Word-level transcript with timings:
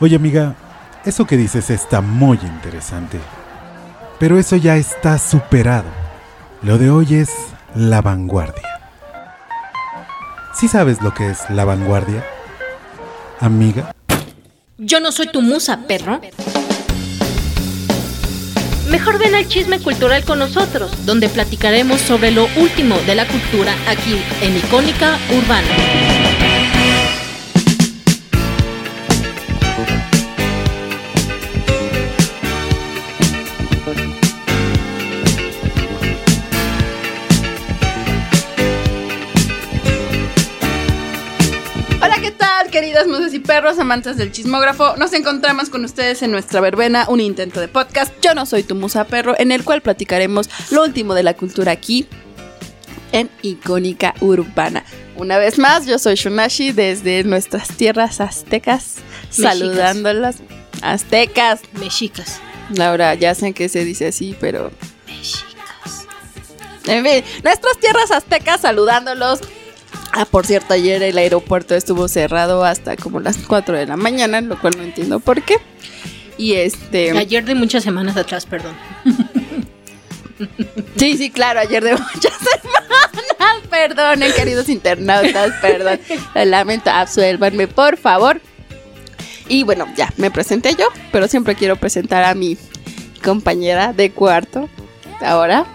Oye 0.00 0.14
amiga, 0.14 0.54
eso 1.04 1.26
que 1.26 1.36
dices 1.36 1.70
está 1.70 2.00
muy 2.00 2.38
interesante. 2.42 3.18
Pero 4.20 4.38
eso 4.38 4.54
ya 4.54 4.76
está 4.76 5.18
superado. 5.18 5.88
Lo 6.62 6.78
de 6.78 6.90
hoy 6.90 7.14
es 7.14 7.30
la 7.74 8.00
vanguardia. 8.00 8.80
¿Sí 10.54 10.68
sabes 10.68 11.02
lo 11.02 11.14
que 11.14 11.30
es 11.30 11.50
la 11.50 11.64
vanguardia? 11.64 12.24
Amiga. 13.40 13.92
Yo 14.76 15.00
no 15.00 15.10
soy 15.10 15.28
tu 15.32 15.42
musa, 15.42 15.80
perro. 15.88 16.20
Mejor 18.88 19.18
ven 19.18 19.34
al 19.34 19.48
chisme 19.48 19.80
cultural 19.80 20.24
con 20.24 20.38
nosotros, 20.38 21.06
donde 21.06 21.28
platicaremos 21.28 22.00
sobre 22.00 22.30
lo 22.30 22.46
último 22.56 22.96
de 23.06 23.16
la 23.16 23.26
cultura 23.26 23.74
aquí 23.88 24.20
en 24.42 24.56
Icónica 24.56 25.18
Urbana. 25.36 26.17
Perros, 43.48 43.78
amantes 43.78 44.18
del 44.18 44.30
chismógrafo, 44.30 44.94
nos 44.98 45.14
encontramos 45.14 45.70
con 45.70 45.82
ustedes 45.82 46.20
en 46.20 46.30
nuestra 46.30 46.60
verbena, 46.60 47.06
un 47.08 47.18
intento 47.18 47.60
de 47.60 47.68
podcast. 47.68 48.12
Yo 48.20 48.34
no 48.34 48.44
soy 48.44 48.62
tu 48.62 48.74
musa 48.74 49.04
perro, 49.04 49.34
en 49.38 49.52
el 49.52 49.64
cual 49.64 49.80
platicaremos 49.80 50.50
lo 50.70 50.82
último 50.82 51.14
de 51.14 51.22
la 51.22 51.32
cultura 51.32 51.72
aquí 51.72 52.06
en 53.12 53.30
Icónica 53.40 54.12
Urbana. 54.20 54.84
Una 55.16 55.38
vez 55.38 55.58
más, 55.58 55.86
yo 55.86 55.98
soy 55.98 56.16
Shunashi 56.16 56.72
desde 56.72 57.24
nuestras 57.24 57.68
tierras 57.68 58.20
aztecas, 58.20 58.96
saludándolas. 59.30 60.36
Aztecas. 60.82 61.62
Mexicas. 61.80 62.40
Laura, 62.74 63.14
ya 63.14 63.34
sé 63.34 63.54
que 63.54 63.70
se 63.70 63.82
dice 63.82 64.08
así, 64.08 64.36
pero... 64.38 64.70
Mexicas. 65.06 66.06
En 66.84 67.02
fin, 67.02 67.24
nuestras 67.42 67.78
tierras 67.78 68.10
aztecas 68.10 68.60
saludándolos 68.60 69.40
Ah, 70.12 70.24
por 70.24 70.46
cierto, 70.46 70.74
ayer 70.74 71.02
el 71.02 71.18
aeropuerto 71.18 71.74
estuvo 71.74 72.08
cerrado 72.08 72.64
hasta 72.64 72.96
como 72.96 73.20
las 73.20 73.38
4 73.38 73.76
de 73.76 73.86
la 73.86 73.96
mañana, 73.96 74.40
lo 74.40 74.58
cual 74.60 74.74
no 74.76 74.82
entiendo 74.82 75.20
por 75.20 75.42
qué. 75.42 75.58
Y 76.36 76.54
este. 76.54 77.16
Ayer 77.16 77.44
de 77.44 77.54
muchas 77.54 77.84
semanas 77.84 78.16
atrás, 78.16 78.46
perdón. 78.46 78.74
Sí, 80.96 81.16
sí, 81.16 81.30
claro, 81.30 81.60
ayer 81.60 81.82
de 81.82 81.92
muchas 82.14 82.32
semanas. 82.32 83.68
Perdonen, 83.70 84.32
queridos 84.32 84.68
internautas, 84.68 85.52
perdón. 85.60 86.00
Lamento, 86.34 86.90
absuélvanme, 86.90 87.68
por 87.68 87.96
favor. 87.96 88.40
Y 89.48 89.62
bueno, 89.62 89.86
ya, 89.96 90.12
me 90.16 90.30
presenté 90.30 90.74
yo, 90.74 90.88
pero 91.10 91.28
siempre 91.28 91.54
quiero 91.54 91.76
presentar 91.76 92.24
a 92.24 92.34
mi 92.34 92.56
compañera 93.22 93.92
de 93.92 94.10
cuarto. 94.10 94.68
Ahora. 95.20 95.66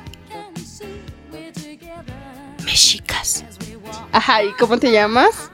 Mexicas. 2.64 3.44
Ajá, 4.11 4.44
¿y 4.44 4.52
cómo 4.53 4.77
te 4.77 4.91
llamas? 4.91 5.52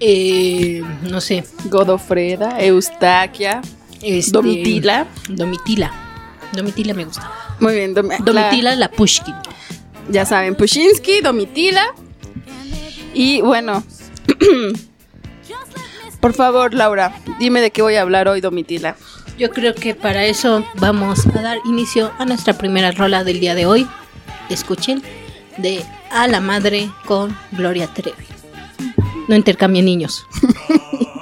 Eh, 0.00 0.82
no 1.02 1.20
sé. 1.20 1.44
Godofreda, 1.64 2.60
Eustaquia, 2.60 3.62
este, 4.02 4.32
Domitila. 4.32 5.06
Domitila. 5.28 5.92
Domitila 6.52 6.94
me 6.94 7.04
gusta. 7.04 7.30
Muy 7.60 7.74
bien, 7.74 7.94
Domitila 7.94 8.74
la, 8.76 8.90
Pushkin. 8.90 9.34
Ya 10.10 10.26
saben, 10.26 10.54
Pushinsky, 10.54 11.20
Domitila. 11.20 11.94
Y 13.14 13.40
bueno, 13.40 13.84
por 16.20 16.34
favor, 16.34 16.74
Laura, 16.74 17.14
dime 17.38 17.60
de 17.60 17.70
qué 17.70 17.80
voy 17.80 17.94
a 17.94 18.02
hablar 18.02 18.28
hoy, 18.28 18.40
Domitila. 18.40 18.96
Yo 19.38 19.50
creo 19.50 19.74
que 19.74 19.94
para 19.94 20.24
eso 20.24 20.64
vamos 20.76 21.26
a 21.26 21.42
dar 21.42 21.58
inicio 21.64 22.12
a 22.18 22.24
nuestra 22.24 22.54
primera 22.54 22.90
rola 22.90 23.24
del 23.24 23.40
día 23.40 23.54
de 23.54 23.66
hoy. 23.66 23.86
Escuchen 24.48 25.02
de 25.58 25.84
A 26.10 26.26
la 26.28 26.40
Madre 26.40 26.90
con 27.06 27.36
Gloria 27.52 27.86
Trevi. 27.88 28.26
No 29.28 29.36
intercambien 29.36 29.84
niños. 29.84 30.26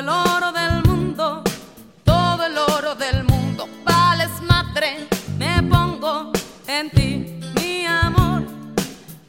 el 0.00 0.08
oro 0.08 0.50
del 0.52 0.82
mundo, 0.84 1.42
todo 2.04 2.46
el 2.46 2.56
oro 2.56 2.94
del 2.94 3.22
mundo. 3.24 3.68
Vales 3.84 4.30
madre, 4.48 5.06
me 5.36 5.62
pongo 5.64 6.32
en 6.66 6.88
ti, 6.90 7.38
mi 7.56 7.84
amor, 7.84 8.42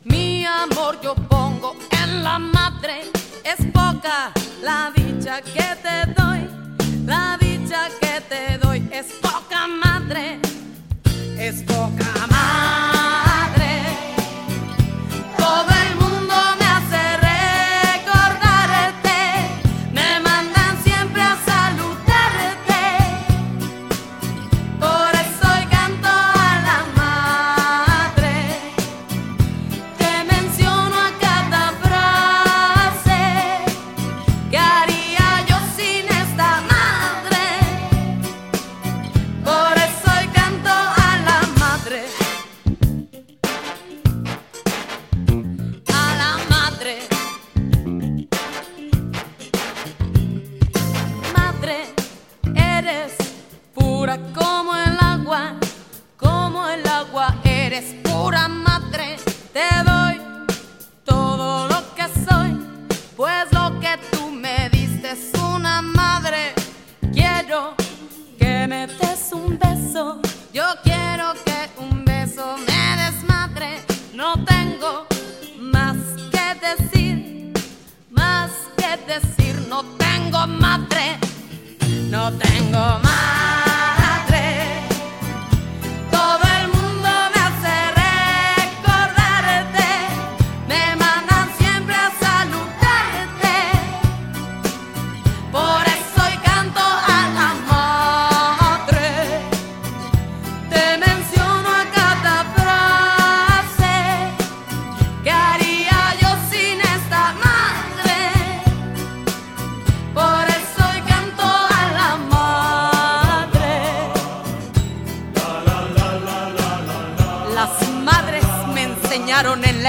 mi 0.06 0.46
amor 0.46 0.98
yo 1.02 1.14
pongo 1.14 1.76
en 2.02 2.24
la 2.24 2.40
madre. 2.40 3.02
Es 3.44 3.60
poca 3.74 4.32
la 4.64 4.94
dicha 4.96 5.42
que 5.42 5.68
te 5.86 5.98
doy, 6.22 6.50
la 7.06 7.38
dicha 7.38 7.90
que 8.00 8.22
te 8.30 8.58
doy 8.58 8.88
es 8.94 9.08
poca 9.22 9.68
madre, 9.68 10.40
es 11.38 11.64
poca 11.64 12.06
madre. 12.16 12.31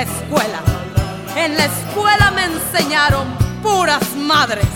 La 0.03 0.11
escuela. 0.11 0.63
En 1.37 1.57
la 1.57 1.65
escuela 1.67 2.33
me 2.33 2.45
enseñaron 2.45 3.29
puras 3.63 4.17
madres. 4.17 4.67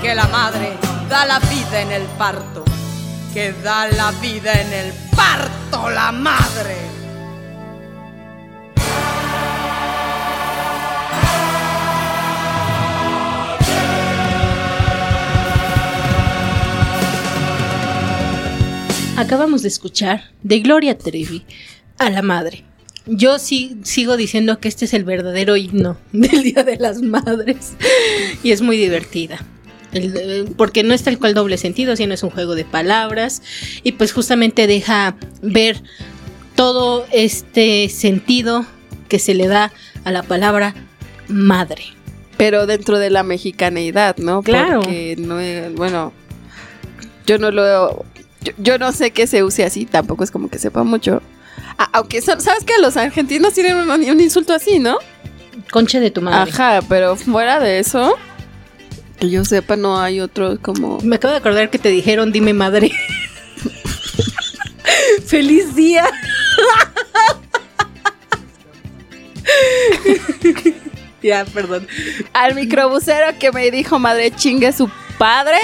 Que 0.00 0.14
la 0.14 0.26
madre 0.28 0.72
da 1.10 1.26
la 1.26 1.38
vida 1.40 1.80
en 1.82 1.92
el 1.92 2.02
parto, 2.16 2.64
que 3.34 3.52
da 3.52 3.86
la 3.88 4.12
vida 4.12 4.52
en 4.52 4.72
el 4.72 4.92
parto 5.14 5.90
la 5.90 6.10
madre. 6.12 6.76
Acabamos 19.18 19.60
de 19.60 19.68
escuchar 19.68 20.30
de 20.42 20.60
Gloria 20.60 20.96
Trevi 20.96 21.44
a 21.98 22.08
la 22.08 22.22
madre. 22.22 22.69
Yo 23.12 23.38
sí 23.40 23.76
sigo 23.82 24.16
diciendo 24.16 24.60
que 24.60 24.68
este 24.68 24.84
es 24.84 24.94
el 24.94 25.02
verdadero 25.04 25.56
himno 25.56 25.98
del 26.12 26.42
Día 26.44 26.62
de 26.64 26.76
las 26.76 27.02
Madres 27.02 27.72
y 28.42 28.52
es 28.52 28.62
muy 28.62 28.76
divertida. 28.76 29.44
El- 29.92 30.16
eh, 30.16 30.44
porque 30.56 30.84
no 30.84 30.94
es 30.94 31.02
tal 31.02 31.18
cual 31.18 31.34
doble 31.34 31.58
sentido, 31.58 31.96
sino 31.96 32.14
es 32.14 32.22
un 32.22 32.30
juego 32.30 32.54
de 32.54 32.64
palabras 32.64 33.42
y 33.82 33.92
pues 33.92 34.12
justamente 34.12 34.66
deja 34.68 35.16
ver 35.42 35.82
todo 36.54 37.04
este 37.12 37.88
sentido 37.88 38.64
que 39.08 39.18
se 39.18 39.34
le 39.34 39.48
da 39.48 39.72
a 40.04 40.12
la 40.12 40.22
palabra 40.22 40.74
madre. 41.28 41.82
Pero 42.36 42.66
dentro 42.66 42.98
de 43.00 43.10
la 43.10 43.22
mexicaneidad, 43.24 44.16
¿no? 44.18 44.42
Claro. 44.42 44.80
Porque 44.82 45.16
no 45.18 45.40
es, 45.40 45.74
bueno, 45.74 46.12
yo 47.26 47.38
no 47.38 47.50
lo, 47.50 48.04
yo, 48.42 48.52
yo 48.58 48.78
no 48.78 48.92
sé 48.92 49.10
que 49.10 49.26
se 49.26 49.42
use 49.42 49.64
así, 49.64 49.84
tampoco 49.84 50.22
es 50.22 50.30
como 50.30 50.48
que 50.48 50.58
sepa 50.58 50.84
mucho. 50.84 51.20
A- 51.80 51.88
aunque, 51.94 52.20
¿sabes 52.20 52.44
que 52.66 52.74
Los 52.80 52.96
argentinos 52.98 53.54
tienen 53.54 53.76
un, 53.76 53.90
un 53.90 54.20
insulto 54.20 54.52
así, 54.52 54.78
¿no? 54.78 54.98
Concha 55.70 55.98
de 55.98 56.10
tu 56.10 56.20
madre. 56.20 56.50
Ajá, 56.50 56.80
pero 56.88 57.16
fuera 57.16 57.58
de 57.60 57.78
eso, 57.78 58.16
que 59.18 59.30
yo 59.30 59.44
sepa, 59.44 59.76
no 59.76 59.98
hay 60.00 60.20
otro 60.20 60.58
como... 60.60 60.98
Me 61.02 61.16
acabo 61.16 61.32
de 61.32 61.38
acordar 61.38 61.70
que 61.70 61.78
te 61.78 61.88
dijeron 61.88 62.32
dime 62.32 62.52
madre. 62.52 62.90
¡Feliz 65.26 65.74
día! 65.74 66.04
ya, 71.22 71.44
perdón. 71.46 71.86
Al 72.32 72.54
microbusero 72.54 73.38
que 73.38 73.52
me 73.52 73.70
dijo 73.70 73.98
madre 73.98 74.30
chingue 74.32 74.72
su 74.72 74.90
padre. 75.18 75.58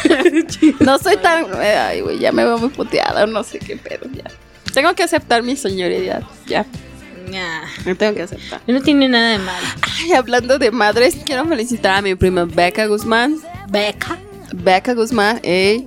no 0.80 0.98
soy 0.98 1.16
tan... 1.18 1.44
eh, 1.60 1.76
Ay, 1.76 2.00
güey, 2.00 2.18
ya 2.18 2.32
me 2.32 2.44
veo 2.44 2.58
muy 2.58 2.70
puteada, 2.70 3.26
no 3.26 3.42
sé 3.44 3.58
qué 3.58 3.76
pedo, 3.76 4.06
ya. 4.12 4.24
Tengo 4.74 4.94
que 4.94 5.02
aceptar 5.02 5.42
mi 5.42 5.56
señoridad, 5.56 6.22
ya. 6.46 6.64
Nah, 7.30 7.62
Me 7.84 7.94
tengo 7.94 8.14
que 8.14 8.22
aceptar. 8.22 8.60
no 8.66 8.80
tiene 8.82 9.08
nada 9.08 9.30
de 9.30 9.38
mal. 9.38 9.62
Ay, 10.00 10.12
hablando 10.12 10.58
de 10.58 10.70
madres, 10.70 11.16
quiero 11.24 11.46
felicitar 11.46 11.96
a 11.98 12.02
mi 12.02 12.14
prima 12.14 12.44
Becca 12.44 12.86
Guzmán. 12.86 13.38
Beca. 13.68 14.18
Becca 14.52 14.92
Guzmán, 14.94 15.40
ey, 15.42 15.86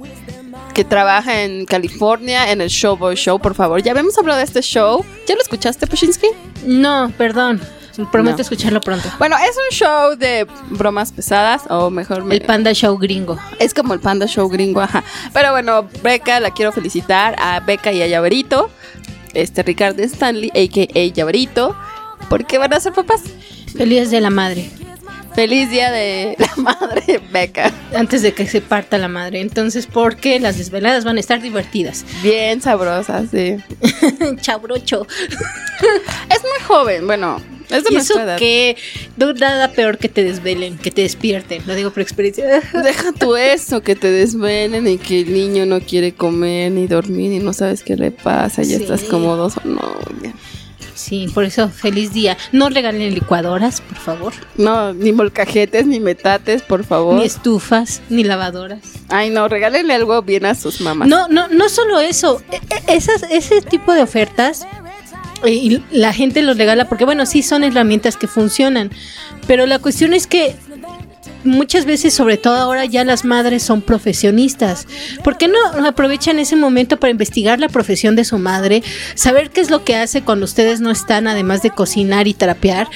que 0.74 0.84
trabaja 0.84 1.44
en 1.44 1.66
California 1.66 2.52
en 2.52 2.62
el 2.62 2.70
Showboy 2.70 3.16
Show, 3.16 3.40
por 3.40 3.54
favor. 3.54 3.82
Ya 3.84 3.92
habíamos 3.92 4.18
hablado 4.18 4.40
de 4.40 4.46
este 4.46 4.62
show. 4.62 5.06
¿Ya 5.28 5.36
lo 5.36 5.42
escuchaste, 5.42 5.86
Pushinsky? 5.88 6.28
No, 6.66 7.12
perdón. 7.18 7.62
Prometo 8.12 8.38
No. 8.38 8.42
escucharlo 8.42 8.82
pronto. 8.82 9.10
Bueno, 9.20 9.36
es 9.38 9.56
un 9.56 9.76
show 9.76 10.16
de 10.18 10.48
bromas 10.70 11.12
pesadas, 11.12 11.64
o 11.70 11.90
mejor... 11.90 12.24
me- 12.24 12.36
El 12.36 12.42
Panda 12.42 12.74
Show 12.74 12.98
gringo. 12.98 13.38
Es 13.60 13.74
como 13.74 13.94
el 13.94 14.00
Panda 14.00 14.28
Show 14.28 14.50
gringo, 14.50 14.82
ajá. 14.82 15.04
Pero 15.34 15.52
bueno, 15.52 15.88
Becca, 16.04 16.40
la 16.40 16.52
quiero 16.52 16.72
felicitar 16.72 17.36
a 17.40 17.60
Becca 17.62 17.92
y 17.92 18.02
a 18.02 18.08
Llaverito. 18.08 18.70
Este, 19.34 19.64
Ricardo 19.64 20.02
Stanley, 20.04 20.50
a.k.a. 20.50 21.14
Llaverito. 21.14 21.76
Porque 22.30 22.58
van 22.58 22.74
a 22.74 22.80
ser 22.80 22.94
papás. 22.94 23.22
Feliz 23.78 24.10
de 24.12 24.22
la 24.22 24.30
madre. 24.30 24.70
Feliz 25.36 25.70
día 25.70 25.92
de 25.92 26.38
la 26.40 26.50
madre, 26.56 27.22
Becca. 27.34 27.70
Antes 27.94 28.22
de 28.22 28.34
que 28.34 28.48
se 28.48 28.62
parta 28.62 28.98
la 28.98 29.10
madre. 29.10 29.42
Entonces, 29.42 29.86
porque 29.86 30.40
las 30.40 30.58
desveladas 30.58 31.04
van 31.04 31.18
a 31.18 31.20
estar 31.20 31.42
divertidas. 31.42 32.06
Bien 32.24 32.62
sabrosa, 32.62 33.24
sí. 33.30 33.58
Chabrocho. 34.42 35.06
Es 36.30 36.42
muy 36.42 36.64
joven, 36.66 37.06
bueno, 37.06 37.42
es 37.70 37.84
de 37.84 37.96
eso 37.98 38.20
edad. 38.20 38.38
que 38.38 38.76
no 39.18 39.34
nada 39.34 39.72
peor 39.72 39.98
que 39.98 40.10
te 40.10 40.24
desvelen, 40.24 40.78
que 40.78 40.92
te 40.92 41.02
despierten. 41.04 41.64
Lo 41.66 41.76
digo 41.76 41.92
por 41.92 42.02
experiencia. 42.02 42.46
Deja 42.84 43.12
tú 43.14 43.36
eso, 43.36 43.82
que 43.82 43.96
te 43.96 44.10
desvenen 44.12 44.88
y 44.88 44.98
que 44.98 45.22
el 45.22 45.34
niño 45.34 45.66
no 45.66 45.80
quiere 45.82 46.14
comer 46.14 46.72
ni 46.72 46.88
dormir 46.88 47.32
y 47.32 47.40
no 47.40 47.54
sabes 47.54 47.84
qué 47.84 47.96
le 47.96 48.12
pasa 48.12 48.62
y 48.62 48.66
Sí. 48.66 48.74
estás 48.76 49.04
como 49.04 49.36
dos 49.36 49.54
no, 49.64 49.82
ya. 50.24 50.34
Sí, 50.96 51.28
por 51.34 51.44
eso 51.44 51.68
feliz 51.70 52.14
día. 52.14 52.38
No 52.54 52.70
regalen 52.70 53.14
licuadoras, 53.14 53.82
por 53.82 53.98
favor. 53.98 54.34
no, 54.58 54.94
ni 54.94 55.12
molcajetes 55.12 55.86
ni 55.86 56.00
metates, 56.00 56.62
por 56.62 56.86
favor. 56.86 57.16
Ni 57.20 57.26
estufas, 57.26 58.02
ni 58.10 58.24
lavadoras. 58.24 58.80
Ay, 59.10 59.30
no, 59.30 59.48
regálenle 59.50 59.94
algo 59.94 60.22
bien 60.22 60.46
a 60.46 60.56
sus 60.56 60.80
mamás. 60.82 61.08
No, 61.10 61.28
no, 61.28 61.48
no 61.50 61.68
solo 61.70 62.00
eso. 62.00 62.42
E- 62.52 62.56
e- 62.56 62.96
Esas, 62.96 63.24
ese 63.30 63.62
tipo 63.62 63.94
de 63.94 64.04
ofertas 64.04 64.66
y 65.48 65.84
la 65.92 66.14
gente 66.14 66.42
los 66.42 66.58
regala 66.58 66.88
porque, 66.88 67.06
bueno, 67.06 67.26
sí 67.26 67.44
son 67.44 67.64
herramientas 67.64 68.18
que 68.18 68.28
funcionan. 68.28 68.92
Pero 69.48 69.66
la 69.66 69.80
cuestión 69.80 70.14
es 70.14 70.28
que 70.28 70.56
muchas 71.44 71.86
veces, 71.86 72.14
sobre 72.14 72.38
todo 72.38 72.56
ahora, 72.56 72.86
ya 72.86 73.04
las 73.06 73.24
madres 73.24 73.64
son 73.64 73.82
profesionistas. 73.82 74.88
¿Por 75.24 75.38
qué 75.38 75.48
no 75.48 75.58
aprovechan 75.86 76.40
ese 76.40 76.56
momento 76.56 76.98
para 76.98 77.12
investigar 77.12 77.60
la 77.60 77.70
profesión 77.70 78.16
de 78.16 78.26
su 78.26 78.38
madre? 78.38 78.84
Saber 79.14 79.52
qué 79.52 79.62
es 79.62 79.70
lo 79.70 79.84
que 79.84 79.96
hace 79.96 80.22
cuando 80.22 80.46
ustedes 80.46 80.82
no 80.82 80.92
están, 80.92 81.28
además 81.28 81.62
de 81.62 81.70
cocinar 81.70 82.28
y 82.28 82.34
trapear. 82.34 82.90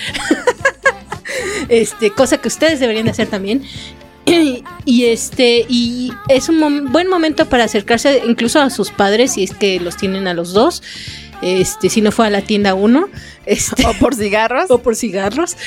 este, 1.69 2.12
cosa 2.12 2.38
que 2.38 2.48
ustedes 2.48 2.80
deberían 2.80 3.06
de 3.06 3.12
hacer 3.12 3.28
también. 3.28 3.63
Y 4.86 5.06
este, 5.06 5.66
y 5.68 6.13
es 6.28 6.50
un 6.50 6.92
buen 6.92 7.07
momento 7.07 7.48
para 7.48 7.63
acercarse 7.63 8.22
incluso 8.28 8.60
a 8.60 8.69
sus 8.69 8.92
padres, 8.92 9.34
si 9.34 9.44
es 9.44 9.54
que 9.56 9.80
los 9.80 9.98
tienen 9.98 10.28
a 10.28 10.34
los 10.36 10.54
dos. 10.54 10.84
Este, 11.42 11.90
si 11.90 12.02
no 12.02 12.12
fue 12.12 12.28
a 12.28 12.30
la 12.30 12.42
tienda 12.42 12.74
uno, 12.74 13.08
este, 13.50 13.86
O 13.88 13.94
por 13.94 14.14
cigarros. 14.14 14.66
o 14.70 14.78
por 14.78 14.96
cigarros. 14.96 15.58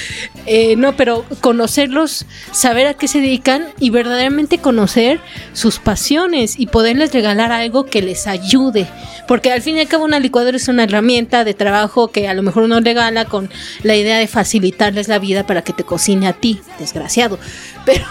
Eh, 0.46 0.76
no, 0.76 0.96
pero 0.96 1.24
conocerlos, 1.40 2.26
saber 2.52 2.86
a 2.86 2.94
qué 2.94 3.08
se 3.08 3.20
dedican 3.20 3.66
y 3.80 3.90
verdaderamente 3.90 4.58
conocer 4.58 5.20
sus 5.52 5.80
pasiones 5.80 6.60
y 6.60 6.66
poderles 6.66 7.12
regalar 7.12 7.50
algo 7.50 7.86
que 7.86 8.00
les 8.00 8.28
ayude. 8.28 8.86
Porque 9.26 9.50
al 9.50 9.62
fin 9.62 9.76
y 9.76 9.80
al 9.80 9.88
cabo 9.88 10.04
una 10.04 10.20
licuadora 10.20 10.56
es 10.56 10.68
una 10.68 10.84
herramienta 10.84 11.44
de 11.44 11.54
trabajo 11.54 12.08
que 12.08 12.28
a 12.28 12.34
lo 12.34 12.42
mejor 12.42 12.64
uno 12.64 12.80
regala 12.80 13.24
con 13.24 13.50
la 13.82 13.96
idea 13.96 14.18
de 14.18 14.28
facilitarles 14.28 15.08
la 15.08 15.18
vida 15.18 15.44
para 15.44 15.62
que 15.62 15.72
te 15.72 15.82
cocine 15.82 16.28
a 16.28 16.34
ti, 16.34 16.60
desgraciado. 16.78 17.38
Pero, 17.84 18.06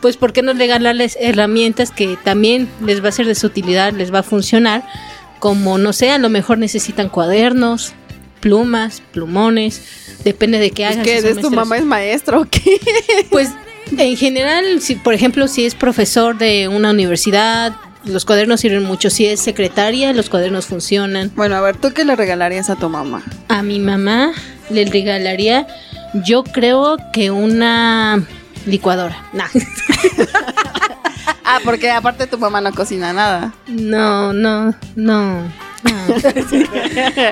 pues, 0.00 0.16
¿por 0.16 0.32
qué 0.32 0.42
no 0.42 0.54
regalarles 0.54 1.16
herramientas 1.20 1.92
que 1.92 2.18
también 2.24 2.68
les 2.84 3.02
va 3.04 3.10
a 3.10 3.12
ser 3.12 3.26
de 3.26 3.36
su 3.36 3.46
utilidad, 3.46 3.92
les 3.92 4.12
va 4.12 4.20
a 4.20 4.24
funcionar? 4.24 4.82
Como, 5.38 5.78
no 5.78 5.92
sé, 5.92 6.10
a 6.10 6.18
lo 6.18 6.28
mejor 6.28 6.58
necesitan 6.58 7.08
cuadernos, 7.08 7.92
plumas, 8.40 9.02
plumones, 9.12 9.82
depende 10.24 10.58
de 10.58 10.70
qué 10.70 10.92
son 10.92 11.06
es 11.06 11.40
tu 11.40 11.50
mamá 11.50 11.78
es 11.78 11.84
maestro, 11.84 12.42
¿o 12.42 12.44
qué? 12.44 12.80
Pues 13.30 13.50
en 13.96 14.16
general, 14.16 14.80
si 14.80 14.96
por 14.96 15.14
ejemplo, 15.14 15.48
si 15.48 15.64
es 15.64 15.74
profesor 15.74 16.36
de 16.36 16.68
una 16.68 16.90
universidad, 16.90 17.74
los 18.04 18.24
cuadernos 18.24 18.60
sirven 18.60 18.84
mucho. 18.84 19.10
Si 19.10 19.26
es 19.26 19.40
secretaria, 19.40 20.12
los 20.12 20.28
cuadernos 20.28 20.66
funcionan. 20.66 21.30
Bueno, 21.34 21.56
a 21.56 21.60
ver, 21.60 21.76
¿tú 21.76 21.92
qué 21.92 22.04
le 22.04 22.16
regalarías 22.16 22.70
a 22.70 22.76
tu 22.76 22.88
mamá? 22.88 23.22
A 23.48 23.62
mi 23.62 23.80
mamá 23.80 24.32
le 24.70 24.84
regalaría, 24.84 25.66
yo 26.14 26.44
creo 26.44 26.96
que 27.12 27.30
una 27.30 28.26
licuadora. 28.66 29.24
Nah. 29.32 29.48
Ah, 31.44 31.60
porque 31.64 31.90
aparte 31.90 32.26
tu 32.26 32.38
mamá 32.38 32.60
no 32.60 32.72
cocina 32.72 33.12
nada. 33.12 33.54
No, 33.66 34.32
no, 34.32 34.74
no. 34.96 35.42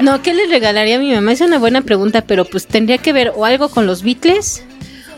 No. 0.03 0.23
¿qué 0.23 0.33
le 0.33 0.47
regalaría 0.47 0.97
a 0.97 0.99
mi 0.99 1.13
mamá? 1.13 1.33
Es 1.33 1.41
una 1.41 1.59
buena 1.59 1.83
pregunta, 1.83 2.23
pero 2.23 2.45
pues 2.45 2.67
tendría 2.67 2.99
que 2.99 3.13
ver 3.13 3.33
o 3.35 3.45
algo 3.45 3.69
con 3.69 3.87
los 3.87 4.03
Beatles 4.03 4.63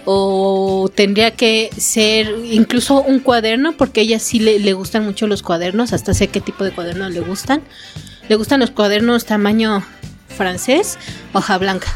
o 0.04 0.90
tendría 0.94 1.32
que 1.32 1.70
ser 1.76 2.34
incluso 2.50 3.02
un 3.02 3.20
cuaderno, 3.20 3.72
porque 3.76 4.00
a 4.00 4.02
ella 4.04 4.18
sí 4.18 4.38
le, 4.38 4.58
le 4.58 4.72
gustan 4.72 5.04
mucho 5.04 5.26
los 5.26 5.42
cuadernos, 5.42 5.92
hasta 5.92 6.14
sé 6.14 6.28
qué 6.28 6.40
tipo 6.40 6.64
de 6.64 6.70
cuadernos 6.70 7.12
le 7.12 7.20
gustan. 7.20 7.62
Le 8.28 8.36
gustan 8.36 8.60
los 8.60 8.70
cuadernos 8.70 9.26
tamaño 9.26 9.84
francés, 10.28 10.98
hoja 11.32 11.58
blanca. 11.58 11.88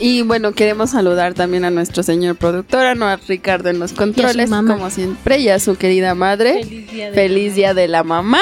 Y 0.00 0.22
bueno, 0.22 0.52
queremos 0.52 0.90
saludar 0.90 1.34
también 1.34 1.64
a 1.64 1.70
nuestro 1.70 2.02
señor 2.02 2.36
productor, 2.36 2.86
a 2.86 2.94
Ricardo 3.26 3.68
en 3.68 3.78
los 3.80 3.92
controles, 3.92 4.48
como 4.50 4.90
siempre, 4.90 5.38
y 5.38 5.48
a 5.48 5.58
su 5.58 5.76
querida 5.76 6.14
madre. 6.14 6.62
Feliz 7.14 7.54
día 7.54 7.74
de, 7.74 7.88
la 7.88 8.04
mamá. 8.04 8.40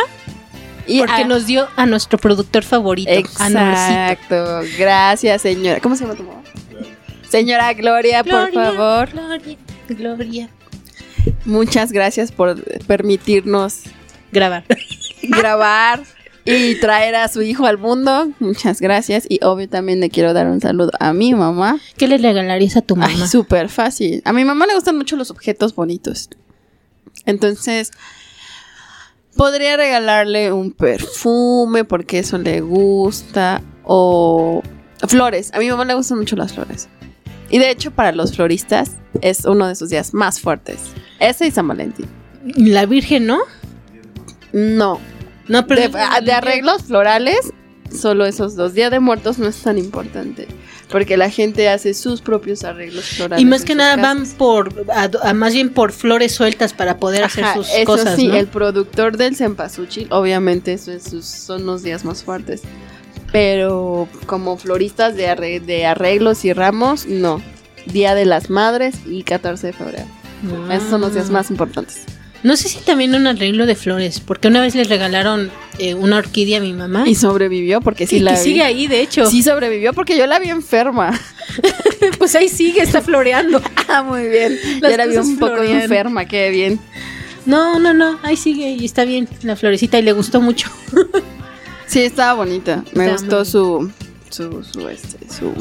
Y 0.86 0.98
Porque 1.00 1.22
a- 1.22 1.26
nos 1.26 1.46
dio 1.46 1.66
a 1.76 1.86
nuestro 1.86 2.18
productor 2.18 2.62
favorito, 2.62 3.10
a. 3.10 3.16
Exacto. 3.48 4.60
Gracias, 4.78 5.42
señora. 5.42 5.80
¿Cómo 5.80 5.96
se 5.96 6.04
llama 6.04 6.14
tu 6.16 6.22
mamá? 6.24 6.42
Señora 7.28 7.72
Gloria, 7.74 8.22
por 8.22 8.52
favor. 8.52 9.10
Gloria, 9.10 9.56
Gloria. 9.88 10.48
Muchas 11.44 11.90
gracias 11.90 12.30
por 12.30 12.62
permitirnos 12.86 13.80
Grabar. 14.30 14.64
grabar 15.22 16.02
y 16.46 16.76
traer 16.76 17.16
a 17.16 17.28
su 17.28 17.42
hijo 17.42 17.66
al 17.66 17.76
mundo. 17.76 18.30
Muchas 18.38 18.80
gracias. 18.80 19.26
Y 19.28 19.40
obvio 19.42 19.68
también 19.68 20.00
le 20.00 20.08
quiero 20.10 20.32
dar 20.32 20.46
un 20.46 20.60
saludo 20.60 20.92
a 21.00 21.12
mi 21.12 21.34
mamá. 21.34 21.78
¿Qué 21.96 22.06
le 22.06 22.18
regalarías 22.18 22.76
a 22.76 22.82
tu 22.82 22.94
mamá? 22.94 23.12
Ay, 23.12 23.28
súper 23.28 23.68
fácil. 23.68 24.22
A 24.24 24.32
mi 24.32 24.44
mamá 24.44 24.66
le 24.66 24.74
gustan 24.74 24.96
mucho 24.96 25.16
los 25.16 25.30
objetos 25.30 25.74
bonitos. 25.74 26.30
Entonces, 27.24 27.90
podría 29.36 29.76
regalarle 29.76 30.52
un 30.52 30.70
perfume 30.70 31.84
porque 31.84 32.20
eso 32.20 32.38
le 32.38 32.60
gusta. 32.60 33.60
O 33.82 34.62
flores. 35.08 35.52
A 35.52 35.58
mi 35.58 35.68
mamá 35.68 35.84
le 35.84 35.94
gustan 35.94 36.18
mucho 36.18 36.36
las 36.36 36.52
flores. 36.52 36.88
Y 37.50 37.58
de 37.58 37.70
hecho, 37.70 37.90
para 37.90 38.12
los 38.12 38.34
floristas 38.34 38.92
es 39.20 39.44
uno 39.44 39.66
de 39.66 39.74
sus 39.74 39.90
días 39.90 40.14
más 40.14 40.40
fuertes. 40.40 40.78
Ese 41.18 41.48
y 41.48 41.50
San 41.50 41.66
Valentín. 41.66 42.06
La 42.56 42.86
Virgen, 42.86 43.26
¿no? 43.26 43.40
No. 44.52 45.00
No, 45.48 45.66
pero. 45.66 45.82
De, 45.82 45.98
de 46.24 46.32
arreglos 46.32 46.82
florales, 46.84 47.52
solo 47.92 48.26
esos 48.26 48.56
dos. 48.56 48.74
Día 48.74 48.90
de 48.90 49.00
muertos 49.00 49.38
no 49.38 49.46
es 49.48 49.56
tan 49.62 49.78
importante. 49.78 50.48
Porque 50.90 51.16
la 51.16 51.30
gente 51.30 51.68
hace 51.68 51.94
sus 51.94 52.20
propios 52.20 52.62
arreglos 52.62 53.04
florales. 53.06 53.42
Y 53.42 53.44
más 53.44 53.64
que 53.64 53.74
nada 53.74 53.96
casas. 53.96 54.02
van 54.30 54.38
por. 54.38 54.86
a- 54.94 55.10
a- 55.28 55.34
más 55.34 55.52
bien 55.52 55.70
por 55.70 55.90
flores 55.92 56.32
sueltas 56.32 56.72
para 56.74 56.98
poder 56.98 57.24
hacer 57.24 57.44
sus 57.54 57.68
eso 57.70 57.84
cosas. 57.84 58.14
sí, 58.16 58.28
¿no? 58.28 58.36
el 58.36 58.46
productor 58.46 59.16
del 59.16 59.34
cempasúchil, 59.36 60.06
obviamente 60.10 60.72
eso 60.74 60.92
es 60.92 61.02
sus- 61.02 61.24
son 61.26 61.66
los 61.66 61.82
días 61.82 62.04
más 62.04 62.22
fuertes. 62.22 62.62
Pero 63.32 64.08
como 64.26 64.56
floristas 64.56 65.16
de, 65.16 65.26
arre- 65.28 65.60
de 65.60 65.86
arreglos 65.86 66.44
y 66.44 66.52
ramos, 66.52 67.06
no. 67.06 67.42
Día 67.86 68.14
de 68.14 68.24
las 68.24 68.50
Madres 68.50 68.94
y 69.06 69.22
14 69.24 69.68
de 69.68 69.72
febrero. 69.72 70.04
Esos 70.70 70.88
son 70.90 71.00
los 71.00 71.14
días 71.14 71.26
Ah. 71.30 71.32
más 71.32 71.50
importantes. 71.50 72.02
No 72.46 72.56
sé 72.56 72.68
si 72.68 72.78
también 72.78 73.12
un 73.12 73.26
arreglo 73.26 73.66
de 73.66 73.74
flores, 73.74 74.20
porque 74.20 74.46
una 74.46 74.60
vez 74.60 74.76
le 74.76 74.84
regalaron 74.84 75.50
eh, 75.80 75.94
una 75.94 76.18
orquídea 76.18 76.58
a 76.58 76.60
mi 76.60 76.74
mamá. 76.74 77.02
Y 77.04 77.16
sobrevivió 77.16 77.80
porque 77.80 78.06
sí 78.06 78.20
la 78.20 78.34
que 78.34 78.38
vi. 78.38 78.44
sigue 78.44 78.62
ahí, 78.62 78.86
de 78.86 79.00
hecho. 79.00 79.26
Sí 79.26 79.42
sobrevivió 79.42 79.92
porque 79.92 80.16
yo 80.16 80.28
la 80.28 80.38
vi 80.38 80.50
enferma. 80.50 81.10
Pues 82.18 82.36
ahí 82.36 82.48
sigue, 82.48 82.82
está 82.82 83.02
floreando. 83.02 83.60
Ah, 83.88 84.04
muy 84.04 84.28
bien. 84.28 84.56
Las 84.80 84.92
Yo 84.92 84.96
la 84.96 85.06
vi 85.06 85.16
un 85.16 85.38
poco 85.38 85.54
florean. 85.54 85.80
enferma, 85.82 86.24
qué 86.26 86.50
bien. 86.50 86.78
No, 87.46 87.80
no, 87.80 87.92
no, 87.92 88.18
ahí 88.22 88.36
sigue 88.36 88.70
y 88.70 88.84
está 88.84 89.04
bien 89.04 89.28
la 89.42 89.56
florecita 89.56 89.98
y 89.98 90.02
le 90.02 90.12
gustó 90.12 90.40
mucho. 90.40 90.70
Sí, 91.88 92.02
estaba 92.02 92.34
bonita. 92.34 92.84
Me 92.94 93.10
gustó 93.12 93.44
su, 93.44 93.90
su, 94.28 94.62
su, 94.64 94.88
este, 94.88 95.18
su... 95.32 95.52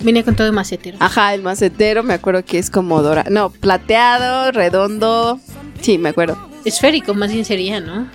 Vine 0.00 0.22
con 0.24 0.34
todo 0.36 0.44
de 0.44 0.52
macetero. 0.52 0.98
Ajá, 1.00 1.34
el 1.34 1.42
macetero, 1.42 2.02
me 2.02 2.14
acuerdo 2.14 2.44
que 2.44 2.58
es 2.58 2.68
como 2.68 3.00
dora... 3.00 3.24
No, 3.30 3.50
plateado, 3.50 4.50
redondo. 4.50 5.40
Sí, 5.80 5.98
me 5.98 6.10
acuerdo. 6.10 6.36
Esférico, 6.64 7.14
más 7.14 7.32
bien 7.32 7.44
sería, 7.44 7.80
¿no? 7.80 8.08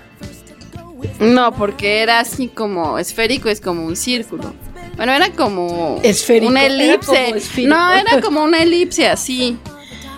No, 1.20 1.54
porque 1.54 2.02
era 2.02 2.20
así 2.20 2.48
como 2.48 2.98
esférico, 2.98 3.50
es 3.50 3.60
como 3.62 3.86
un 3.86 3.96
círculo. 3.96 4.54
Bueno, 4.96 5.12
era 5.14 5.32
como 5.32 6.00
Esférico, 6.04 6.52
una 6.52 6.64
era 6.66 6.74
elipse. 6.74 7.34
como 7.56 7.68
no, 7.68 7.92
era 7.94 8.22
como 8.22 8.44
una 8.44 8.62
elipse 8.62 9.08
así. 9.08 9.58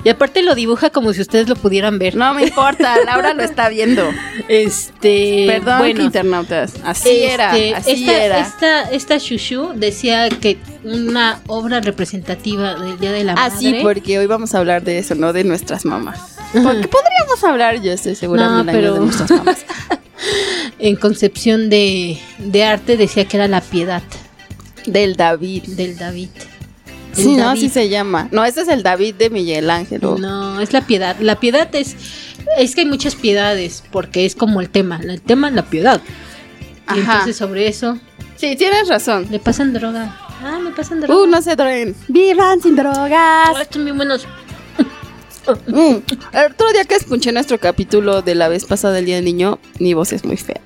Y 0.04 0.10
aparte 0.10 0.44
lo 0.44 0.54
dibuja 0.54 0.92
como 0.92 1.14
si 1.14 1.22
ustedes 1.22 1.50
lo 1.50 1.56
pudieran 1.56 1.98
ver. 1.98 2.16
No 2.16 2.34
me 2.36 2.44
importa, 2.44 2.96
Laura 3.06 3.34
lo 3.34 3.42
está 3.42 3.70
viendo. 3.70 4.08
Este. 4.48 5.46
Perdón, 5.48 5.80
bueno, 5.80 6.04
internautas. 6.04 6.76
Así 6.84 7.10
este, 7.10 7.34
era, 7.34 7.52
así 7.78 7.92
esta, 8.08 8.24
era. 8.24 8.40
Esta, 8.42 8.82
esta 8.92 9.18
Shushu 9.18 9.74
decía 9.76 10.30
que 10.30 10.60
una 10.84 11.40
obra 11.48 11.80
representativa 11.82 12.76
del 12.76 13.00
Día 13.00 13.12
de 13.14 13.24
la 13.24 13.32
Ah, 13.34 13.50
Madre. 13.50 13.58
sí, 13.58 13.76
porque 13.82 14.20
hoy 14.20 14.28
vamos 14.28 14.54
a 14.54 14.60
hablar 14.60 14.84
de 14.84 15.00
eso, 15.00 15.16
no 15.16 15.34
de 15.34 15.44
nuestras 15.44 15.86
mamás. 15.86 16.35
Porque 16.64 16.88
podríamos 16.88 17.44
hablar, 17.44 17.82
yo 17.82 17.92
estoy 17.92 18.16
segura, 18.16 18.48
No, 18.48 18.64
mil 18.64 18.70
años 18.70 18.76
pero- 18.82 18.94
de 18.96 19.00
nuestras 19.02 19.32
mamás. 19.32 19.66
En 20.80 20.96
concepción 20.96 21.70
de, 21.70 22.18
de 22.40 22.64
arte 22.64 22.98
decía 22.98 23.26
que 23.26 23.38
era 23.38 23.48
la 23.48 23.62
piedad 23.62 24.02
Del 24.86 25.16
David. 25.16 25.64
del 25.64 25.98
David. 25.98 26.30
El 27.18 27.24
Sí, 27.24 27.36
no, 27.36 27.50
así 27.50 27.70
se 27.70 27.88
llama. 27.90 28.28
No, 28.32 28.44
ese 28.44 28.62
es 28.62 28.68
el 28.68 28.84
David 28.84 29.16
de 29.16 29.30
Miguel 29.30 29.70
Ángel. 29.70 30.02
No, 30.02 30.60
es 30.60 30.74
la 30.74 30.82
piedad. 30.82 31.16
La 31.20 31.40
piedad 31.40 31.74
es. 31.76 31.96
Es 32.58 32.76
que 32.76 32.82
hay 32.82 32.88
muchas 32.88 33.16
piedades, 33.16 33.84
porque 33.92 34.26
es 34.26 34.36
como 34.36 34.60
el 34.62 34.70
tema. 34.70 35.00
El 35.02 35.22
tema 35.22 35.48
es 35.50 35.54
la 35.54 35.64
piedad. 35.64 36.02
Y 36.96 37.00
Ajá. 37.00 37.12
entonces 37.14 37.38
sobre 37.38 37.68
eso 37.68 37.98
Sí, 38.36 38.56
tienes 38.58 38.88
razón. 38.90 39.28
le 39.32 39.40
pasan 39.40 39.74
droga. 39.74 40.18
Ah, 40.44 40.60
me 40.62 40.72
pasan 40.72 41.00
droga. 41.02 41.22
Uh, 41.22 41.26
no 41.26 41.42
se 41.42 41.56
droguen. 41.56 41.96
Vivan 42.10 42.62
sin 42.62 42.76
drogas. 42.76 43.12
Ah, 43.56 43.62
están 43.62 43.86
bien 43.86 43.96
buenos. 43.98 44.28
Mm. 45.68 45.98
El 46.34 46.52
otro 46.52 46.72
día 46.72 46.86
que 46.86 46.96
escuché 46.96 47.32
nuestro 47.32 47.60
capítulo 47.60 48.22
de 48.22 48.36
la 48.36 48.48
vez 48.48 48.66
pasada 48.66 48.96
del 48.96 49.06
Día 49.06 49.16
del 49.16 49.26
Niño, 49.26 49.60
mi 49.80 49.94
voz 49.94 50.14
es 50.14 50.26
muy 50.26 50.38
fea. 50.38 50.62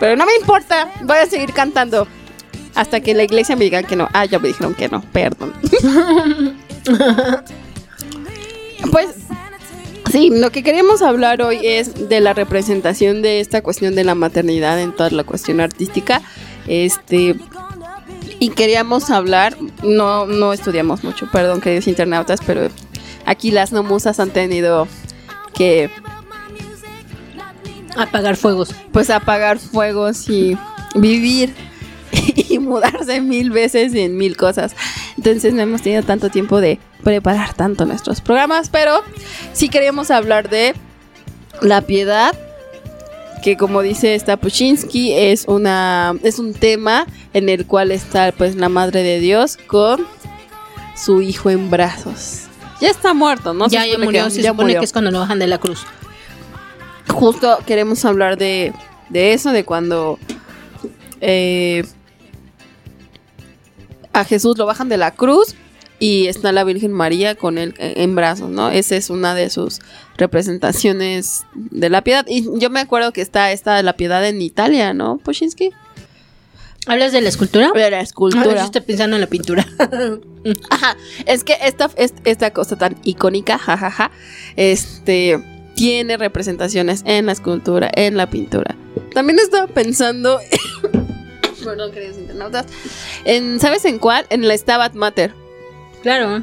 Pero 0.00 0.16
no 0.16 0.26
me 0.26 0.34
importa, 0.40 0.90
voy 1.02 1.18
a 1.18 1.26
seguir 1.26 1.52
cantando. 1.52 2.06
Hasta 2.74 3.00
que 3.00 3.14
la 3.14 3.24
iglesia 3.24 3.56
me 3.56 3.64
diga 3.64 3.82
que 3.82 3.96
no. 3.96 4.08
Ah, 4.12 4.24
ya 4.24 4.38
me 4.38 4.48
dijeron 4.48 4.74
que 4.74 4.88
no, 4.88 5.02
perdón. 5.12 5.52
pues 8.92 9.08
sí, 10.12 10.30
lo 10.30 10.50
que 10.50 10.62
queríamos 10.62 11.02
hablar 11.02 11.42
hoy 11.42 11.58
es 11.64 12.08
de 12.08 12.20
la 12.20 12.34
representación 12.34 13.20
de 13.20 13.40
esta 13.40 13.62
cuestión 13.62 13.96
de 13.96 14.04
la 14.04 14.14
maternidad 14.14 14.80
en 14.80 14.92
toda 14.94 15.10
la 15.10 15.24
cuestión 15.24 15.60
artística. 15.60 16.22
Este, 16.68 17.34
y 18.38 18.50
queríamos 18.50 19.10
hablar, 19.10 19.56
no, 19.82 20.26
no 20.26 20.52
estudiamos 20.52 21.04
mucho, 21.04 21.28
perdón 21.30 21.60
queridos 21.60 21.88
internautas, 21.88 22.40
pero 22.46 22.68
aquí 23.26 23.50
las 23.50 23.72
no 23.72 23.82
musas 23.82 24.20
han 24.20 24.30
tenido 24.30 24.86
que 25.54 25.90
Apagar 27.96 28.36
fuegos. 28.36 28.72
pues 28.92 29.10
apagar 29.10 29.58
fuegos 29.58 30.28
y 30.28 30.56
vivir 30.94 31.52
y 32.12 32.58
mudarse 32.60 33.20
mil 33.20 33.50
veces 33.50 33.92
y 33.92 34.00
en 34.00 34.16
mil 34.16 34.36
cosas. 34.36 34.76
Entonces 35.16 35.52
no 35.52 35.62
hemos 35.62 35.82
tenido 35.82 36.04
tanto 36.04 36.30
tiempo 36.30 36.60
de 36.60 36.78
preparar 37.02 37.54
tanto 37.54 37.86
nuestros 37.86 38.20
programas, 38.20 38.68
pero 38.70 39.02
sí 39.52 39.68
queríamos 39.68 40.12
hablar 40.12 40.48
de 40.48 40.74
la 41.60 41.82
piedad, 41.82 42.38
que 43.42 43.56
como 43.56 43.82
dice 43.82 44.14
esta 44.14 44.36
Pushinsky 44.36 45.12
es 45.12 45.44
una 45.46 46.14
es 46.22 46.38
un 46.38 46.54
tema 46.54 47.06
en 47.32 47.48
el 47.48 47.66
cual 47.66 47.92
está 47.92 48.32
pues 48.32 48.56
la 48.56 48.68
madre 48.68 49.02
de 49.02 49.20
Dios 49.20 49.56
con 49.66 50.06
su 50.96 51.22
hijo 51.22 51.50
en 51.50 51.70
brazos. 51.70 52.44
Ya 52.80 52.90
está 52.90 53.14
muerto, 53.14 53.54
¿no? 53.54 53.68
Se 53.68 53.74
ya, 53.76 53.86
ya 53.86 53.98
murió. 53.98 54.24
que- 54.24 54.30
se 54.30 54.42
ya 54.42 54.50
supone 54.50 54.64
murió 54.68 54.80
que 54.80 54.84
es 54.84 54.92
cuando 54.92 55.10
lo 55.10 55.20
bajan 55.20 55.38
de 55.38 55.46
la 55.46 55.58
cruz. 55.58 55.84
justo 57.08 57.58
queremos 57.66 58.04
hablar 58.04 58.36
de, 58.38 58.72
de 59.08 59.32
eso, 59.32 59.50
de 59.52 59.64
cuando 59.64 60.18
eh, 61.20 61.84
a 64.12 64.24
Jesús 64.24 64.56
lo 64.58 64.66
bajan 64.66 64.88
de 64.88 64.96
la 64.96 65.10
cruz 65.12 65.54
y 66.00 66.26
está 66.28 66.52
la 66.52 66.64
Virgen 66.64 66.92
María 66.92 67.34
con 67.34 67.58
él 67.58 67.74
en 67.78 68.00
en 68.00 68.14
brazos, 68.14 68.50
¿no? 68.50 68.70
Esa 68.70 68.96
es 68.96 69.10
una 69.10 69.34
de 69.34 69.50
sus 69.50 69.80
representaciones 70.16 71.44
de 71.54 71.90
la 71.90 72.02
piedad. 72.02 72.24
Y 72.28 72.46
yo 72.58 72.70
me 72.70 72.80
acuerdo 72.80 73.12
que 73.12 73.20
está 73.20 73.50
esta 73.52 73.76
de 73.76 73.82
la 73.82 73.94
piedad 73.94 74.24
en 74.26 74.40
Italia, 74.40 74.94
¿no, 74.94 75.18
Pushinsky? 75.18 75.70
¿Hablas 76.86 77.12
de 77.12 77.20
la 77.20 77.28
escultura? 77.28 77.70
De 77.74 77.90
la 77.90 77.98
Ah, 77.98 78.02
escultura. 78.02 78.44
yo 78.54 78.64
estoy 78.64 78.80
pensando 78.80 79.16
en 79.16 79.20
la 79.20 79.26
pintura. 79.26 79.66
Ajá, 80.70 80.96
es 81.26 81.44
que 81.44 81.56
esta, 81.62 81.90
es- 81.96 82.14
esta 82.24 82.50
cosa 82.52 82.76
tan 82.78 82.96
icónica, 83.04 83.58
jajaja, 83.58 84.10
este, 84.56 85.38
tiene 85.74 86.16
representaciones 86.16 87.02
en 87.04 87.26
la 87.26 87.32
escultura, 87.32 87.90
en 87.94 88.16
la 88.16 88.30
pintura. 88.30 88.74
También 89.12 89.38
estaba 89.38 89.66
pensando, 89.66 90.40
perdón, 91.64 91.92
queridos 91.92 92.16
internautas, 92.18 92.66
en, 93.24 93.60
¿sabes 93.60 93.84
en 93.84 93.98
cuál? 93.98 94.24
En 94.30 94.44
el 94.44 94.56
Stabat 94.58 94.94
Mater. 94.94 95.34
Claro. 96.02 96.42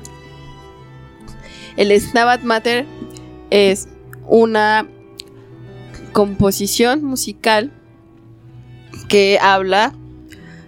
El 1.78 1.92
Stabat 2.00 2.42
Mater 2.44 2.86
es 3.50 3.88
una 4.28 4.88
composición 6.14 7.04
musical 7.04 7.72
que 9.10 9.38
habla 9.42 9.94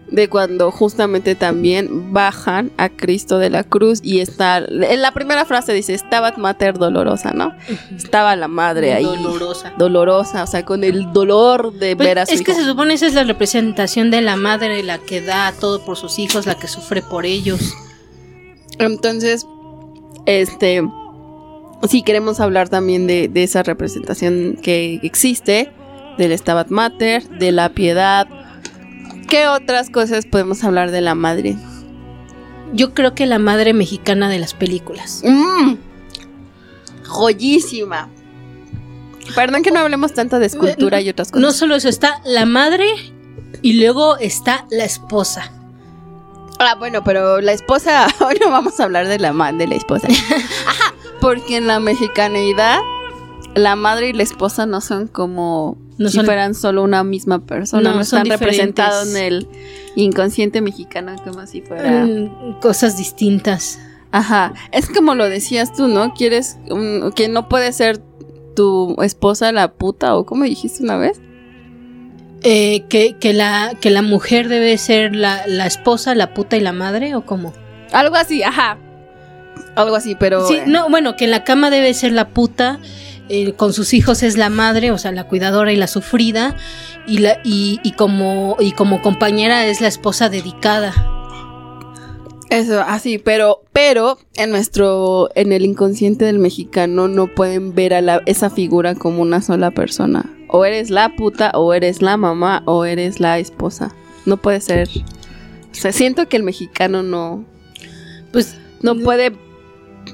de 0.09 0.29
cuando 0.29 0.71
justamente 0.71 1.35
también 1.35 2.13
bajan 2.13 2.71
a 2.77 2.89
Cristo 2.89 3.39
de 3.39 3.49
la 3.49 3.63
cruz 3.63 3.99
y 4.01 4.19
está 4.19 4.57
en 4.59 5.01
la 5.01 5.11
primera 5.11 5.45
frase 5.45 5.73
dice 5.73 5.97
Stabat 5.97 6.37
Mater 6.37 6.77
dolorosa, 6.77 7.31
¿no? 7.33 7.53
Estaba 7.95 8.35
la 8.35 8.47
madre 8.47 8.93
ahí 8.93 9.03
Dolorosa. 9.03 9.73
dolorosa, 9.77 10.43
o 10.43 10.47
sea, 10.47 10.63
con 10.63 10.83
el 10.83 11.11
dolor 11.11 11.73
de 11.73 11.95
Pues, 11.95 12.07
ver 12.07 12.19
a 12.19 12.25
su 12.25 12.33
es 12.33 12.41
que 12.41 12.53
se 12.53 12.63
supone 12.63 12.93
esa 12.93 13.07
es 13.07 13.13
la 13.13 13.23
representación 13.23 14.11
de 14.11 14.21
la 14.21 14.37
madre, 14.37 14.81
la 14.83 14.97
que 14.97 15.21
da 15.21 15.51
todo 15.59 15.83
por 15.83 15.97
sus 15.97 16.19
hijos, 16.19 16.45
la 16.45 16.55
que 16.55 16.67
sufre 16.67 17.01
por 17.01 17.25
ellos. 17.25 17.73
Entonces, 18.79 19.45
este, 20.25 20.87
sí 21.87 22.03
queremos 22.03 22.39
hablar 22.39 22.69
también 22.69 23.07
de, 23.07 23.27
de 23.27 23.43
esa 23.43 23.63
representación 23.63 24.57
que 24.61 24.99
existe, 25.03 25.71
del 26.17 26.37
Stabat 26.37 26.69
Mater, 26.69 27.27
de 27.29 27.51
la 27.51 27.69
piedad. 27.69 28.27
¿Qué 29.29 29.47
otras 29.47 29.89
cosas 29.89 30.25
podemos 30.25 30.63
hablar 30.63 30.91
de 30.91 31.01
la 31.01 31.15
madre? 31.15 31.55
Yo 32.73 32.93
creo 32.93 33.15
que 33.15 33.25
la 33.25 33.39
madre 33.39 33.73
mexicana 33.73 34.29
de 34.29 34.39
las 34.39 34.53
películas. 34.53 35.21
¡Mmm! 35.25 35.75
Joyísima. 37.05 38.09
Perdón 39.35 39.63
que 39.63 39.71
no 39.71 39.79
hablemos 39.79 40.13
tanto 40.13 40.39
de 40.39 40.45
escultura 40.45 41.01
y 41.01 41.09
otras 41.09 41.31
cosas. 41.31 41.41
No 41.41 41.51
solo 41.51 41.75
eso, 41.75 41.89
está 41.89 42.21
la 42.25 42.45
madre 42.45 42.85
y 43.61 43.73
luego 43.73 44.17
está 44.17 44.65
la 44.69 44.85
esposa. 44.85 45.51
Ah, 46.59 46.75
bueno, 46.77 47.03
pero 47.03 47.39
la 47.41 47.51
esposa, 47.53 48.07
hoy 48.25 48.35
no 48.43 48.49
vamos 48.51 48.79
a 48.79 48.83
hablar 48.85 49.07
de 49.07 49.19
la 49.19 49.33
ma- 49.33 49.53
de 49.53 49.67
la 49.67 49.75
esposa. 49.75 50.07
Ajá, 50.67 50.93
Porque 51.21 51.57
en 51.57 51.67
la 51.67 51.79
mexicanidad, 51.79 52.79
la 53.55 53.75
madre 53.75 54.09
y 54.09 54.13
la 54.13 54.23
esposa 54.23 54.65
no 54.65 54.81
son 54.81 55.07
como 55.07 55.77
No 55.97 56.09
si 56.09 56.17
son- 56.17 56.25
fueran 56.25 56.55
solo 56.55 56.83
una 56.83 57.03
misma 57.03 57.39
persona. 57.39 57.83
No, 57.89 57.95
No, 57.95 58.01
están 58.01 58.25
representados 58.25 59.09
en 59.09 59.17
el 59.17 59.47
inconsciente 59.95 60.61
mexicano 60.61 61.15
como 61.23 61.45
si 61.47 61.61
fuera. 61.61 62.05
Mm, 62.05 62.59
cosas 62.59 62.97
distintas. 62.97 63.79
Ajá. 64.11 64.53
Es 64.71 64.87
como 64.89 65.15
lo 65.15 65.27
decías 65.29 65.73
tú, 65.73 65.87
¿no? 65.87 66.13
Quieres 66.13 66.57
un- 66.69 67.11
que 67.15 67.27
no 67.27 67.49
puede 67.49 67.71
ser 67.73 67.99
tu 68.55 68.95
esposa 69.03 69.51
la 69.51 69.73
puta 69.73 70.15
o 70.15 70.25
como 70.25 70.43
dijiste 70.45 70.81
una 70.83 70.97
vez. 70.97 71.19
Eh, 72.43 72.83
que, 72.87 73.15
que, 73.17 73.33
la, 73.33 73.73
que 73.81 73.89
la 73.89 74.01
mujer 74.01 74.47
debe 74.47 74.77
ser 74.77 75.15
la, 75.15 75.45
la 75.47 75.65
esposa, 75.65 76.13
la 76.15 76.33
puta 76.33 76.55
y 76.55 76.59
la 76.59 76.71
madre, 76.71 77.15
¿o 77.15 77.25
cómo? 77.25 77.53
Algo 77.91 78.15
así, 78.15 78.43
ajá. 78.43 78.77
Algo 79.75 79.95
así, 79.95 80.15
pero. 80.15 80.47
Sí, 80.47 80.55
eh, 80.55 80.63
no, 80.67 80.89
bueno, 80.89 81.15
que 81.15 81.25
en 81.25 81.31
la 81.31 81.43
cama 81.43 81.69
debe 81.69 81.93
ser 81.93 82.11
la 82.11 82.29
puta, 82.29 82.79
eh, 83.29 83.53
con 83.53 83.73
sus 83.73 83.93
hijos 83.93 84.23
es 84.23 84.37
la 84.37 84.49
madre, 84.49 84.91
o 84.91 84.97
sea, 84.97 85.11
la 85.11 85.25
cuidadora 85.25 85.73
y 85.73 85.75
la 85.75 85.87
sufrida, 85.87 86.55
y, 87.07 87.19
la, 87.19 87.39
y, 87.43 87.79
y 87.83 87.91
como, 87.93 88.55
y 88.59 88.71
como 88.71 89.01
compañera 89.01 89.65
es 89.65 89.81
la 89.81 89.87
esposa 89.87 90.29
dedicada. 90.29 90.93
Eso, 92.49 92.81
así, 92.81 93.17
pero, 93.17 93.63
pero 93.73 94.19
en 94.35 94.51
nuestro, 94.51 95.29
en 95.35 95.51
el 95.51 95.65
inconsciente 95.65 96.23
del 96.23 96.39
mexicano 96.39 97.07
no 97.07 97.27
pueden 97.27 97.75
ver 97.75 97.93
a 97.93 98.01
la, 98.01 98.21
esa 98.25 98.49
figura 98.49 98.95
como 98.95 99.21
una 99.21 99.41
sola 99.41 99.71
persona. 99.71 100.36
O 100.49 100.65
eres 100.65 100.89
la 100.89 101.15
puta, 101.15 101.51
o 101.53 101.73
eres 101.73 102.01
la 102.01 102.17
mamá, 102.17 102.63
o 102.65 102.85
eres 102.85 103.19
la 103.19 103.39
esposa. 103.39 103.93
No 104.25 104.37
puede 104.37 104.61
ser. 104.61 104.89
O 105.71 105.75
sea, 105.75 105.91
siento 105.91 106.27
que 106.27 106.37
el 106.37 106.43
mexicano 106.43 107.03
no, 107.03 107.45
Pues 108.31 108.55
no 108.81 108.95
puede 108.95 109.33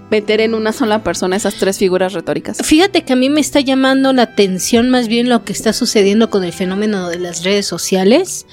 meter 0.09 0.41
en 0.41 0.53
una 0.53 0.73
sola 0.73 1.03
persona 1.03 1.35
esas 1.35 1.55
tres 1.55 1.77
figuras 1.77 2.13
retóricas. 2.13 2.57
Fíjate 2.63 3.03
que 3.03 3.13
a 3.13 3.15
mí 3.15 3.29
me 3.29 3.41
está 3.41 3.59
llamando 3.59 4.13
la 4.13 4.23
atención 4.23 4.89
más 4.89 5.07
bien 5.07 5.29
lo 5.29 5.43
que 5.43 5.53
está 5.53 5.73
sucediendo 5.73 6.29
con 6.29 6.43
el 6.43 6.53
fenómeno 6.53 7.09
de 7.09 7.19
las 7.19 7.43
redes 7.43 7.65
sociales, 7.65 8.45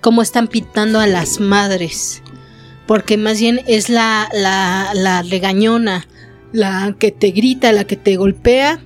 cómo 0.00 0.22
están 0.22 0.48
pintando 0.48 1.00
a 1.00 1.06
las 1.06 1.40
madres, 1.40 2.22
porque 2.86 3.16
más 3.16 3.40
bien 3.40 3.60
es 3.66 3.88
la, 3.88 4.28
la, 4.32 4.92
la 4.94 5.22
regañona, 5.22 6.06
la 6.52 6.94
que 6.98 7.12
te 7.12 7.30
grita, 7.30 7.72
la 7.72 7.84
que 7.84 7.96
te 7.96 8.16
golpea 8.16 8.80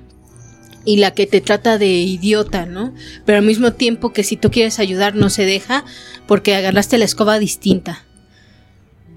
y 0.84 0.96
la 0.96 1.12
que 1.12 1.26
te 1.26 1.40
trata 1.40 1.78
de 1.78 1.88
idiota, 1.88 2.66
¿no? 2.66 2.94
Pero 3.24 3.38
al 3.38 3.44
mismo 3.44 3.72
tiempo 3.72 4.12
que 4.12 4.24
si 4.24 4.36
tú 4.36 4.50
quieres 4.50 4.78
ayudar 4.78 5.14
no 5.14 5.30
se 5.30 5.44
deja 5.44 5.84
porque 6.26 6.54
agarraste 6.54 6.98
la 6.98 7.04
escoba 7.04 7.38
distinta. 7.38 8.04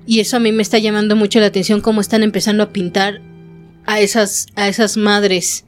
Y 0.05 0.19
eso 0.19 0.37
a 0.37 0.39
mí 0.39 0.51
me 0.51 0.61
está 0.61 0.77
llamando 0.79 1.15
mucho 1.15 1.39
la 1.39 1.47
atención 1.47 1.81
cómo 1.81 2.01
están 2.01 2.23
empezando 2.23 2.63
a 2.63 2.69
pintar 2.69 3.21
a 3.85 3.99
esas, 3.99 4.47
a 4.55 4.67
esas 4.67 4.97
madres. 4.97 5.65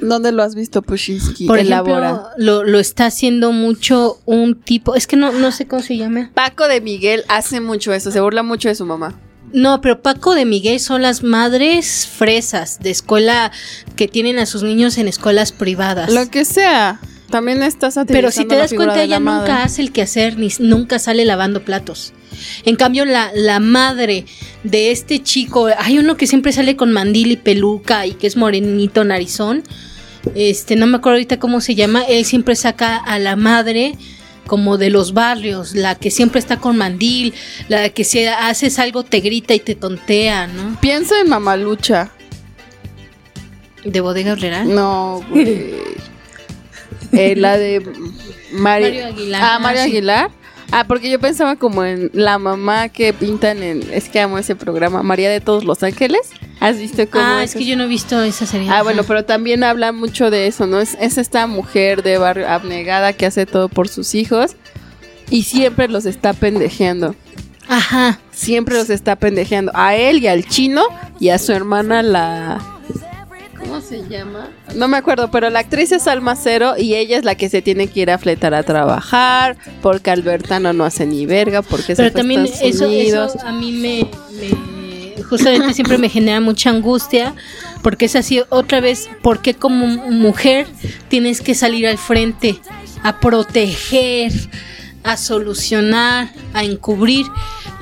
¿Dónde 0.00 0.32
lo 0.32 0.42
has 0.42 0.54
visto, 0.54 0.82
Pushinsky? 0.82 1.46
Por 1.46 1.58
Elabora. 1.58 2.10
ejemplo, 2.10 2.28
lo, 2.38 2.64
lo 2.64 2.78
está 2.78 3.06
haciendo 3.06 3.52
mucho 3.52 4.18
un 4.24 4.60
tipo, 4.60 4.94
es 4.94 5.06
que 5.06 5.16
no, 5.16 5.32
no 5.32 5.52
sé 5.52 5.66
cómo 5.66 5.82
se 5.82 5.96
llama. 5.96 6.30
Paco 6.34 6.66
de 6.68 6.80
Miguel 6.80 7.24
hace 7.28 7.60
mucho 7.60 7.92
eso, 7.92 8.10
se 8.10 8.20
burla 8.20 8.42
mucho 8.42 8.68
de 8.68 8.74
su 8.74 8.86
mamá. 8.86 9.14
No, 9.54 9.80
pero 9.80 10.02
Paco 10.02 10.34
de 10.34 10.44
Miguel 10.44 10.80
son 10.80 11.02
las 11.02 11.22
madres 11.22 12.08
fresas 12.08 12.80
de 12.80 12.90
escuela 12.90 13.52
que 13.94 14.08
tienen 14.08 14.40
a 14.40 14.46
sus 14.46 14.64
niños 14.64 14.98
en 14.98 15.06
escuelas 15.06 15.52
privadas. 15.52 16.12
Lo 16.12 16.28
que 16.28 16.44
sea. 16.44 17.00
También 17.30 17.62
estás 17.62 17.96
Pero 18.08 18.32
si 18.32 18.46
te 18.46 18.56
das 18.56 18.74
cuenta, 18.74 19.00
ella 19.00 19.20
nunca 19.20 19.32
madre. 19.32 19.52
hace 19.52 19.82
el 19.82 19.92
quehacer 19.92 20.38
ni 20.38 20.48
nunca 20.58 20.98
sale 20.98 21.24
lavando 21.24 21.64
platos. 21.64 22.12
En 22.64 22.74
cambio, 22.74 23.04
la, 23.04 23.30
la 23.32 23.60
madre 23.60 24.26
de 24.64 24.90
este 24.90 25.22
chico, 25.22 25.68
hay 25.78 25.98
uno 25.98 26.16
que 26.16 26.26
siempre 26.26 26.50
sale 26.52 26.74
con 26.74 26.90
mandil 26.90 27.30
y 27.30 27.36
peluca 27.36 28.06
y 28.06 28.14
que 28.14 28.26
es 28.26 28.36
morenito 28.36 29.04
narizón. 29.04 29.62
Este, 30.34 30.74
no 30.74 30.88
me 30.88 30.96
acuerdo 30.96 31.14
ahorita 31.14 31.38
cómo 31.38 31.60
se 31.60 31.76
llama. 31.76 32.02
Él 32.02 32.24
siempre 32.24 32.56
saca 32.56 32.96
a 32.96 33.20
la 33.20 33.36
madre 33.36 33.94
como 34.46 34.78
de 34.78 34.90
los 34.90 35.12
barrios, 35.14 35.74
la 35.74 35.94
que 35.94 36.10
siempre 36.10 36.38
está 36.38 36.58
con 36.58 36.76
mandil, 36.76 37.34
la 37.68 37.88
que 37.90 38.04
si 38.04 38.24
haces 38.26 38.78
algo 38.78 39.02
te 39.02 39.20
grita 39.20 39.54
y 39.54 39.60
te 39.60 39.74
tontea, 39.74 40.46
¿no? 40.46 40.78
Pienso 40.80 41.14
en 41.16 41.28
Mamalucha. 41.28 42.10
De 43.84 44.00
bodega 44.00 44.32
horrera. 44.32 44.64
No, 44.64 45.22
güey. 45.30 45.74
Eh, 47.12 47.36
la 47.36 47.56
de 47.56 47.80
Mari- 47.80 48.86
Mario 48.86 49.06
Aguilar. 49.06 49.40
Ah, 49.42 49.54
Ah, 49.54 49.58
Mario 49.60 49.82
sí. 49.84 49.88
Aguilar. 49.90 50.30
Ah, 50.70 50.84
porque 50.86 51.10
yo 51.10 51.20
pensaba 51.20 51.56
como 51.56 51.84
en 51.84 52.10
la 52.12 52.38
mamá 52.38 52.88
que 52.88 53.12
pintan 53.12 53.62
en. 53.62 53.82
Es 53.92 54.08
que 54.08 54.20
amo 54.20 54.38
ese 54.38 54.56
programa, 54.56 55.02
María 55.02 55.30
de 55.30 55.40
todos 55.40 55.64
los 55.64 55.82
ángeles. 55.82 56.20
¿Has 56.60 56.78
visto 56.78 57.08
cómo 57.10 57.24
Ah, 57.24 57.44
es 57.44 57.54
que 57.54 57.64
yo 57.64 57.76
no 57.76 57.84
he 57.84 57.88
visto 57.88 58.20
esa 58.22 58.46
serie. 58.46 58.68
Ah, 58.70 58.82
bueno, 58.82 59.04
pero 59.04 59.24
también 59.24 59.64
habla 59.64 59.92
mucho 59.92 60.30
de 60.30 60.46
eso, 60.46 60.66
¿no? 60.66 60.80
Es, 60.80 60.96
es 61.00 61.18
esta 61.18 61.46
mujer 61.46 62.02
de 62.02 62.18
barrio 62.18 62.48
abnegada 62.48 63.12
que 63.12 63.26
hace 63.26 63.46
todo 63.46 63.68
por 63.68 63.88
sus 63.88 64.14
hijos 64.14 64.56
y 65.30 65.42
siempre 65.44 65.88
los 65.88 66.06
está 66.06 66.32
pendejeando. 66.32 67.14
Ajá. 67.68 68.18
Siempre 68.30 68.74
los 68.76 68.90
está 68.90 69.16
pendejeando. 69.16 69.72
A 69.74 69.94
él 69.96 70.22
y 70.22 70.26
al 70.28 70.44
chino 70.44 70.82
y 71.20 71.30
a 71.30 71.38
su 71.38 71.52
hermana 71.52 72.02
la... 72.02 72.60
¿Cómo 73.64 73.80
se 73.80 74.02
llama? 74.08 74.50
No 74.74 74.88
me 74.88 74.96
acuerdo, 74.96 75.30
pero 75.30 75.48
la 75.50 75.60
actriz 75.60 75.90
es 75.92 76.06
Alma 76.06 76.36
Cero 76.36 76.74
y 76.78 76.94
ella 76.94 77.16
es 77.18 77.24
la 77.24 77.34
que 77.34 77.48
se 77.48 77.62
tiene 77.62 77.88
que 77.88 78.00
ir 78.00 78.10
a 78.10 78.18
fletar 78.18 78.54
a 78.54 78.62
trabajar 78.62 79.56
porque 79.82 80.10
Albertano 80.10 80.72
no 80.72 80.84
hace 80.84 81.06
ni 81.06 81.26
verga, 81.26 81.62
porque 81.62 81.94
se 81.94 81.96
Pero 81.96 82.10
fue 82.12 82.20
a 82.20 82.22
también 82.22 82.44
Estados 82.44 82.62
eso, 82.74 82.86
Unidos. 82.86 83.34
eso 83.36 83.46
a 83.46 83.52
mí 83.52 83.72
me, 83.72 84.08
me- 84.38 85.22
justamente 85.24 85.72
siempre 85.74 85.98
me 85.98 86.08
genera 86.08 86.40
mucha 86.40 86.70
angustia 86.70 87.34
porque 87.82 88.04
es 88.06 88.16
así 88.16 88.42
otra 88.50 88.80
vez 88.80 89.08
porque 89.22 89.54
como 89.54 89.86
mujer 89.86 90.66
tienes 91.08 91.40
que 91.40 91.54
salir 91.54 91.86
al 91.86 91.98
frente 91.98 92.58
a 93.02 93.18
proteger 93.20 94.32
a 95.02 95.16
solucionar 95.16 96.30
a 96.54 96.64
encubrir 96.64 97.26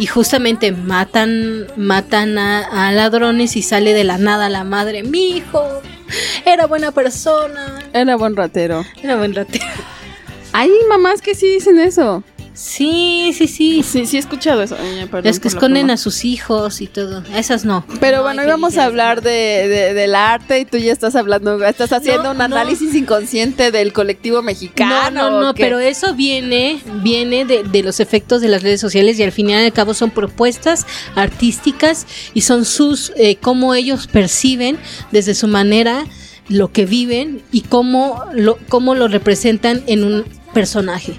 y 0.03 0.07
justamente 0.07 0.73
matan 0.73 1.69
matan 1.77 2.37
a, 2.37 2.89
a 2.89 2.91
ladrones 2.91 3.55
y 3.55 3.63
sale 3.63 3.95
de 3.95 4.03
la 4.03 4.19
nada 4.19 4.49
la 4.49 4.65
madre 4.65 5.05
mi 5.05 5.37
hijo 5.37 5.63
era 6.45 6.67
buena 6.67 6.91
persona 6.91 7.79
Era 7.93 8.17
buen 8.17 8.35
ratero. 8.35 8.85
era 9.01 9.15
buen 9.17 9.33
ratero 9.33 9.65
Hay 10.53 10.71
mamás 10.89 11.23
que 11.23 11.35
sí 11.37 11.47
dicen 11.47 11.79
eso. 11.79 12.25
Sí 12.55 13.33
sí 13.37 13.47
sí 13.49 13.83
Sí, 13.83 14.07
sí 14.07 14.17
he 14.17 14.21
escuchado 14.21 14.63
eso. 14.63 14.77
Las 15.23 15.41
que 15.41 15.49
esconden 15.49 15.83
pluma. 15.85 15.95
a 15.95 15.97
sus 15.97 16.25
hijos 16.25 16.81
y 16.81 16.87
todo. 16.87 17.23
A 17.33 17.39
esas 17.39 17.65
no. 17.65 17.85
Pero 18.01 18.19
No, 18.19 18.23
bueno, 18.25 18.43
hoy 18.43 18.49
vamos 18.49 18.77
a 18.79 18.85
hablar 18.85 19.23
de, 19.23 19.31
de- 19.31 19.95
del 19.95 20.15
arte 20.15 20.61
y 20.61 20.65
tú 20.65 20.77
ya 20.79 20.93
estás 20.93 21.15
hablando, 21.17 21.63
estás 21.65 21.93
haciendo 21.93 22.25
No, 22.25 22.31
un 22.33 22.39
no. 22.39 22.45
análisis 22.45 22.95
inconsciente 22.95 23.71
del 23.71 23.93
colectivo 23.93 24.37
No, 24.37 24.43
mexicano. 24.43 25.31
no, 25.31 25.41
no, 25.41 25.51
¿o 25.51 25.55
qué? 25.55 25.63
pero 25.63 25.79
eso 25.79 26.15
viene, 26.15 26.81
viene 27.03 27.45
de, 27.45 27.63
de 27.65 27.83
los 27.83 28.01
efectos 28.01 28.41
de 28.41 28.49
las 28.49 28.63
redes 28.63 28.81
sociales 28.81 29.19
y 29.19 29.23
al 29.23 29.33
final 29.33 29.63
y 29.63 29.67
al 29.67 29.73
cabo 29.73 29.95
son 29.95 30.11
propuestas 30.11 30.87
artísticas 31.15 32.07
y 32.35 32.43
son 32.43 32.65
sus, 32.65 33.13
eh, 33.17 33.37
cómo 33.37 33.75
ellos 33.75 34.07
perciben 34.07 34.79
desde 35.11 35.35
su 35.35 35.49
manera 35.49 36.05
lo 36.49 36.71
que 36.73 36.85
viven 36.87 37.43
y 37.53 37.63
cómo 37.63 38.23
lo, 38.35 38.59
cómo 38.69 38.95
lo 38.95 39.09
representan 39.09 39.83
en 39.87 40.05
un 40.05 40.25
personaje. 40.53 41.15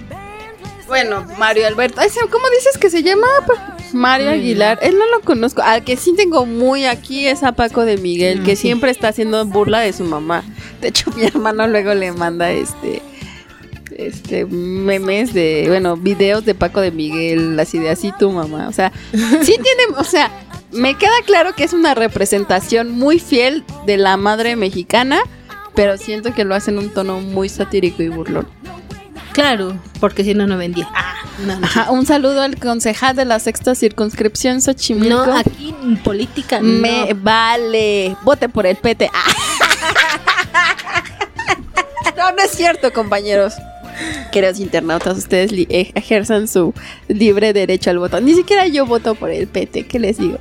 Bueno, 0.93 1.25
Mario 1.39 1.65
Alberto. 1.65 1.99
¿Cómo 2.29 2.45
dices 2.55 2.77
que 2.77 2.91
se 2.91 3.01
llama? 3.01 3.25
Mario 3.93 4.29
Aguilar. 4.29 4.77
Él 4.83 4.95
no 4.99 5.09
lo 5.09 5.21
conozco. 5.21 5.63
Al 5.63 5.83
que 5.83 5.97
sí 5.97 6.13
tengo 6.15 6.45
muy 6.45 6.85
aquí 6.85 7.25
es 7.25 7.41
a 7.41 7.53
Paco 7.53 7.83
de 7.83 7.97
Miguel, 7.97 8.43
que 8.43 8.55
siempre 8.55 8.91
está 8.91 9.07
haciendo 9.07 9.43
burla 9.43 9.79
de 9.79 9.91
su 9.91 10.03
mamá. 10.03 10.43
De 10.81 10.89
hecho, 10.89 11.09
mi 11.15 11.23
hermano 11.23 11.65
luego 11.65 11.95
le 11.95 12.11
manda 12.11 12.51
este 12.51 13.01
este 13.97 14.45
memes 14.45 15.33
de, 15.33 15.65
bueno, 15.67 15.97
videos 15.97 16.45
de 16.45 16.53
Paco 16.53 16.79
de 16.79 16.91
Miguel, 16.91 17.59
así 17.59 17.79
de 17.79 17.89
así 17.89 18.13
tu 18.19 18.29
mamá. 18.29 18.67
O 18.67 18.71
sea, 18.71 18.91
sí 19.13 19.55
tiene, 19.63 19.97
o 19.97 20.03
sea, 20.03 20.29
me 20.71 20.95
queda 20.95 21.23
claro 21.25 21.55
que 21.55 21.63
es 21.63 21.73
una 21.73 21.95
representación 21.95 22.91
muy 22.91 23.17
fiel 23.17 23.63
de 23.87 23.97
la 23.97 24.15
madre 24.15 24.55
mexicana, 24.55 25.21
pero 25.73 25.97
siento 25.97 26.35
que 26.35 26.43
lo 26.43 26.53
hace 26.53 26.69
en 26.69 26.77
un 26.77 26.93
tono 26.93 27.19
muy 27.19 27.49
satírico 27.49 28.03
y 28.03 28.09
burlón. 28.09 28.47
Claro, 29.33 29.77
porque 29.99 30.23
si 30.23 30.33
no, 30.33 30.45
no 30.47 30.57
vendía. 30.57 30.87
Ah, 30.93 31.15
no, 31.45 31.59
no. 31.59 31.65
Ajá, 31.65 31.91
un 31.91 32.05
saludo 32.05 32.41
al 32.41 32.57
concejal 32.57 33.15
de 33.15 33.25
la 33.25 33.39
sexta 33.39 33.73
circunscripción 33.75 34.61
Xochimilco. 34.61 35.25
No, 35.25 35.37
aquí 35.37 35.73
en 35.83 35.97
política 35.97 36.59
no. 36.59 36.67
Me 36.67 37.13
vale. 37.13 38.15
Vote 38.23 38.47
por 38.49 38.65
el 38.65 38.75
PT. 38.77 39.09
Ah. 39.13 39.23
No, 42.15 42.31
no 42.31 42.43
es 42.43 42.51
cierto, 42.51 42.93
compañeros. 42.93 43.53
Queridos 44.31 44.59
internautas, 44.59 45.17
ustedes 45.17 45.51
eh, 45.51 45.91
ejerzan 45.95 46.47
su 46.47 46.73
libre 47.07 47.53
derecho 47.53 47.89
al 47.89 47.99
voto. 47.99 48.19
Ni 48.21 48.33
siquiera 48.33 48.65
yo 48.67 48.85
voto 48.85 49.13
por 49.15 49.29
el 49.29 49.47
PT, 49.47 49.87
¿qué 49.87 49.99
les 49.99 50.17
digo? 50.17 50.37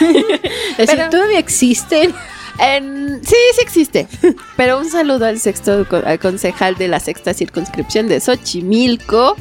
Es 0.00 0.76
decir, 0.86 0.96
Pero- 0.96 1.10
todavía 1.10 1.38
existen. 1.38 2.14
En- 2.58 3.20
sí, 3.24 3.36
sí 3.54 3.60
existe. 3.62 4.06
Pero 4.56 4.78
un 4.78 4.90
saludo 4.90 5.26
al 5.26 5.38
sexto 5.40 5.86
al 6.04 6.18
concejal 6.18 6.76
de 6.76 6.88
la 6.88 7.00
sexta 7.00 7.34
circunscripción 7.34 8.08
de 8.08 8.20
Xochimilco. 8.20 9.36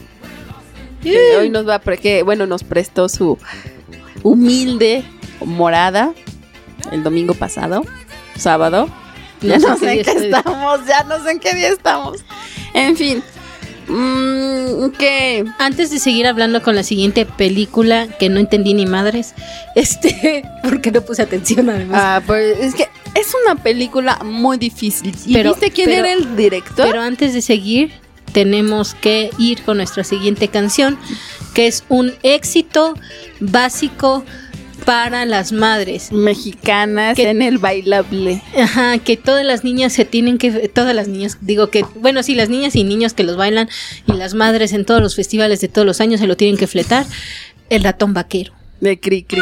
Que 1.02 1.38
hoy 1.38 1.50
nos 1.50 1.68
va 1.68 1.80
que, 1.80 2.24
bueno, 2.24 2.46
nos 2.48 2.64
prestó 2.64 3.08
su 3.08 3.38
humilde 4.24 5.04
morada. 5.46 6.14
el 6.92 7.04
domingo 7.04 7.34
pasado, 7.34 7.84
sábado. 8.36 8.90
Ya 9.42 9.60
no 9.60 9.78
sé 9.78 9.92
en 9.92 10.04
qué 10.04 10.12
estoy. 10.12 10.26
estamos, 10.28 10.80
ya 10.88 11.04
no 11.04 11.24
sé 11.24 11.32
en 11.32 11.40
qué 11.40 11.54
día 11.54 11.70
estamos. 11.70 12.24
En 12.74 12.98
fin. 12.98 13.24
Mm, 13.88 14.90
¿Qué? 14.98 15.46
Antes 15.60 15.92
de 15.92 16.00
seguir 16.00 16.28
hablando 16.28 16.62
con 16.62 16.76
la 16.76 16.84
siguiente 16.84 17.26
película 17.26 18.08
que 18.20 18.30
no 18.30 18.40
entendí 18.40 18.74
ni 18.74 18.86
madres, 18.86 19.34
este, 19.76 20.44
porque 20.64 20.92
no 20.92 21.02
puse 21.02 21.22
atención 21.22 21.70
además. 21.70 22.00
Ah, 22.04 22.22
pues 22.26 22.60
es 22.60 22.76
que 22.76 22.90
es 23.20 23.34
una 23.46 23.62
película 23.62 24.20
muy 24.24 24.58
difícil. 24.58 25.14
¿Y 25.26 25.34
Pero- 25.34 25.52
viste 25.52 25.72
quién 25.72 25.90
pero- 25.90 26.06
era 26.06 26.14
el 26.14 26.36
director? 26.36 26.88
Pero 26.88 27.02
antes 27.02 27.34
de 27.34 27.42
seguir, 27.42 27.92
tenemos 28.34 28.94
que 28.94 29.30
ir 29.40 29.64
con 29.64 29.78
nuestra 29.78 30.04
siguiente 30.04 30.48
canción, 30.50 30.98
que 31.54 31.68
es 31.68 31.84
un 31.90 32.14
éxito 32.24 32.94
básico 33.40 34.24
para 34.86 35.26
las 35.26 35.52
madres. 35.52 36.12
Mexicanas 36.12 37.16
¿Qué? 37.16 37.30
en 37.30 37.42
el 37.42 37.58
bailable. 37.58 38.42
Ajá, 38.58 38.98
que 39.00 39.18
todas 39.18 39.44
las 39.46 39.64
niñas 39.64 39.92
se 39.94 40.06
tienen 40.06 40.38
que, 40.38 40.52
todas 40.70 40.96
las 40.96 41.08
niñas, 41.08 41.40
digo 41.42 41.70
que, 41.70 41.84
bueno, 41.96 42.24
sí, 42.24 42.36
las 42.36 42.48
niñas 42.50 42.76
y 42.76 42.84
niños 42.84 43.14
que 43.14 43.24
los 43.24 43.36
bailan 43.36 43.68
y 44.08 44.14
las 44.14 44.34
madres 44.34 44.72
en 44.74 44.86
todos 44.86 45.02
los 45.02 45.16
festivales 45.16 45.60
de 45.60 45.68
todos 45.68 45.86
los 45.86 46.00
años 46.00 46.20
se 46.22 46.28
lo 46.28 46.38
tienen 46.38 46.58
que 46.58 46.68
fletar, 46.68 47.06
el 47.70 47.84
ratón 47.84 48.14
vaquero. 48.14 48.54
De 48.80 49.00
Cri 49.00 49.24
Cri. 49.24 49.42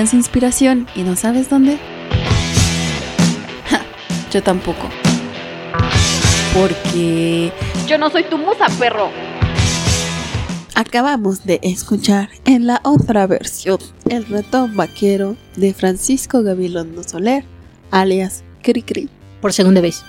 Buscas 0.00 0.14
inspiración 0.14 0.86
y 0.94 1.02
no 1.02 1.14
sabes 1.14 1.50
dónde. 1.50 1.76
Ja, 3.68 3.82
yo 4.32 4.42
tampoco. 4.42 4.88
Porque 6.54 7.52
yo 7.86 7.98
no 7.98 8.08
soy 8.08 8.24
tu 8.24 8.38
musa, 8.38 8.66
perro. 8.78 9.10
Acabamos 10.74 11.44
de 11.44 11.60
escuchar 11.62 12.30
en 12.46 12.66
la 12.66 12.80
otra 12.82 13.26
versión 13.26 13.78
El 14.08 14.24
ratón 14.24 14.74
vaquero 14.74 15.36
de 15.56 15.74
Francisco 15.74 16.42
Gabilondo 16.42 17.02
Soler, 17.02 17.44
alias 17.90 18.42
Cricri, 18.62 19.10
Por 19.42 19.52
segunda 19.52 19.82
vez. 19.82 20.02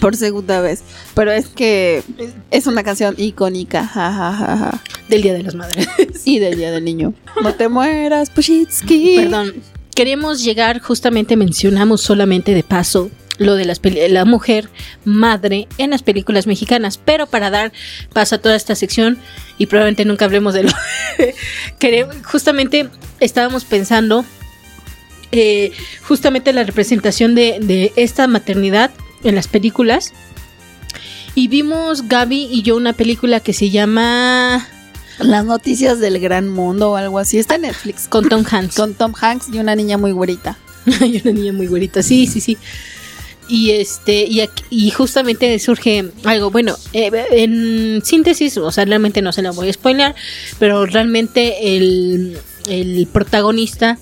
Por 0.00 0.16
segunda 0.16 0.60
vez. 0.60 0.82
Pero 1.14 1.30
es 1.32 1.46
que 1.48 2.02
es 2.50 2.66
una 2.66 2.82
canción 2.82 3.14
icónica, 3.18 3.86
ja, 3.86 4.12
ja, 4.12 4.32
ja, 4.32 4.56
ja. 4.56 4.82
Del 5.08 5.22
Día 5.22 5.34
de 5.34 5.42
las 5.42 5.54
Madres. 5.54 5.86
Y 6.24 6.38
del 6.38 6.56
Día 6.56 6.70
del 6.70 6.84
Niño. 6.84 7.14
No 7.42 7.54
te 7.54 7.68
mueras, 7.68 8.30
Pushitsky. 8.30 9.16
Perdón. 9.16 9.54
Queremos 9.94 10.42
llegar, 10.42 10.80
justamente 10.80 11.36
mencionamos 11.36 12.00
solamente 12.00 12.54
de 12.54 12.62
paso 12.62 13.10
lo 13.38 13.56
de 13.56 13.64
las 13.64 13.80
la 14.10 14.24
mujer 14.24 14.68
madre 15.04 15.66
en 15.78 15.90
las 15.90 16.02
películas 16.02 16.46
mexicanas, 16.46 16.98
pero 16.98 17.26
para 17.26 17.50
dar 17.50 17.72
paso 18.12 18.36
a 18.36 18.38
toda 18.38 18.54
esta 18.54 18.74
sección 18.74 19.18
y 19.58 19.66
probablemente 19.66 20.04
nunca 20.04 20.26
hablemos 20.26 20.54
de 20.54 20.64
lo 20.64 20.70
quere- 21.80 22.06
justamente 22.24 22.88
estábamos 23.20 23.64
pensando 23.64 24.24
eh, 25.32 25.72
justamente 26.06 26.52
la 26.52 26.62
representación 26.62 27.34
de, 27.34 27.58
de 27.60 27.92
esta 27.96 28.26
maternidad 28.28 28.90
en 29.24 29.34
las 29.34 29.48
películas 29.48 30.12
y 31.34 31.48
vimos 31.48 32.08
Gaby 32.08 32.48
y 32.50 32.62
yo 32.62 32.76
una 32.76 32.92
película 32.92 33.40
que 33.40 33.52
se 33.52 33.70
llama 33.70 34.66
Las 35.18 35.44
noticias 35.44 35.98
del 35.98 36.18
gran 36.20 36.48
mundo 36.50 36.90
o 36.92 36.96
algo 36.96 37.18
así. 37.18 37.38
Está 37.38 37.54
en 37.54 37.62
Netflix. 37.62 38.06
con 38.08 38.28
Tom 38.28 38.44
Hanks 38.50 38.76
Con 38.76 38.94
Tom 38.94 39.12
Hanks 39.18 39.46
y 39.52 39.58
una 39.58 39.74
niña 39.74 39.96
muy 39.98 40.12
güerita. 40.12 40.58
Hay 41.00 41.20
una 41.24 41.32
niña 41.32 41.52
muy 41.52 41.66
güerita, 41.68 42.02
sí, 42.02 42.26
sí, 42.26 42.40
sí. 42.40 42.58
Y 43.48 43.70
este, 43.72 44.24
y, 44.24 44.40
aquí- 44.40 44.62
y 44.70 44.90
justamente 44.90 45.58
surge 45.58 46.10
algo, 46.24 46.50
bueno, 46.50 46.76
eh, 46.92 47.10
en 47.32 48.00
síntesis, 48.04 48.56
o 48.56 48.70
sea, 48.70 48.84
realmente 48.84 49.20
no 49.20 49.32
se 49.32 49.42
la 49.42 49.50
voy 49.50 49.68
a 49.68 49.72
spoilear, 49.72 50.14
pero 50.58 50.86
realmente 50.86 51.76
el, 51.76 52.38
el 52.68 53.06
protagonista 53.12 53.98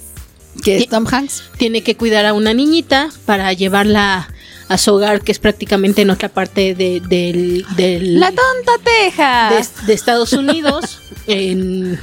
Que 0.62 0.76
es. 0.78 0.88
Tom 0.88 1.06
Hanks. 1.10 1.42
tiene 1.58 1.82
que 1.82 1.96
cuidar 1.96 2.26
a 2.26 2.32
una 2.34 2.52
niñita 2.54 3.08
para 3.24 3.52
llevarla 3.52 4.28
a 4.70 4.78
su 4.78 4.94
hogar, 4.94 5.20
que 5.22 5.32
es 5.32 5.38
prácticamente 5.38 6.02
en 6.02 6.10
otra 6.10 6.28
parte 6.30 6.74
de, 6.74 7.00
del, 7.06 7.66
del- 7.76 8.20
La 8.20 8.28
tonta 8.28 8.72
teja. 8.84 9.50
de, 9.52 9.86
de 9.86 9.92
Estados 9.92 10.32
Unidos, 10.32 11.00
en- 11.26 11.96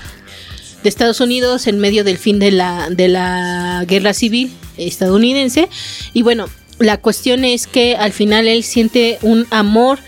de 0.84 0.90
Estados 0.90 1.20
Unidos 1.22 1.66
en 1.68 1.80
medio 1.80 2.04
del 2.04 2.18
fin 2.18 2.40
de 2.40 2.52
la, 2.52 2.90
de 2.90 3.08
la 3.08 3.84
guerra 3.88 4.14
civil 4.14 4.52
estadounidense. 4.78 5.70
Y 6.14 6.22
bueno, 6.22 6.48
la 6.78 6.98
cuestión 6.98 7.44
es 7.46 7.68
que 7.68 7.96
al 7.96 8.12
final 8.14 8.48
él 8.48 8.64
siente 8.64 9.18
un 9.22 9.48
amor 9.50 10.00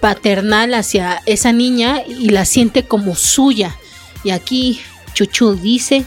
paternal 0.00 0.74
hacia 0.74 1.20
esa 1.26 1.52
niña 1.52 2.02
y 2.06 2.28
la 2.28 2.44
siente 2.44 2.84
como 2.84 3.16
suya. 3.16 3.76
Y 4.22 4.30
aquí 4.30 4.80
Chuchu 5.14 5.54
dice, 5.54 6.04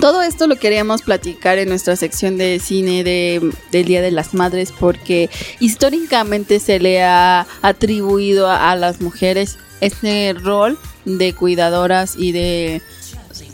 Todo 0.00 0.22
esto 0.22 0.46
lo 0.46 0.56
queríamos 0.56 1.02
platicar 1.02 1.58
en 1.58 1.68
nuestra 1.68 1.96
sección 1.96 2.36
de 2.36 2.60
cine 2.60 3.02
de, 3.02 3.52
del 3.72 3.84
Día 3.86 4.02
de 4.02 4.10
las 4.10 4.34
Madres 4.34 4.72
porque 4.78 5.30
históricamente 5.58 6.60
se 6.60 6.78
le 6.78 7.02
ha 7.02 7.46
atribuido 7.62 8.50
a, 8.50 8.74
las 8.76 9.00
mujeres 9.00 9.58
este 9.80 10.34
rol 10.34 10.78
de 11.04 11.32
cuidadoras 11.34 12.14
y 12.16 12.32
de 12.32 12.82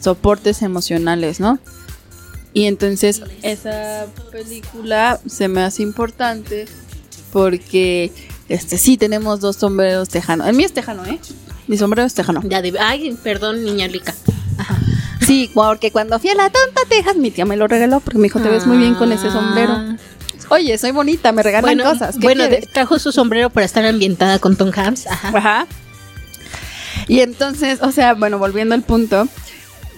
soportes 0.01 0.63
emocionales, 0.63 1.39
¿no? 1.39 1.59
Y 2.55 2.67
entonces 2.67 3.23
esa 3.43 4.07
película 4.31 5.21
se 5.27 5.49
me 5.49 5.63
hace 5.63 5.83
importante 5.83 6.67
porque 7.33 8.11
este 8.49 8.79
sí 8.79 8.97
tenemos 8.97 9.41
dos 9.41 9.57
sombreros 9.57 10.09
tejanos. 10.09 10.49
El 10.49 10.57
mío 10.57 10.67
es 10.67 10.73
tejano, 10.73 11.07
¿eh? 11.07 11.19
Mi 11.67 11.79
sombrero 11.79 12.07
es 12.07 12.15
tejano. 12.15 12.43
ya 12.45 12.61
ay, 12.81 13.17
perdón, 13.23 13.65
niña 13.65 13.87
rica. 13.87 14.15
Sí, 15.27 15.51
porque 15.55 15.91
cuando 15.91 16.19
fui 16.19 16.31
a 16.31 16.35
la 16.35 16.51
tonta 16.51 16.81
Texas, 16.89 17.17
mi 17.17 17.31
tía 17.31 17.45
me 17.45 17.57
lo 17.57 17.69
regaló 17.69 18.01
porque 18.01 18.19
me 18.19 18.25
dijo, 18.25 18.41
te 18.41 18.49
ves 18.49 18.67
muy 18.67 18.79
bien 18.79 18.95
con 18.95 19.13
ese 19.13 19.31
sombrero. 19.31 19.73
Ah. 19.75 19.97
Oye, 20.49 20.77
soy 20.79 20.91
bonita, 20.91 21.33
me 21.33 21.43
regalan 21.43 21.63
Bueno, 21.77 21.85
cosas. 21.91 22.17
¿qué 22.17 22.27
bueno 22.27 22.45
de- 22.49 22.69
trajo 22.73 22.99
su 22.99 23.13
sombrero 23.13 23.49
para 23.51 23.65
estar 23.65 23.85
ambientada 23.87 24.39
con 24.39 24.57
Tom 24.57 24.71
Hanks. 24.75 25.07
Ajá. 25.07 25.29
Ajá. 25.39 25.67
Y 27.09 27.21
entonces, 27.21 27.81
o 27.83 27.91
sea, 27.91 28.15
bueno, 28.15 28.39
volviendo 28.39 28.75
al 28.75 28.83
punto, 28.83 29.27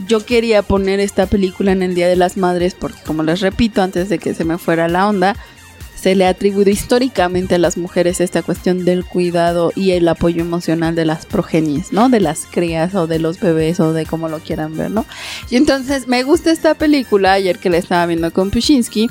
yo 0.06 0.24
quería 0.24 0.62
poner 0.62 1.00
esta 1.00 1.26
película 1.26 1.72
en 1.72 1.82
el 1.82 1.94
Día 1.94 2.08
de 2.08 2.16
las 2.16 2.36
Madres 2.36 2.74
porque, 2.78 3.00
como 3.04 3.22
les 3.22 3.40
repito, 3.40 3.82
antes 3.82 4.08
de 4.08 4.18
que 4.18 4.34
se 4.34 4.44
me 4.44 4.58
fuera 4.58 4.88
la 4.88 5.08
onda, 5.08 5.36
se 6.04 6.14
le 6.14 6.26
ha 6.26 6.28
atribuido 6.28 6.70
históricamente 6.70 7.54
a 7.54 7.58
las 7.58 7.78
mujeres 7.78 8.20
esta 8.20 8.42
cuestión 8.42 8.84
del 8.84 9.06
cuidado 9.06 9.72
y 9.74 9.92
el 9.92 10.06
apoyo 10.06 10.42
emocional 10.42 10.94
de 10.94 11.06
las 11.06 11.24
progenies, 11.24 11.94
¿no? 11.94 12.10
De 12.10 12.20
las 12.20 12.44
crías 12.44 12.94
o 12.94 13.06
de 13.06 13.18
los 13.18 13.40
bebés 13.40 13.80
o 13.80 13.94
de 13.94 14.04
como 14.04 14.28
lo 14.28 14.40
quieran 14.40 14.76
ver, 14.76 14.90
¿no? 14.90 15.06
Y 15.48 15.56
entonces 15.56 16.06
me 16.06 16.22
gusta 16.22 16.50
esta 16.52 16.74
película, 16.74 17.32
ayer 17.32 17.58
que 17.58 17.70
la 17.70 17.78
estaba 17.78 18.04
viendo 18.04 18.30
con 18.34 18.50
Pushinsky, 18.50 19.08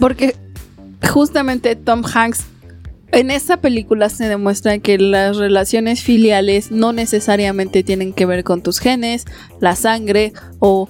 porque 0.00 0.34
justamente 1.08 1.76
Tom 1.76 2.02
Hanks 2.04 2.40
en 3.12 3.30
esta 3.30 3.58
película 3.58 4.08
se 4.08 4.26
demuestra 4.26 4.80
que 4.80 4.98
las 4.98 5.36
relaciones 5.36 6.02
filiales 6.02 6.72
no 6.72 6.92
necesariamente 6.92 7.84
tienen 7.84 8.12
que 8.12 8.26
ver 8.26 8.42
con 8.42 8.60
tus 8.60 8.80
genes, 8.80 9.26
la 9.60 9.76
sangre 9.76 10.32
o 10.58 10.88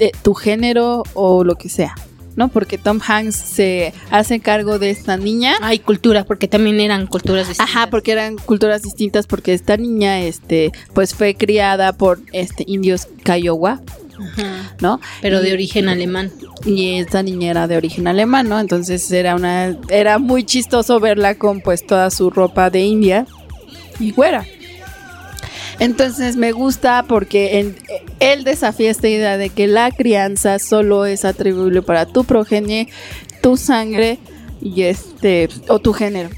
eh, 0.00 0.12
tu 0.20 0.34
género 0.34 1.02
o 1.14 1.44
lo 1.44 1.54
que 1.54 1.70
sea, 1.70 1.94
¿no? 2.40 2.48
Porque 2.48 2.78
Tom 2.78 2.98
Hanks 3.06 3.36
se 3.36 3.92
hace 4.10 4.40
cargo 4.40 4.78
de 4.78 4.88
esta 4.90 5.18
niña. 5.18 5.56
Hay 5.60 5.78
cultura, 5.78 6.24
porque 6.24 6.48
también 6.48 6.80
eran 6.80 7.06
culturas 7.06 7.46
distintas. 7.48 7.76
Ajá, 7.76 7.90
porque 7.90 8.12
eran 8.12 8.36
culturas 8.38 8.82
distintas 8.82 9.26
porque 9.26 9.52
esta 9.52 9.76
niña 9.76 10.20
este 10.20 10.72
pues 10.94 11.14
fue 11.14 11.34
criada 11.34 11.92
por 11.92 12.18
este 12.32 12.64
indios 12.66 13.06
Kiowa, 13.24 13.82
Ajá. 14.18 14.74
¿no? 14.80 15.00
Pero 15.20 15.42
de 15.42 15.50
Y- 15.50 15.52
origen 15.52 15.88
alemán. 15.90 16.32
y 16.64 16.94
esta 16.94 17.22
niña 17.22 17.50
era 17.50 17.68
de 17.68 17.76
origen 17.76 18.06
alemán, 18.08 18.48
¿no? 18.48 18.58
Entonces 18.58 19.10
era 19.12 19.34
una 19.36 19.76
era 19.90 20.18
muy 20.18 20.42
chistoso 20.44 20.98
verla 20.98 21.34
con 21.34 21.60
pues 21.60 21.86
toda 21.86 22.10
su 22.10 22.30
ropa 22.30 22.70
de 22.70 22.80
India 22.80 23.26
y 23.98 24.12
güera. 24.12 24.46
Entonces 25.80 26.36
me 26.36 26.52
gusta 26.52 27.04
porque 27.08 27.58
en- 27.58 27.76
él 28.20 28.44
desafía 28.44 28.90
esta 28.90 29.08
idea 29.08 29.36
de 29.38 29.48
que 29.48 29.66
la 29.66 29.90
crianza 29.90 30.58
solo 30.58 31.06
es 31.06 31.24
atribuible 31.24 31.82
para 31.82 32.06
tu 32.06 32.24
progenie, 32.24 32.88
tu 33.42 33.56
sangre 33.56 34.18
y 34.60 34.82
este 34.82 35.48
o 35.68 35.78
tu 35.78 35.92
género. 35.94 36.28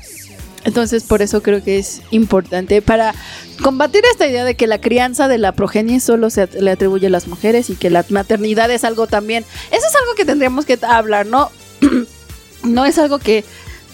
Entonces 0.64 1.02
por 1.02 1.22
eso 1.22 1.42
creo 1.42 1.62
que 1.62 1.78
es 1.78 2.02
importante 2.12 2.83
para 2.83 3.16
combatir 3.61 4.05
esta 4.11 4.28
idea 4.28 4.44
de 4.44 4.55
que 4.55 4.68
la 4.68 4.81
crianza 4.81 5.26
de 5.26 5.38
la 5.38 5.50
progenie 5.52 5.98
solo 5.98 6.31
se 6.31 6.46
le 6.61 6.70
atribuye 6.70 7.09
a 7.09 7.11
las 7.11 7.26
mujeres 7.26 7.68
y 7.68 7.74
que 7.74 7.90
la 7.90 8.05
maternidad 8.11 8.70
es 8.70 8.85
algo 8.85 9.09
también. 9.09 9.44
Eso 9.72 9.87
es 9.88 9.96
algo 9.96 10.14
que 10.16 10.24
tendríamos 10.24 10.64
que 10.66 10.78
hablar, 10.83 11.26
¿no? 11.26 11.50
no 12.62 12.85
es 12.85 12.96
algo 12.98 13.18
que 13.18 13.44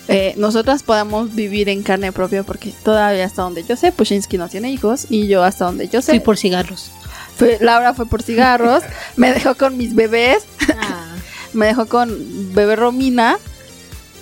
eh, 0.32 0.34
nosotras 0.36 0.82
podamos 0.82 1.34
vivir 1.34 1.68
en 1.68 1.82
carne 1.82 2.12
propia 2.12 2.42
porque 2.42 2.72
todavía 2.82 3.24
hasta 3.24 3.42
donde 3.42 3.64
yo 3.64 3.76
sé, 3.76 3.92
Pushinsky 3.92 4.38
no 4.38 4.48
tiene 4.48 4.70
hijos 4.70 5.06
y 5.10 5.26
yo 5.28 5.42
hasta 5.44 5.66
donde 5.66 5.88
yo 5.88 6.02
sé, 6.02 6.12
Fui 6.12 6.20
por 6.20 6.36
cigarros. 6.36 6.90
fue- 7.36 7.58
Laura 7.60 7.94
fue 7.94 8.06
por 8.06 8.22
cigarros, 8.22 8.82
me 9.16 9.32
dejó 9.32 9.54
con 9.54 9.76
mis 9.76 9.94
bebés, 9.94 10.44
Ah. 10.80 11.14
me 11.52 11.66
dejó 11.66 11.86
con 11.86 12.08
bebé 12.54 12.76
Romina 12.76 13.38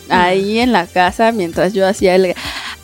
ahí 0.08 0.58
en 0.60 0.72
la 0.72 0.86
casa 0.86 1.32
mientras 1.32 1.72
yo 1.72 1.86
hacía 1.86 2.14
el... 2.14 2.34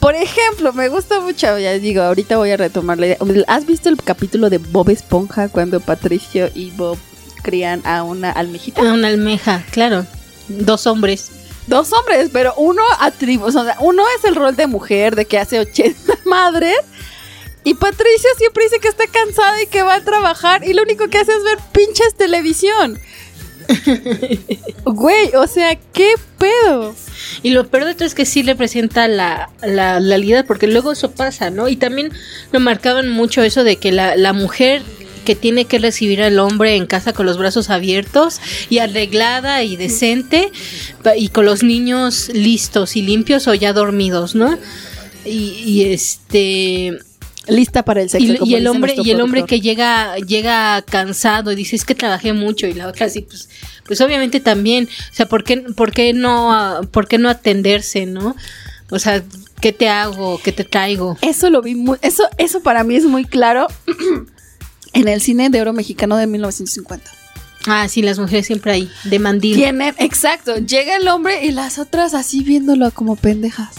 Por 0.00 0.16
ejemplo, 0.16 0.72
me 0.72 0.88
gusta 0.88 1.20
mucho, 1.20 1.56
ya 1.60 1.72
digo, 1.74 2.02
ahorita 2.02 2.36
voy 2.36 2.50
a 2.50 2.56
retomar 2.56 2.98
la 2.98 3.06
idea. 3.06 3.18
¿Has 3.46 3.66
visto 3.66 3.88
el 3.88 3.96
capítulo 4.02 4.50
de 4.50 4.58
Bob 4.58 4.90
Esponja 4.90 5.48
cuando 5.48 5.78
Patricio 5.78 6.50
y 6.56 6.72
Bob 6.72 6.98
crían 7.42 7.82
a 7.86 8.02
una 8.02 8.32
almejita? 8.32 8.82
Una 8.82 9.06
almeja, 9.06 9.62
claro. 9.70 10.04
Dos 10.48 10.88
hombres. 10.88 11.30
Dos 11.66 11.92
hombres, 11.92 12.30
pero 12.32 12.54
uno 12.56 12.82
atribu 12.98 13.46
o 13.46 13.52
sea, 13.52 13.76
uno 13.80 14.04
es 14.18 14.24
el 14.24 14.34
rol 14.34 14.56
de 14.56 14.66
mujer, 14.66 15.14
de 15.14 15.26
que 15.26 15.38
hace 15.38 15.60
80 15.60 16.18
madres. 16.24 16.76
Y 17.64 17.74
Patricia 17.74 18.30
siempre 18.36 18.64
dice 18.64 18.80
que 18.80 18.88
está 18.88 19.04
cansada 19.06 19.62
y 19.62 19.66
que 19.66 19.82
va 19.82 19.94
a 19.94 20.00
trabajar 20.00 20.66
y 20.66 20.72
lo 20.72 20.82
único 20.82 21.08
que 21.08 21.18
hace 21.18 21.32
es 21.32 21.44
ver 21.44 21.58
pinches 21.72 22.14
televisión. 22.16 22.98
Güey, 24.84 25.34
o 25.36 25.46
sea, 25.46 25.78
¿qué 25.92 26.14
pedo? 26.38 26.94
Y 27.42 27.50
lo 27.50 27.68
peor 27.68 27.84
de 27.84 27.94
todo 27.94 28.04
es 28.04 28.14
que 28.14 28.26
sí 28.26 28.42
representa 28.42 29.08
la, 29.08 29.50
la, 29.62 30.00
la 30.00 30.16
realidad, 30.16 30.44
porque 30.46 30.66
luego 30.66 30.92
eso 30.92 31.12
pasa, 31.12 31.50
¿no? 31.50 31.68
Y 31.68 31.76
también 31.76 32.12
lo 32.50 32.60
marcaban 32.60 33.08
mucho 33.10 33.42
eso 33.42 33.64
de 33.64 33.76
que 33.76 33.92
la, 33.92 34.16
la 34.16 34.32
mujer 34.32 34.82
que 35.24 35.36
tiene 35.36 35.64
que 35.64 35.78
recibir 35.78 36.22
al 36.22 36.38
hombre 36.38 36.76
en 36.76 36.86
casa 36.86 37.12
con 37.12 37.26
los 37.26 37.38
brazos 37.38 37.70
abiertos 37.70 38.40
y 38.68 38.78
arreglada 38.78 39.62
y 39.62 39.76
decente 39.76 40.50
y 41.16 41.28
con 41.28 41.46
los 41.46 41.62
niños 41.62 42.30
listos 42.32 42.96
y 42.96 43.02
limpios 43.02 43.48
o 43.48 43.54
ya 43.54 43.72
dormidos, 43.72 44.34
¿no? 44.34 44.58
Y, 45.24 45.62
y 45.64 45.92
este 45.92 46.98
Lista 47.48 47.84
para 47.84 48.02
el 48.02 48.08
sexo. 48.08 48.32
y, 48.32 48.36
como 48.36 48.50
y 48.50 48.54
el 48.54 48.66
hombre 48.68 48.94
y 49.02 49.10
el 49.10 49.20
hombre 49.20 49.44
que 49.44 49.60
llega 49.60 50.16
llega 50.18 50.80
cansado 50.82 51.50
y 51.50 51.56
dice 51.56 51.74
es 51.74 51.84
que 51.84 51.96
trabajé 51.96 52.32
mucho 52.32 52.68
y 52.68 52.72
la 52.72 52.86
otra 52.86 53.06
así 53.06 53.22
pues 53.22 53.48
pues 53.84 54.00
obviamente 54.00 54.38
también 54.38 54.88
o 55.10 55.14
sea 55.14 55.26
por 55.26 55.42
qué 55.42 55.56
por 55.56 55.90
qué 55.90 56.12
no 56.12 56.82
por 56.92 57.08
qué 57.08 57.18
no 57.18 57.28
atenderse 57.28 58.06
no 58.06 58.36
o 58.90 58.98
sea 59.00 59.24
qué 59.60 59.72
te 59.72 59.88
hago 59.88 60.40
qué 60.44 60.52
te 60.52 60.62
traigo 60.62 61.18
Eso 61.20 61.50
lo 61.50 61.62
vi 61.62 61.74
muy. 61.74 61.98
Eso, 62.02 62.22
eso 62.38 62.60
para 62.60 62.84
mí 62.84 62.94
es 62.94 63.06
muy 63.06 63.24
claro 63.24 63.66
en 64.92 65.08
el 65.08 65.20
cine 65.20 65.50
de 65.50 65.60
oro 65.60 65.72
mexicano 65.72 66.16
de 66.16 66.26
1950. 66.26 67.10
ah 67.66 67.88
sí 67.88 68.02
las 68.02 68.18
mujeres 68.18 68.46
siempre 68.46 68.72
ahí 68.72 68.90
de 69.04 69.18
mandil 69.18 69.56
Tienen, 69.56 69.94
exacto, 69.98 70.56
llega 70.58 70.96
el 70.96 71.08
hombre 71.08 71.44
y 71.44 71.52
las 71.52 71.78
otras 71.78 72.14
así 72.14 72.42
viéndolo 72.42 72.90
como 72.90 73.16
pendejas. 73.16 73.74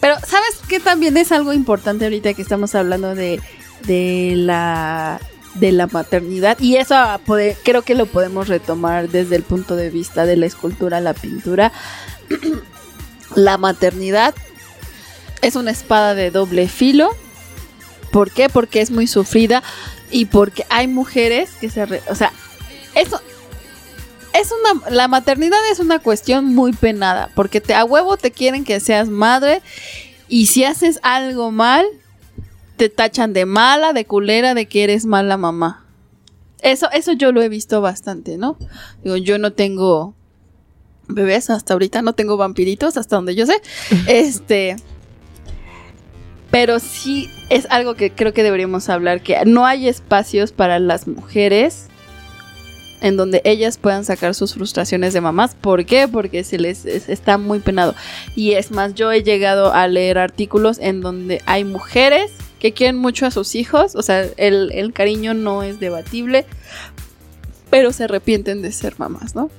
Pero, 0.00 0.16
¿sabes 0.26 0.58
qué 0.66 0.80
también 0.80 1.16
es 1.16 1.30
algo 1.30 1.52
importante 1.52 2.04
ahorita 2.06 2.34
que 2.34 2.42
estamos 2.42 2.74
hablando 2.74 3.14
de, 3.14 3.40
de 3.86 4.32
la 4.34 5.20
de 5.54 5.70
la 5.70 5.86
maternidad? 5.86 6.58
Y 6.58 6.76
eso 6.76 6.96
creo 7.62 7.82
que 7.82 7.94
lo 7.94 8.06
podemos 8.06 8.48
retomar 8.48 9.08
desde 9.08 9.36
el 9.36 9.44
punto 9.44 9.76
de 9.76 9.90
vista 9.90 10.26
de 10.26 10.36
la 10.36 10.46
escultura, 10.46 11.00
la 11.00 11.14
pintura. 11.14 11.70
la 13.36 13.58
maternidad 13.58 14.34
es 15.40 15.56
una 15.56 15.70
espada 15.70 16.14
de 16.14 16.30
doble 16.30 16.68
filo. 16.68 17.10
¿Por 18.12 18.30
qué? 18.30 18.48
Porque 18.48 18.80
es 18.80 18.92
muy 18.92 19.08
sufrida 19.08 19.62
y 20.10 20.26
porque 20.26 20.64
hay 20.68 20.86
mujeres 20.86 21.50
que 21.60 21.68
se... 21.70 21.84
re- 21.86 22.02
o 22.08 22.14
sea, 22.14 22.30
eso, 22.94 23.20
es 24.34 24.50
una 24.52 24.90
la 24.90 25.08
maternidad 25.08 25.58
es 25.72 25.80
una 25.80 25.98
cuestión 25.98 26.54
muy 26.54 26.72
penada 26.72 27.30
porque 27.34 27.60
te 27.60 27.74
a 27.74 27.84
huevo 27.84 28.16
te 28.16 28.30
quieren 28.30 28.64
que 28.64 28.80
seas 28.80 29.08
madre 29.08 29.60
y 30.28 30.46
si 30.46 30.64
haces 30.64 31.00
algo 31.02 31.50
mal 31.50 31.84
te 32.76 32.88
tachan 32.88 33.32
de 33.32 33.44
mala, 33.46 33.92
de 33.92 34.04
culera, 34.06 34.54
de 34.54 34.66
que 34.66 34.84
eres 34.84 35.04
mala 35.04 35.36
mamá. 35.36 35.84
Eso 36.62 36.90
eso 36.92 37.12
yo 37.12 37.32
lo 37.32 37.42
he 37.42 37.48
visto 37.48 37.80
bastante, 37.80 38.36
¿no? 38.38 38.56
Digo, 39.02 39.16
yo 39.16 39.38
no 39.38 39.52
tengo 39.52 40.14
bebés 41.08 41.50
hasta 41.50 41.72
ahorita, 41.74 42.00
no 42.02 42.12
tengo 42.14 42.36
vampiritos 42.36 42.96
hasta 42.96 43.16
donde 43.16 43.34
yo 43.34 43.46
sé. 43.46 43.54
Este 44.06 44.76
Pero 46.52 46.78
sí 46.78 47.28
es 47.48 47.66
algo 47.70 47.94
que 47.94 48.12
creo 48.12 48.32
que 48.32 48.44
deberíamos 48.44 48.88
hablar, 48.88 49.20
que 49.22 49.36
no 49.44 49.66
hay 49.66 49.88
espacios 49.88 50.52
para 50.52 50.78
las 50.78 51.08
mujeres 51.08 51.88
en 53.00 53.16
donde 53.16 53.42
ellas 53.44 53.78
puedan 53.78 54.04
sacar 54.04 54.32
sus 54.36 54.54
frustraciones 54.54 55.12
de 55.12 55.20
mamás. 55.20 55.56
¿Por 55.60 55.84
qué? 55.84 56.06
Porque 56.06 56.44
se 56.44 56.58
les 56.58 56.84
es- 56.86 57.08
está 57.08 57.36
muy 57.36 57.58
penado. 57.58 57.96
Y 58.36 58.52
es 58.52 58.70
más, 58.70 58.94
yo 58.94 59.10
he 59.10 59.24
llegado 59.24 59.72
a 59.74 59.88
leer 59.88 60.18
artículos 60.18 60.78
en 60.78 61.00
donde 61.00 61.42
hay 61.46 61.64
mujeres 61.64 62.30
que 62.60 62.72
quieren 62.72 62.96
mucho 62.96 63.26
a 63.26 63.32
sus 63.32 63.56
hijos, 63.56 63.96
o 63.96 64.02
sea, 64.02 64.24
el, 64.36 64.70
el 64.72 64.92
cariño 64.92 65.34
no 65.34 65.64
es 65.64 65.80
debatible, 65.80 66.46
pero 67.70 67.92
se 67.92 68.04
arrepienten 68.04 68.62
de 68.62 68.70
ser 68.70 68.94
mamás, 68.98 69.34
¿no? 69.34 69.50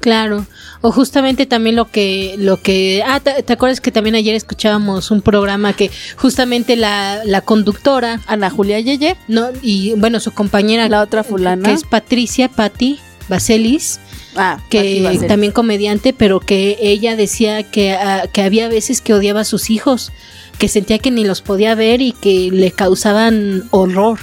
Claro, 0.00 0.46
o 0.82 0.92
justamente 0.92 1.46
también 1.46 1.74
lo 1.74 1.90
que, 1.90 2.36
lo 2.38 2.62
que, 2.62 3.02
ah, 3.04 3.20
¿te, 3.20 3.42
te 3.42 3.52
acuerdas 3.52 3.80
que 3.80 3.90
también 3.90 4.14
ayer 4.14 4.34
escuchábamos 4.34 5.10
un 5.10 5.20
programa 5.20 5.72
que 5.72 5.90
justamente 6.16 6.76
la, 6.76 7.22
la 7.24 7.40
conductora, 7.40 8.20
Ana 8.26 8.50
Julia 8.50 8.78
Yeye, 8.78 9.16
no, 9.26 9.48
y 9.62 9.94
bueno, 9.96 10.20
su 10.20 10.32
compañera, 10.32 10.88
la 10.88 11.02
otra 11.02 11.24
fulana, 11.24 11.68
que 11.68 11.74
es 11.74 11.82
Patricia 11.84 12.48
Patti 12.48 13.00
Baselis, 13.28 13.98
ah, 14.36 14.60
que 14.70 15.18
también 15.26 15.52
comediante, 15.52 16.12
pero 16.12 16.40
que 16.40 16.76
ella 16.80 17.16
decía 17.16 17.64
que, 17.64 17.92
ah, 17.92 18.26
que 18.32 18.42
había 18.42 18.68
veces 18.68 19.00
que 19.00 19.14
odiaba 19.14 19.40
a 19.40 19.44
sus 19.44 19.70
hijos, 19.70 20.12
que 20.58 20.68
sentía 20.68 20.98
que 20.98 21.10
ni 21.10 21.24
los 21.24 21.42
podía 21.42 21.74
ver 21.74 22.00
y 22.00 22.12
que 22.12 22.50
le 22.52 22.70
causaban 22.70 23.64
horror. 23.70 24.20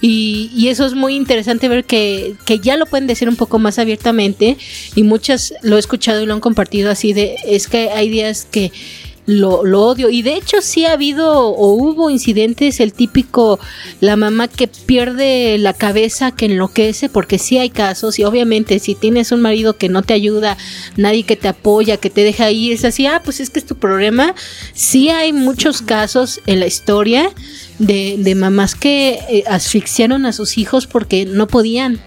Y, 0.00 0.50
y 0.54 0.68
eso 0.68 0.86
es 0.86 0.94
muy 0.94 1.16
interesante 1.16 1.68
ver 1.68 1.84
que, 1.84 2.34
que 2.44 2.60
ya 2.60 2.76
lo 2.76 2.86
pueden 2.86 3.06
decir 3.06 3.28
un 3.28 3.36
poco 3.36 3.58
más 3.58 3.78
abiertamente 3.78 4.56
y 4.94 5.02
muchas 5.02 5.54
lo 5.62 5.76
he 5.76 5.78
escuchado 5.78 6.22
y 6.22 6.26
lo 6.26 6.34
han 6.34 6.40
compartido 6.40 6.90
así 6.90 7.12
de, 7.12 7.36
es 7.44 7.66
que 7.66 7.90
hay 7.90 8.08
días 8.08 8.46
que 8.50 8.70
lo, 9.28 9.62
lo 9.62 9.82
odio. 9.82 10.08
Y 10.08 10.22
de 10.22 10.34
hecho 10.34 10.62
sí 10.62 10.86
ha 10.86 10.92
habido 10.92 11.48
o 11.48 11.74
hubo 11.74 12.08
incidentes, 12.08 12.80
el 12.80 12.94
típico, 12.94 13.60
la 14.00 14.16
mamá 14.16 14.48
que 14.48 14.68
pierde 14.68 15.58
la 15.58 15.74
cabeza, 15.74 16.32
que 16.32 16.46
enloquece, 16.46 17.10
porque 17.10 17.38
sí 17.38 17.58
hay 17.58 17.68
casos 17.68 18.18
y 18.18 18.24
obviamente 18.24 18.78
si 18.78 18.94
tienes 18.94 19.30
un 19.30 19.42
marido 19.42 19.76
que 19.76 19.90
no 19.90 20.02
te 20.02 20.14
ayuda, 20.14 20.56
nadie 20.96 21.24
que 21.24 21.36
te 21.36 21.46
apoya, 21.46 21.98
que 21.98 22.08
te 22.08 22.24
deja 22.24 22.46
ahí, 22.46 22.72
es 22.72 22.86
así, 22.86 23.04
ah, 23.04 23.20
pues 23.22 23.40
es 23.40 23.50
que 23.50 23.58
es 23.58 23.66
tu 23.66 23.76
problema, 23.76 24.34
sí 24.72 25.10
hay 25.10 25.34
muchos 25.34 25.82
casos 25.82 26.40
en 26.46 26.60
la 26.60 26.66
historia 26.66 27.30
de, 27.78 28.16
de 28.18 28.34
mamás 28.34 28.74
que 28.74 29.18
eh, 29.28 29.44
asfixiaron 29.46 30.24
a 30.24 30.32
sus 30.32 30.56
hijos 30.56 30.86
porque 30.86 31.26
no 31.26 31.48
podían, 31.48 32.00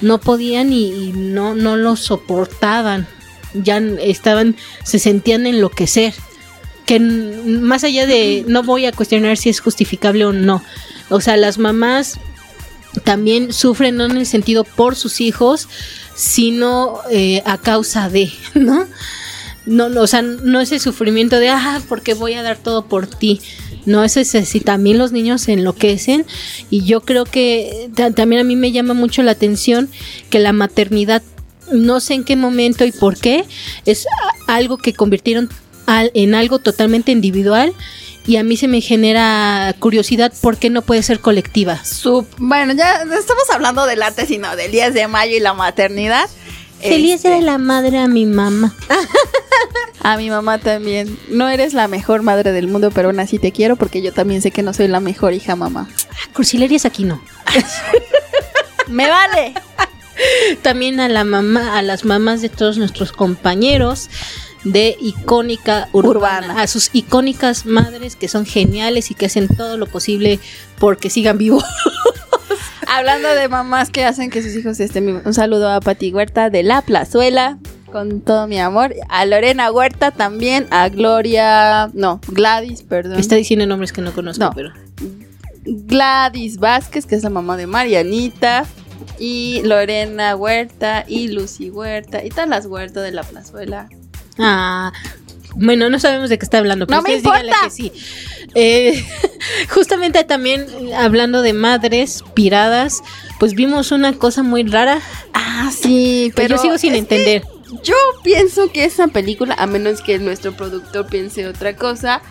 no 0.00 0.18
podían 0.18 0.72
y, 0.72 1.12
no, 1.14 1.54
no 1.54 1.76
lo 1.76 1.96
soportaban, 1.96 3.06
ya 3.52 3.76
estaban, 3.76 4.56
se 4.82 4.98
sentían 4.98 5.46
enloquecer. 5.46 6.14
Que 6.86 7.00
más 7.00 7.84
allá 7.84 8.06
de, 8.06 8.44
no 8.46 8.62
voy 8.62 8.86
a 8.86 8.92
cuestionar 8.92 9.36
si 9.36 9.48
es 9.48 9.60
justificable 9.60 10.24
o 10.26 10.32
no, 10.32 10.62
o 11.08 11.20
sea, 11.20 11.36
las 11.36 11.58
mamás 11.58 12.18
también 13.04 13.52
sufren 13.52 13.96
no 13.96 14.04
en 14.04 14.16
el 14.16 14.26
sentido 14.26 14.64
por 14.64 14.94
sus 14.94 15.20
hijos, 15.20 15.68
sino 16.14 16.98
eh, 17.10 17.42
a 17.44 17.58
causa 17.58 18.08
de, 18.08 18.30
¿no? 18.54 18.86
No, 19.66 19.86
o 20.00 20.06
sea, 20.06 20.20
no 20.20 20.60
ese 20.60 20.78
sufrimiento 20.78 21.40
de, 21.40 21.48
ah, 21.48 21.80
porque 21.88 22.12
voy 22.12 22.34
a 22.34 22.42
dar 22.42 22.58
todo 22.58 22.84
por 22.86 23.06
ti. 23.06 23.40
No 23.86 24.04
es 24.04 24.16
ese, 24.18 24.44
si 24.44 24.60
también 24.60 24.98
los 24.98 25.10
niños 25.12 25.40
se 25.42 25.54
enloquecen 25.54 26.26
y 26.70 26.84
yo 26.84 27.00
creo 27.00 27.24
que 27.24 27.90
ta- 27.94 28.10
también 28.10 28.42
a 28.42 28.44
mí 28.44 28.56
me 28.56 28.72
llama 28.72 28.92
mucho 28.94 29.22
la 29.22 29.32
atención 29.32 29.88
que 30.30 30.38
la 30.38 30.52
maternidad, 30.52 31.22
no 31.72 32.00
sé 32.00 32.12
en 32.14 32.24
qué 32.24 32.36
momento 32.36 32.84
y 32.84 32.92
por 32.92 33.16
qué, 33.18 33.44
es 33.86 34.06
algo 34.46 34.76
que 34.78 34.92
convirtieron 34.92 35.48
al- 35.86 36.10
en 36.14 36.34
algo 36.34 36.58
totalmente 36.58 37.12
individual 37.12 37.72
y 38.26 38.36
a 38.36 38.42
mí 38.42 38.56
se 38.56 38.68
me 38.68 38.80
genera 38.80 39.74
curiosidad 39.78 40.32
por 40.40 40.56
qué 40.56 40.70
no 40.70 40.82
puede 40.82 41.02
ser 41.02 41.20
colectiva. 41.20 41.80
Sup- 41.84 42.26
bueno, 42.38 42.72
ya 42.72 43.04
no 43.04 43.14
estamos 43.14 43.44
hablando 43.52 43.84
del 43.86 44.02
arte, 44.02 44.26
sino 44.26 44.56
del 44.56 44.72
10 44.72 44.94
de 44.94 45.06
mayo 45.08 45.36
y 45.36 45.40
la 45.40 45.52
maternidad. 45.54 46.28
Feliz 46.80 47.16
Este, 47.16 47.30
de 47.30 47.40
la 47.42 47.56
madre 47.58 47.98
a 47.98 48.08
mi 48.08 48.26
mamá. 48.26 48.74
A 50.06 50.18
mi 50.18 50.28
mamá 50.28 50.58
también. 50.58 51.18
No 51.30 51.48
eres 51.48 51.72
la 51.72 51.88
mejor 51.88 52.20
madre 52.20 52.52
del 52.52 52.68
mundo, 52.68 52.90
pero 52.90 53.08
aún 53.08 53.20
así 53.20 53.38
te 53.38 53.52
quiero 53.52 53.76
porque 53.76 54.02
yo 54.02 54.12
también 54.12 54.42
sé 54.42 54.50
que 54.50 54.62
no 54.62 54.74
soy 54.74 54.86
la 54.86 55.00
mejor 55.00 55.32
hija 55.32 55.56
mamá. 55.56 55.88
Cursilerias 56.34 56.84
aquí 56.84 57.04
no. 57.04 57.22
¡Me 58.88 59.08
vale! 59.08 59.54
También 60.62 61.00
a 61.00 61.08
la 61.08 61.24
mamá, 61.24 61.78
a 61.78 61.82
las 61.82 62.04
mamás 62.04 62.42
de 62.42 62.50
todos 62.50 62.76
nuestros 62.76 63.12
compañeros 63.12 64.10
de 64.64 64.96
icónica 65.00 65.88
urbana, 65.92 66.46
Urbana. 66.48 66.62
a 66.62 66.66
sus 66.66 66.90
icónicas 66.92 67.66
madres 67.66 68.16
que 68.16 68.28
son 68.28 68.46
geniales 68.46 69.10
y 69.10 69.14
que 69.14 69.26
hacen 69.26 69.46
todo 69.48 69.76
lo 69.76 69.86
posible 69.86 70.40
porque 70.78 71.10
sigan 71.10 71.38
vivos. 71.38 71.64
Hablando 72.86 73.28
de 73.34 73.48
mamás 73.48 73.90
que 73.90 74.04
hacen 74.04 74.30
que 74.30 74.42
sus 74.42 74.54
hijos 74.56 74.78
estén 74.80 75.06
vivos. 75.06 75.22
Un 75.24 75.34
saludo 75.34 75.70
a 75.70 75.80
Pati 75.80 76.12
Huerta 76.12 76.50
de 76.50 76.62
La 76.62 76.82
Plazuela. 76.82 77.58
Con 77.90 78.20
todo 78.20 78.46
mi 78.48 78.58
amor. 78.58 78.94
A 79.08 79.24
Lorena 79.24 79.70
Huerta 79.70 80.10
también. 80.10 80.66
A 80.70 80.88
Gloria. 80.88 81.90
No, 81.94 82.20
Gladys, 82.28 82.82
perdón. 82.82 83.18
Está 83.18 83.36
diciendo 83.36 83.66
nombres 83.66 83.92
que 83.92 84.00
no 84.02 84.12
conozco, 84.12 84.44
No. 84.44 84.52
pero 84.54 84.70
Gladys 85.64 86.58
Vázquez, 86.58 87.06
que 87.06 87.14
es 87.14 87.22
la 87.22 87.30
mamá 87.30 87.56
de 87.56 87.66
Marianita. 87.66 88.66
Y 89.18 89.62
Lorena 89.64 90.34
Huerta. 90.36 91.04
Y 91.06 91.28
Lucy 91.28 91.70
Huerta. 91.70 92.24
Y 92.24 92.30
todas 92.30 92.48
las 92.48 92.66
Huerta 92.66 93.00
de 93.00 93.12
La 93.12 93.22
Plazuela. 93.22 93.88
Ah, 94.38 94.92
bueno, 95.56 95.88
no 95.88 95.98
sabemos 96.00 96.30
de 96.30 96.38
qué 96.38 96.44
está 96.44 96.58
hablando, 96.58 96.86
pero 96.86 97.00
No 97.00 97.02
me 97.06 97.14
importa. 97.14 97.54
que 97.64 97.70
sí. 97.70 97.92
Eh, 98.54 99.04
justamente 99.70 100.22
también 100.24 100.66
hablando 100.96 101.42
de 101.42 101.52
madres 101.52 102.24
piradas, 102.34 103.02
pues 103.38 103.54
vimos 103.54 103.92
una 103.92 104.12
cosa 104.14 104.42
muy 104.42 104.64
rara, 104.64 105.00
Ah, 105.32 105.70
sí, 105.76 106.32
pero 106.34 106.56
yo 106.56 106.62
sigo 106.62 106.78
sin 106.78 106.94
entender. 106.94 107.42
Yo 107.82 107.94
pienso 108.22 108.70
que 108.72 108.84
esa 108.84 109.08
película, 109.08 109.54
a 109.58 109.66
menos 109.66 110.00
que 110.00 110.18
nuestro 110.18 110.52
productor 110.56 111.06
piense 111.06 111.46
otra 111.46 111.76
cosa, 111.76 112.22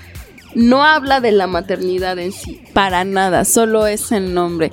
no 0.56 0.84
habla 0.84 1.20
de 1.22 1.32
la 1.32 1.48
maternidad 1.48 2.20
en 2.20 2.32
sí, 2.32 2.62
para 2.74 3.04
nada, 3.06 3.44
solo 3.46 3.88
es 3.88 4.12
el 4.12 4.34
nombre. 4.34 4.72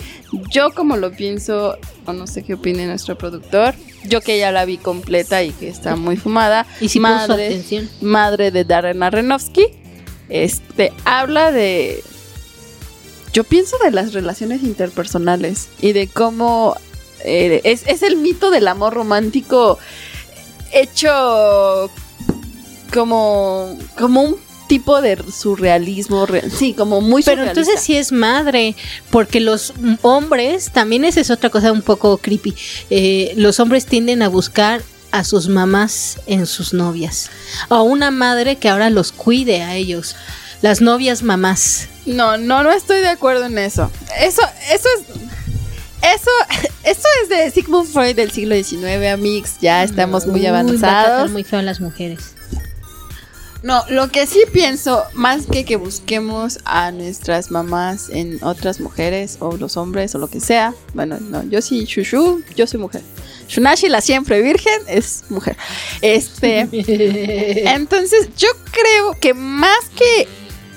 Yo 0.51 0.73
como 0.73 0.97
lo 0.97 1.11
pienso, 1.13 1.77
o 2.11 2.13
no 2.13 2.27
sé 2.27 2.43
qué 2.43 2.55
opine 2.55 2.87
nuestro 2.87 3.17
productor, 3.17 3.75
yo 4.05 4.21
que 4.21 4.39
ya 4.39 4.53
la 4.53 4.65
vi 4.65 4.79
completa 4.79 5.43
y 5.43 5.51
que 5.53 5.69
está 5.69 5.97
muy 5.97 6.17
fumada, 6.17 6.67
Y 6.81 6.89
si 6.89 7.01
madre, 7.01 7.47
atención. 7.47 7.89
madre 8.01 8.51
de 8.51 8.65
Darren 8.65 9.03
Aronofsky, 9.03 9.67
este, 10.29 10.93
habla 11.05 11.51
de... 11.53 12.03
Yo 13.33 13.45
pienso 13.45 13.77
de 13.85 13.93
las 13.93 14.13
relaciones 14.13 14.63
interpersonales 14.63 15.69
y 15.81 15.93
de 15.93 16.09
cómo 16.09 16.77
eh, 17.25 17.61
es, 17.65 17.87
es 17.87 18.03
el 18.03 18.17
mito 18.17 18.51
del 18.51 18.67
amor 18.67 18.95
romántico 18.95 19.79
hecho 20.73 21.91
como, 22.93 23.79
como 23.99 24.23
un 24.23 24.37
tipo 24.71 25.03
de 25.03 25.19
surrealismo, 25.31 26.25
re- 26.27 26.49
sí, 26.49 26.73
como 26.75 27.01
muy 27.01 27.23
Pero 27.25 27.43
surrealista. 27.43 27.61
entonces 27.61 27.85
sí 27.85 27.97
es 27.97 28.13
madre, 28.13 28.77
porque 29.11 29.41
los 29.41 29.75
mm, 29.77 29.95
hombres, 30.03 30.71
también 30.73 31.05
esa 31.05 31.21
es 31.21 31.31
otra 31.31 31.51
cosa 31.51 31.73
un 31.73 31.83
poco 31.83 32.17
creepy, 32.19 32.55
eh, 32.89 33.33
los 33.37 33.59
hombres 33.61 33.85
tienden 33.85 34.23
a 34.23 34.29
buscar 34.29 34.81
a 35.11 35.25
sus 35.25 35.49
mamás 35.49 36.19
en 36.27 36.47
sus 36.47 36.73
novias, 36.73 37.31
o 37.69 37.83
una 37.83 38.11
madre 38.13 38.57
que 38.57 38.69
ahora 38.69 38.91
los 38.91 39.11
cuide 39.13 39.63
a 39.63 39.75
ellos, 39.75 40.15
las 40.63 40.81
novias 40.81 41.23
mamás. 41.25 41.89
No, 42.07 42.37
no, 42.39 42.63
no 42.63 42.71
estoy 42.71 43.01
de 43.01 43.09
acuerdo 43.09 43.45
en 43.47 43.59
eso. 43.59 43.91
Eso, 44.21 44.43
eso 44.73 44.89
es... 44.99 45.05
Eso, 46.03 46.31
eso 46.85 47.09
es 47.23 47.29
de 47.29 47.51
Sigmund 47.51 47.87
Freud 47.93 48.15
del 48.17 48.31
siglo 48.31 48.55
XIX, 48.55 49.09
amigos. 49.13 49.51
Ya 49.61 49.83
estamos 49.85 50.27
muy 50.27 50.41
Uy, 50.41 50.47
va 50.47 50.57
a 50.57 50.61
avanzados. 50.61 51.31
muy 51.31 51.45
feo 51.45 51.59
a 51.59 51.63
las 51.63 51.81
mujeres. 51.81 52.35
No, 53.63 53.85
lo 53.91 54.09
que 54.09 54.27
sí 54.27 54.41
pienso, 54.53 55.05
más 55.13 55.47
que 55.47 55.65
que 55.65 55.77
busquemos 55.77 56.61
a 56.65 56.93
nuestras 56.93 57.51
mamás 57.51 58.09
en 58.09 58.43
otras 58.43 58.81
mujeres 58.81 59.37
o 59.41 59.57
los 59.57 59.77
hombres 59.77 60.15
o 60.15 60.19
lo 60.19 60.29
que 60.29 60.41
sea. 60.41 60.75
Bueno, 60.95 61.19
no, 61.21 61.43
yo 61.45 61.61
sí, 61.61 61.85
Shushu, 61.85 62.43
yo 62.57 62.67
soy 62.67 62.81
mujer. 62.81 63.03
Shunashi, 63.49 63.89
la 63.89 64.01
siempre 64.01 64.41
virgen, 64.41 64.81
es 64.87 65.25
mujer. 65.29 65.57
Este, 66.01 66.69
entonces 67.71 68.31
yo 68.37 68.49
creo 68.71 69.13
que 69.21 69.35
más 69.35 69.91
que 69.95 70.27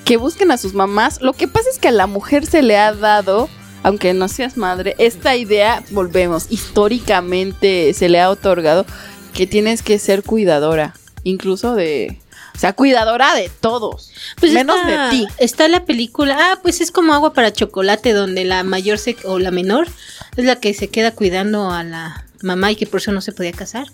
que 0.04 0.18
busquen 0.18 0.52
a 0.52 0.58
sus 0.58 0.74
mamás, 0.74 1.22
lo 1.22 1.34
que 1.34 1.48
pasa 1.48 1.70
es 1.70 1.80
que 1.80 1.88
a 1.88 1.92
la 1.92 2.08
mujer 2.08 2.46
se 2.46 2.62
le 2.62 2.78
ha 2.78 2.94
dado, 2.94 3.50
aunque 3.84 4.14
no 4.14 4.28
seas 4.28 4.58
madre, 4.58 4.96
esta 4.98 5.36
idea, 5.36 5.84
volvemos, 5.92 6.48
históricamente 6.50 7.94
se 7.94 8.10
le 8.10 8.20
ha 8.20 8.30
otorgado 8.30 8.86
que 9.34 9.48
tienes 9.48 9.82
que 9.82 10.00
ser 10.00 10.24
cuidadora, 10.24 10.94
incluso 11.24 11.74
de, 11.76 12.20
o 12.56 12.60
sea, 12.60 12.74
cuidadora 12.74 13.34
de 13.36 13.50
todos, 13.50 14.12
menos 14.42 14.78
Pues 14.82 14.94
está- 14.94 15.06
de 15.06 15.10
ti. 15.10 15.28
Está 15.38 15.68
la 15.68 15.86
película, 15.86 16.38
ah, 16.40 16.60
pues 16.62 16.82
es 16.82 16.92
como 16.92 17.14
agua 17.14 17.34
para 17.34 17.52
chocolate, 17.54 18.14
donde 18.14 18.44
la 18.46 18.64
mayor 18.64 18.98
se, 19.00 19.18
o 19.26 19.40
la 19.40 19.52
menor 19.52 19.88
es 20.38 20.46
la 20.46 20.58
que 20.58 20.74
se 20.74 20.88
queda 20.90 21.12
cuidando 21.12 21.72
a 21.72 21.84
la 21.84 22.26
mamá 22.42 22.72
y 22.72 22.76
que 22.76 22.88
por 22.88 23.00
eso 23.02 23.12
no 23.12 23.22
se 23.22 23.32
podía 23.32 23.52
casar. 23.54 23.88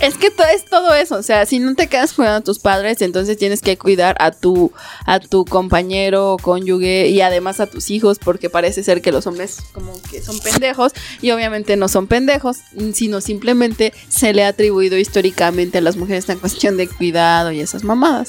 Es 0.00 0.18
que 0.18 0.26
es 0.26 0.64
todo 0.66 0.92
eso, 0.92 1.16
o 1.16 1.22
sea, 1.22 1.46
si 1.46 1.58
no 1.58 1.74
te 1.74 1.86
quedas 1.86 2.12
cuidando 2.12 2.38
a 2.38 2.40
tus 2.42 2.58
padres, 2.58 3.00
entonces 3.00 3.38
tienes 3.38 3.62
que 3.62 3.78
cuidar 3.78 4.14
a 4.20 4.30
tu 4.30 4.70
a 5.06 5.20
tu 5.20 5.46
compañero 5.46 6.34
o 6.34 6.36
cónyuge 6.36 7.08
y 7.08 7.22
además 7.22 7.60
a 7.60 7.66
tus 7.66 7.90
hijos, 7.90 8.18
porque 8.18 8.50
parece 8.50 8.82
ser 8.82 9.00
que 9.00 9.10
los 9.10 9.26
hombres 9.26 9.58
como 9.72 9.94
que 10.10 10.20
son 10.20 10.38
pendejos 10.40 10.92
y 11.22 11.30
obviamente 11.30 11.76
no 11.76 11.88
son 11.88 12.08
pendejos, 12.08 12.58
sino 12.92 13.22
simplemente 13.22 13.94
se 14.10 14.34
le 14.34 14.44
ha 14.44 14.48
atribuido 14.48 14.98
históricamente 14.98 15.78
a 15.78 15.80
las 15.80 15.96
mujeres 15.96 16.24
esta 16.24 16.36
cuestión 16.36 16.76
de 16.76 16.88
cuidado 16.88 17.50
y 17.50 17.60
esas 17.60 17.82
mamadas. 17.82 18.28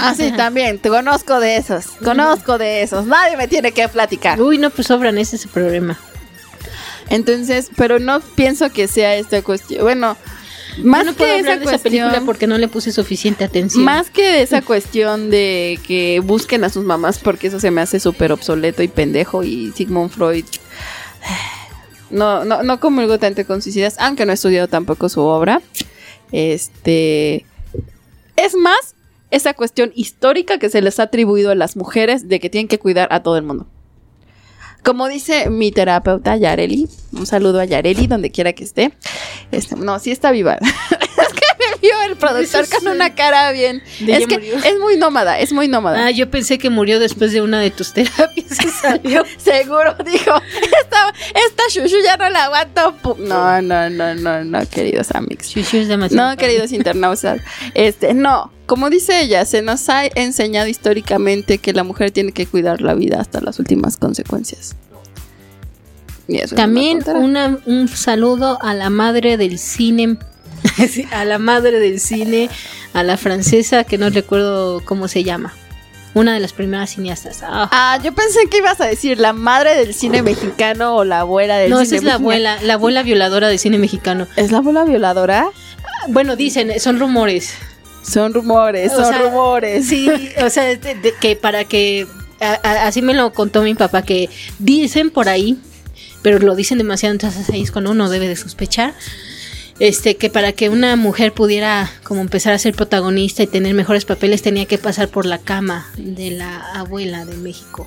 Así 0.00 0.32
también, 0.32 0.78
te 0.78 0.88
conozco 0.88 1.40
de 1.40 1.56
esos, 1.56 1.86
conozco 2.02 2.56
de 2.56 2.82
esos, 2.82 3.04
nadie 3.04 3.36
me 3.36 3.48
tiene 3.48 3.72
que 3.72 3.86
platicar. 3.88 4.40
Uy, 4.40 4.56
no, 4.56 4.70
pues 4.70 4.86
sobran, 4.86 5.18
ese 5.18 5.36
es 5.36 5.44
el 5.44 5.50
problema. 5.50 5.98
Entonces, 7.10 7.68
pero 7.76 7.98
no 7.98 8.20
pienso 8.20 8.70
que 8.70 8.88
sea 8.88 9.14
esta 9.16 9.42
cuestión, 9.42 9.82
bueno, 9.82 10.16
más 10.82 11.04
Yo 11.04 11.10
no 11.12 11.16
que 11.16 11.38
esa 11.38 11.56
de 11.56 11.64
esa 11.64 11.78
película 11.78 12.08
cuestión- 12.10 12.26
porque 12.26 12.46
no 12.46 12.58
le 12.58 12.68
puse 12.68 12.92
suficiente 12.92 13.44
atención. 13.44 13.84
Más 13.84 14.10
que 14.10 14.42
esa 14.42 14.62
cuestión 14.62 15.30
de 15.30 15.78
que 15.86 16.20
busquen 16.24 16.64
a 16.64 16.70
sus 16.70 16.84
mamás, 16.84 17.18
porque 17.18 17.46
eso 17.48 17.60
se 17.60 17.70
me 17.70 17.80
hace 17.80 18.00
súper 18.00 18.32
obsoleto 18.32 18.82
y 18.82 18.88
pendejo. 18.88 19.42
Y 19.42 19.72
Sigmund 19.76 20.10
Freud. 20.10 20.44
No, 22.08 22.44
no, 22.44 22.62
no 22.62 22.78
comulgo 22.78 23.18
tanto 23.18 23.44
con 23.44 23.60
sus 23.62 23.74
ideas, 23.74 23.96
aunque 23.98 24.24
no 24.26 24.30
he 24.30 24.34
estudiado 24.34 24.68
tampoco 24.68 25.08
su 25.08 25.22
obra. 25.22 25.60
Este. 26.30 27.44
Es 28.36 28.54
más, 28.54 28.94
esa 29.32 29.54
cuestión 29.54 29.90
histórica 29.96 30.58
que 30.58 30.70
se 30.70 30.82
les 30.82 31.00
ha 31.00 31.04
atribuido 31.04 31.50
a 31.50 31.54
las 31.56 31.74
mujeres 31.76 32.28
de 32.28 32.38
que 32.38 32.48
tienen 32.48 32.68
que 32.68 32.78
cuidar 32.78 33.08
a 33.10 33.24
todo 33.24 33.36
el 33.36 33.42
mundo. 33.42 33.66
Como 34.86 35.08
dice 35.08 35.50
mi 35.50 35.72
terapeuta 35.72 36.36
Yareli, 36.36 36.88
un 37.10 37.26
saludo 37.26 37.58
a 37.58 37.64
Yareli 37.64 38.06
donde 38.06 38.30
quiera 38.30 38.52
que 38.52 38.62
esté. 38.62 38.92
Este, 39.50 39.74
no, 39.74 39.98
sí 39.98 40.12
está 40.12 40.30
viva. 40.30 40.58
vio 41.80 41.92
el 42.08 42.16
productor 42.16 42.62
Eso 42.64 42.70
con 42.72 42.80
sí. 42.82 42.88
una 42.88 43.14
cara 43.14 43.52
bien. 43.52 43.82
De 44.00 44.16
Es 44.16 44.26
que 44.26 44.38
murió. 44.38 44.56
es 44.56 44.78
muy 44.78 44.96
nómada, 44.96 45.38
es 45.38 45.52
muy 45.52 45.68
nómada. 45.68 46.06
Ah, 46.06 46.10
yo 46.10 46.30
pensé 46.30 46.58
que 46.58 46.70
murió 46.70 46.98
después 46.98 47.32
de 47.32 47.42
una 47.42 47.60
de 47.60 47.70
tus 47.70 47.92
terapias 47.94 48.56
salió. 48.80 49.24
Seguro 49.38 49.94
dijo, 50.04 50.32
esta, 50.80 51.14
esta 51.34 51.62
shushu 51.70 51.96
ya 52.04 52.16
no 52.16 52.28
la 52.30 52.44
aguanto. 52.44 52.94
pu-". 53.02 53.16
No, 53.18 53.60
no, 53.62 53.90
no, 53.90 54.14
no, 54.14 54.44
no, 54.44 54.68
queridos 54.68 55.10
amigos. 55.12 55.48
Chuchu 55.48 55.78
es 55.78 55.88
demasiado. 55.88 56.30
No, 56.30 56.36
queridos 56.36 56.72
internautas. 56.72 57.40
Este, 57.74 58.14
no, 58.14 58.52
como 58.66 58.90
dice 58.90 59.20
ella, 59.20 59.44
se 59.44 59.62
nos 59.62 59.88
ha 59.88 60.06
enseñado 60.06 60.66
históricamente 60.68 61.58
que 61.58 61.72
la 61.72 61.84
mujer 61.84 62.10
tiene 62.10 62.32
que 62.32 62.46
cuidar 62.46 62.80
la 62.80 62.94
vida 62.94 63.20
hasta 63.20 63.40
las 63.40 63.58
últimas 63.58 63.96
consecuencias. 63.96 64.76
También 66.56 67.04
una, 67.14 67.58
un 67.66 67.86
saludo 67.86 68.58
a 68.60 68.74
la 68.74 68.90
madre 68.90 69.36
del 69.36 69.58
cine. 69.60 70.16
A 71.12 71.24
la 71.24 71.38
madre 71.38 71.78
del 71.80 72.00
cine, 72.00 72.48
a 72.92 73.02
la 73.02 73.16
francesa 73.16 73.84
que 73.84 73.98
no 73.98 74.10
recuerdo 74.10 74.82
cómo 74.84 75.08
se 75.08 75.24
llama. 75.24 75.52
Una 76.14 76.32
de 76.32 76.40
las 76.40 76.52
primeras 76.54 76.90
cineastas. 76.90 77.40
Ah, 77.42 77.68
Ah, 77.70 77.98
yo 78.02 78.14
pensé 78.14 78.40
que 78.50 78.58
ibas 78.58 78.80
a 78.80 78.86
decir 78.86 79.18
la 79.20 79.32
madre 79.34 79.74
del 79.76 79.92
cine 79.92 80.22
mexicano 80.22 80.96
o 80.96 81.04
la 81.04 81.20
abuela 81.20 81.58
del 81.58 81.70
no, 81.70 81.76
cine 81.84 81.86
esa 81.88 81.96
es 81.96 82.02
la 82.04 82.12
mexicano. 82.18 82.24
abuela, 82.24 82.58
la 82.62 82.74
abuela 82.74 83.02
violadora 83.02 83.48
del 83.48 83.58
cine 83.58 83.78
mexicano. 83.78 84.26
¿Es 84.36 84.50
la 84.50 84.58
abuela 84.58 84.84
violadora? 84.84 85.48
Bueno, 86.08 86.34
dicen, 86.36 86.72
son 86.80 86.98
rumores. 86.98 87.52
Son 88.02 88.32
rumores, 88.32 88.92
O 88.92 88.96
son 89.02 89.12
sea, 89.12 89.18
rumores. 89.18 89.86
Sí, 89.88 90.08
o 90.42 90.48
sea, 90.48 90.62
de- 90.64 90.76
de- 90.76 91.14
que 91.20 91.36
para 91.36 91.64
que 91.64 92.06
a- 92.40 92.60
a- 92.62 92.86
así 92.86 93.02
me 93.02 93.12
lo 93.12 93.32
contó 93.34 93.60
mi 93.62 93.74
papá 93.74 94.00
que 94.02 94.30
dicen 94.58 95.10
por 95.10 95.28
ahí, 95.28 95.58
pero 96.22 96.38
lo 96.38 96.54
dicen 96.54 96.78
demasiado, 96.78 97.12
entonces 97.12 97.50
ahí 97.50 97.62
es 97.62 97.70
cuando 97.72 97.90
uno 97.90 98.08
debe 98.08 98.26
de 98.28 98.36
sospechar. 98.36 98.94
Este, 99.78 100.16
que 100.16 100.30
para 100.30 100.52
que 100.52 100.70
una 100.70 100.96
mujer 100.96 101.32
pudiera 101.32 101.90
como 102.02 102.22
empezar 102.22 102.54
a 102.54 102.58
ser 102.58 102.74
protagonista 102.74 103.42
y 103.42 103.46
tener 103.46 103.74
mejores 103.74 104.06
papeles 104.06 104.40
tenía 104.40 104.64
que 104.64 104.78
pasar 104.78 105.08
por 105.08 105.26
la 105.26 105.38
cama 105.38 105.86
de 105.98 106.30
la 106.30 106.58
abuela 106.72 107.24
de 107.26 107.36
México. 107.36 107.86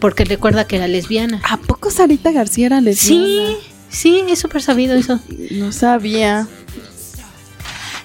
Porque 0.00 0.24
recuerda 0.24 0.66
que 0.66 0.76
era 0.76 0.88
lesbiana. 0.88 1.42
¿A 1.48 1.58
poco 1.58 1.90
Sarita 1.90 2.32
García 2.32 2.66
era 2.66 2.80
lesbiana? 2.80 3.26
Sí, 3.26 3.56
sí, 3.90 4.24
es 4.28 4.38
súper 4.38 4.62
sabido 4.62 4.94
eso. 4.96 5.20
No 5.50 5.72
sabía. 5.72 6.48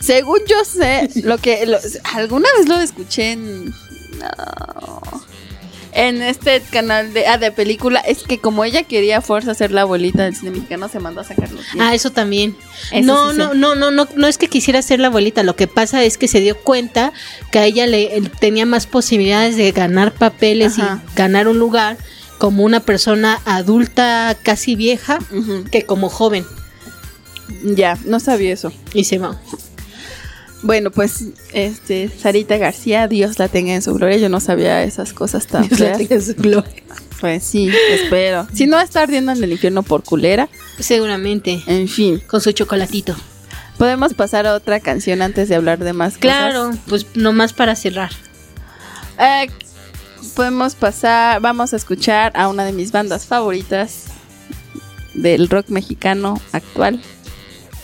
Según 0.02 0.40
yo 0.50 0.66
sé, 0.66 1.10
lo 1.24 1.38
que 1.38 1.66
lo- 1.66 1.78
alguna 2.16 2.50
vez 2.58 2.68
lo 2.68 2.80
escuché 2.82 3.32
en 3.32 3.66
no, 4.20 5.24
en 5.96 6.22
este 6.22 6.62
canal 6.62 7.14
de, 7.14 7.28
ah, 7.28 7.38
de 7.38 7.52
película 7.52 8.00
es 8.00 8.24
que 8.24 8.40
como 8.40 8.64
ella 8.64 8.84
quería 8.84 9.22
fuerza 9.22 9.54
ser 9.54 9.72
la 9.72 9.82
abuelita 9.82 10.24
del 10.24 10.36
cine 10.36 10.52
mexicano 10.52 10.90
se 10.90 11.00
mandó 11.00 11.22
a 11.22 11.24
sacar 11.24 11.52
los 11.52 11.64
dientes. 11.64 11.82
Ah, 11.82 11.94
eso 11.94 12.12
también. 12.12 12.56
Eso 12.92 13.06
no, 13.06 13.32
sí 13.32 13.38
no, 13.38 13.52
sé. 13.52 13.58
no, 13.58 13.76
no, 13.76 13.92
no, 13.92 14.08
no 14.16 14.28
es 14.28 14.38
que 14.38 14.48
quisiera 14.48 14.82
ser 14.82 15.00
la 15.00 15.08
abuelita. 15.08 15.44
Lo 15.44 15.56
que 15.56 15.68
pasa 15.68 16.04
es 16.04 16.18
que 16.18 16.28
se 16.28 16.40
dio 16.40 16.58
cuenta 16.58 17.14
que 17.52 17.60
a 17.60 17.66
ella 17.66 17.88
le 17.88 18.18
él 18.18 18.32
tenía 18.32 18.66
más 18.66 18.88
posibilidades 18.88 19.56
de 19.56 19.72
ganar 19.72 20.14
papeles 20.14 20.80
Ajá. 20.80 21.02
y 21.04 21.16
ganar 21.16 21.48
un 21.48 21.60
lugar 21.60 21.98
como 22.38 22.64
una 22.64 22.82
persona 22.82 23.40
adulta 23.46 24.36
casi 24.44 24.76
vieja 24.76 25.20
que 25.72 25.86
como 25.86 26.10
joven. 26.10 26.46
Ya, 27.64 27.98
no 28.06 28.20
sabía 28.20 28.54
eso. 28.54 28.72
Y 28.94 29.06
se 29.06 29.18
va. 29.18 29.40
Bueno, 30.64 30.92
pues 30.92 31.26
este 31.54 32.10
Sarita 32.10 32.58
García, 32.58 33.08
Dios 33.08 33.38
la 33.38 33.48
tenga 33.50 33.74
en 33.76 33.82
su 33.82 33.94
gloria. 33.94 34.18
Yo 34.18 34.30
no 34.30 34.40
sabía 34.40 34.84
esas 34.84 35.14
cosas 35.14 35.46
tan 35.48 35.68
Dios 35.68 35.80
la 35.80 35.98
tenga 35.98 36.16
en 36.16 36.22
su 36.24 36.34
gloria. 36.36 36.72
Pues 37.20 37.44
sí, 37.44 37.70
espero. 37.92 38.48
Si 38.54 38.66
no 38.66 38.80
está 38.80 39.02
ardiendo 39.02 39.32
en 39.34 39.44
el 39.44 39.52
infierno 39.52 39.84
por 39.84 40.04
culera, 40.04 40.50
Seguramente. 40.80 41.62
en 41.68 41.88
fin. 41.88 42.22
Con 42.28 42.42
su 42.42 42.52
chocolatito. 42.54 43.16
Podemos 43.78 44.14
pasar 44.14 44.46
a 44.48 44.54
otra 44.56 44.80
canción 44.80 45.22
antes 45.22 45.50
de 45.50 45.56
hablar 45.56 45.80
de 45.80 45.94
más 45.94 46.18
Claro, 46.18 46.68
cosas. 46.68 46.80
pues 46.88 47.06
nomás 47.16 47.54
para 47.54 47.76
cerrar. 47.76 48.12
Eh, 49.20 49.50
podemos 50.36 50.76
pasar, 50.76 51.42
vamos 51.42 51.74
a 51.74 51.76
escuchar 51.78 52.32
a 52.36 52.48
una 52.48 52.64
de 52.66 52.72
mis 52.72 52.92
bandas 52.92 53.26
favoritas 53.26 54.06
del 55.14 55.50
rock 55.50 55.70
mexicano 55.70 56.40
actual 56.52 57.02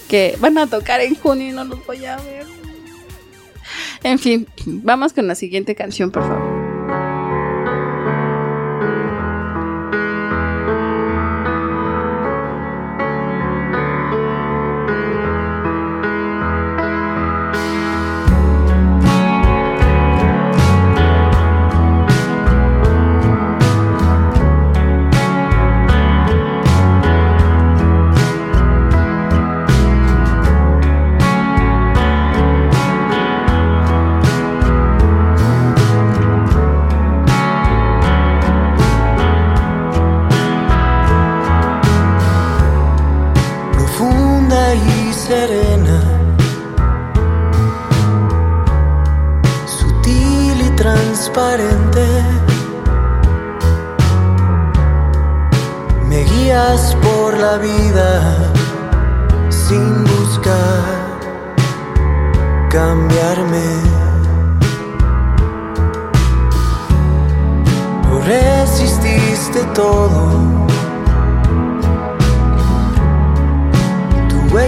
que 0.08 0.36
van 0.40 0.58
a 0.58 0.68
tocar 0.68 1.02
en 1.02 1.16
junio 1.16 1.48
y 1.50 1.52
no 1.52 1.64
los 1.66 1.86
voy 1.86 2.06
a 2.06 2.18
ver. 2.18 2.46
En 4.04 4.20
fin, 4.20 4.48
vamos 4.66 5.14
con 5.14 5.28
la 5.28 5.36
siguiente 5.36 5.76
canción, 5.76 6.12
por 6.12 6.24
favor. 6.24 6.59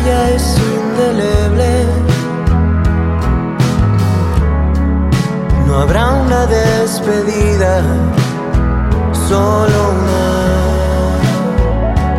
Huella 0.02 0.30
es 0.32 0.58
indeleble. 0.58 1.86
No 5.68 5.80
habrá 5.80 6.14
una 6.14 6.45
despedida, 6.45 7.82
solo 9.28 9.91
una. 9.91 10.22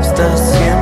Estás 0.01 0.41
siempre. 0.41 0.82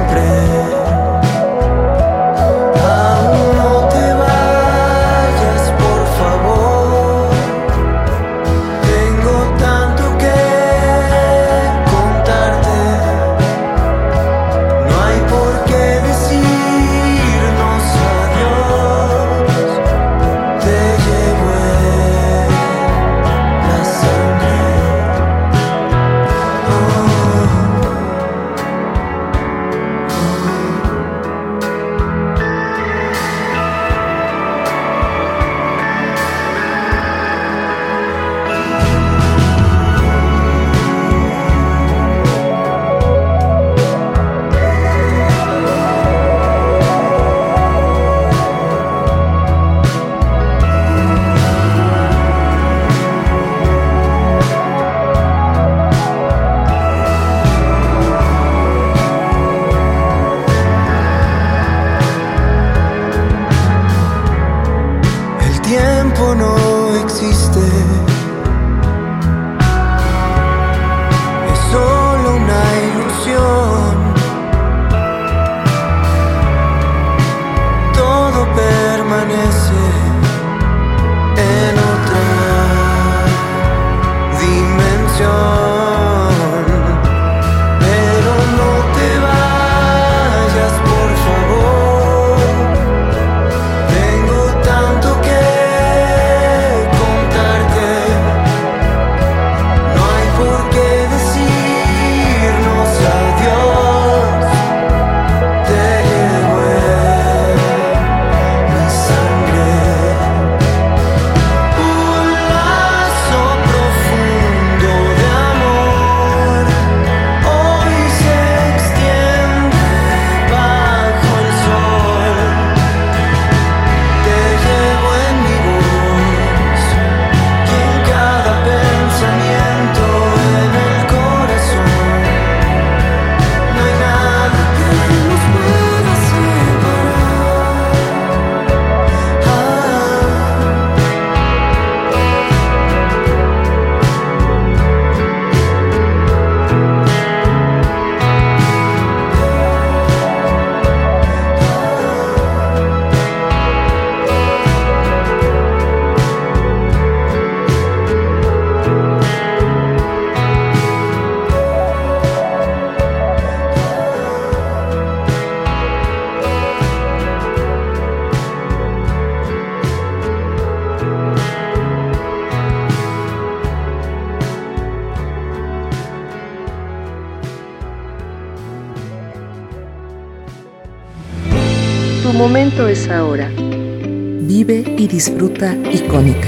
Tu 182.30 182.36
momento 182.36 182.86
es 182.86 183.08
ahora. 183.08 183.50
Vive 183.56 184.84
y 184.96 185.08
disfruta 185.08 185.74
icónica. 185.92 186.46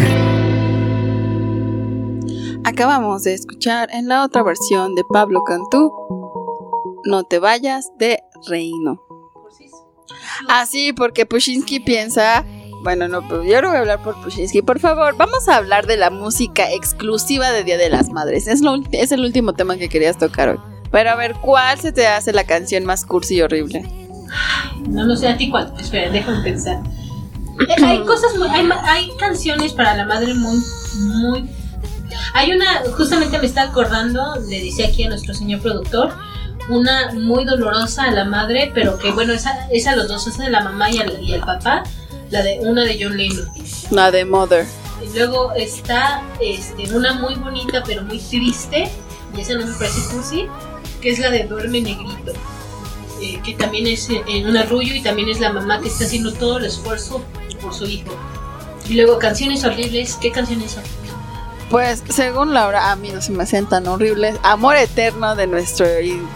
Acabamos 2.63 3.25
de 3.25 3.35
escuchar 3.35 3.89
en 3.93 4.07
la 4.07 4.23
otra 4.25 4.45
versión 4.45 4.95
de 4.95 5.03
Pablo 5.03 5.43
Cantú, 5.43 5.93
No 7.05 7.25
te 7.25 7.41
vayas 7.41 7.91
de 7.99 8.21
Reino. 8.47 9.03
Así, 10.49 10.93
porque 10.93 11.27
Pushinsky 11.27 11.81
piensa. 11.81 12.47
Bueno, 12.85 13.09
no, 13.09 13.27
pero 13.27 13.43
yo 13.43 13.61
no 13.61 13.67
voy 13.67 13.79
a 13.79 13.81
hablar 13.81 14.05
por 14.05 14.23
Pushinsky. 14.23 14.63
Por 14.63 14.79
favor, 14.79 15.17
vamos 15.17 15.49
a 15.49 15.57
hablar 15.57 15.89
de 15.89 15.97
la 15.97 16.11
música 16.11 16.71
exclusiva 16.71 17.51
de 17.51 17.65
Día 17.65 17.77
de 17.77 17.91
las 17.91 18.11
Madres. 18.11 18.47
Es, 18.47 18.61
lo 18.61 18.77
es 18.93 19.11
el 19.11 19.25
último 19.25 19.55
tema 19.55 19.77
que 19.77 19.89
querías 19.89 20.17
tocar 20.17 20.49
hoy. 20.49 20.59
Pero 20.93 21.11
a 21.11 21.17
ver, 21.17 21.35
¿cuál 21.41 21.81
se 21.81 21.91
te 21.91 22.07
hace 22.07 22.33
la 22.33 22.45
canción 22.45 22.85
más 22.85 23.05
cursi 23.05 23.35
y 23.35 23.43
horrible? 23.43 24.02
No 24.89 25.05
lo 25.05 25.17
sé 25.17 25.29
a 25.29 25.37
ti 25.37 25.51
cuál. 25.51 25.73
Espera, 25.79 26.11
déjame 26.11 26.43
pensar. 26.43 26.83
Eh, 27.69 27.85
hay 27.85 27.99
cosas 28.07 28.37
muy, 28.37 28.49
hay, 28.49 28.69
hay 28.85 29.11
canciones 29.19 29.73
para 29.73 29.95
la 29.97 30.05
madre 30.05 30.35
muy, 30.35 30.59
muy. 31.01 31.49
Hay 32.35 32.53
una, 32.53 32.83
justamente 32.97 33.39
me 33.39 33.47
está 33.47 33.63
acordando, 33.63 34.37
le 34.49 34.61
dice 34.61 34.85
aquí 34.85 35.05
a 35.05 35.09
nuestro 35.09 35.35
señor 35.35 35.61
productor, 35.61 36.13
una 36.69 37.13
muy 37.13 37.45
dolorosa 37.45 38.05
a 38.05 38.11
la 38.11 38.25
madre, 38.25 38.71
pero 38.75 38.99
que 38.99 39.11
bueno, 39.13 39.33
esa, 39.33 39.67
es 39.71 39.87
a 39.87 39.97
los 39.97 40.09
dos, 40.09 40.27
esa 40.27 40.45
de 40.45 40.51
la 40.51 40.61
mamá 40.61 40.91
y 40.91 40.99
al, 40.99 41.23
y 41.23 41.35
al 41.35 41.41
papá, 41.41 41.83
la 42.31 42.43
de 42.43 42.61
una 42.61 42.83
de 42.85 42.99
John 43.03 43.17
Lennon. 43.17 43.49
La 43.91 44.11
de 44.11 44.25
Mother. 44.25 44.67
Y 45.03 45.17
luego 45.17 45.53
está 45.53 46.23
este, 46.41 46.95
una 46.95 47.15
muy 47.15 47.35
bonita 47.35 47.83
pero 47.85 48.03
muy 48.03 48.19
triste, 48.19 48.91
y 49.37 49.41
esa 49.41 49.55
no 49.55 49.67
me 49.67 49.73
parece 49.73 50.15
cursi, 50.15 50.47
que 51.01 51.11
es 51.11 51.19
la 51.19 51.31
de 51.31 51.45
Duerme 51.45 51.81
Negrito, 51.81 52.33
eh, 53.23 53.41
que 53.45 53.55
también 53.55 53.87
es 53.87 54.09
en 54.11 54.49
un 54.49 54.57
arrullo 54.57 54.95
y 54.95 55.01
también 55.01 55.29
es 55.29 55.41
la 55.41 55.53
mamá 55.53 55.81
que 55.81 55.89
está 55.89 56.05
haciendo 56.05 56.33
todo 56.33 56.59
el 56.59 56.65
esfuerzo 56.65 57.25
por 57.61 57.73
su 57.73 57.87
hijo. 57.87 58.13
Y 58.89 58.95
luego 58.95 59.19
canciones 59.19 59.65
horribles, 59.65 60.19
¿qué 60.21 60.33
canciones 60.33 60.73
son? 60.73 60.83
Pues 61.71 62.03
según 62.11 62.53
Laura, 62.53 62.91
a 62.91 62.97
mí 62.97 63.11
no 63.15 63.23
se 63.23 63.33
me 63.33 63.45
hacen 63.45 63.67
tan 63.67 63.87
horribles. 63.87 64.37
Amor 64.43 64.77
eterno 64.77 65.35
de 65.37 65.47
nuestro 65.47 65.87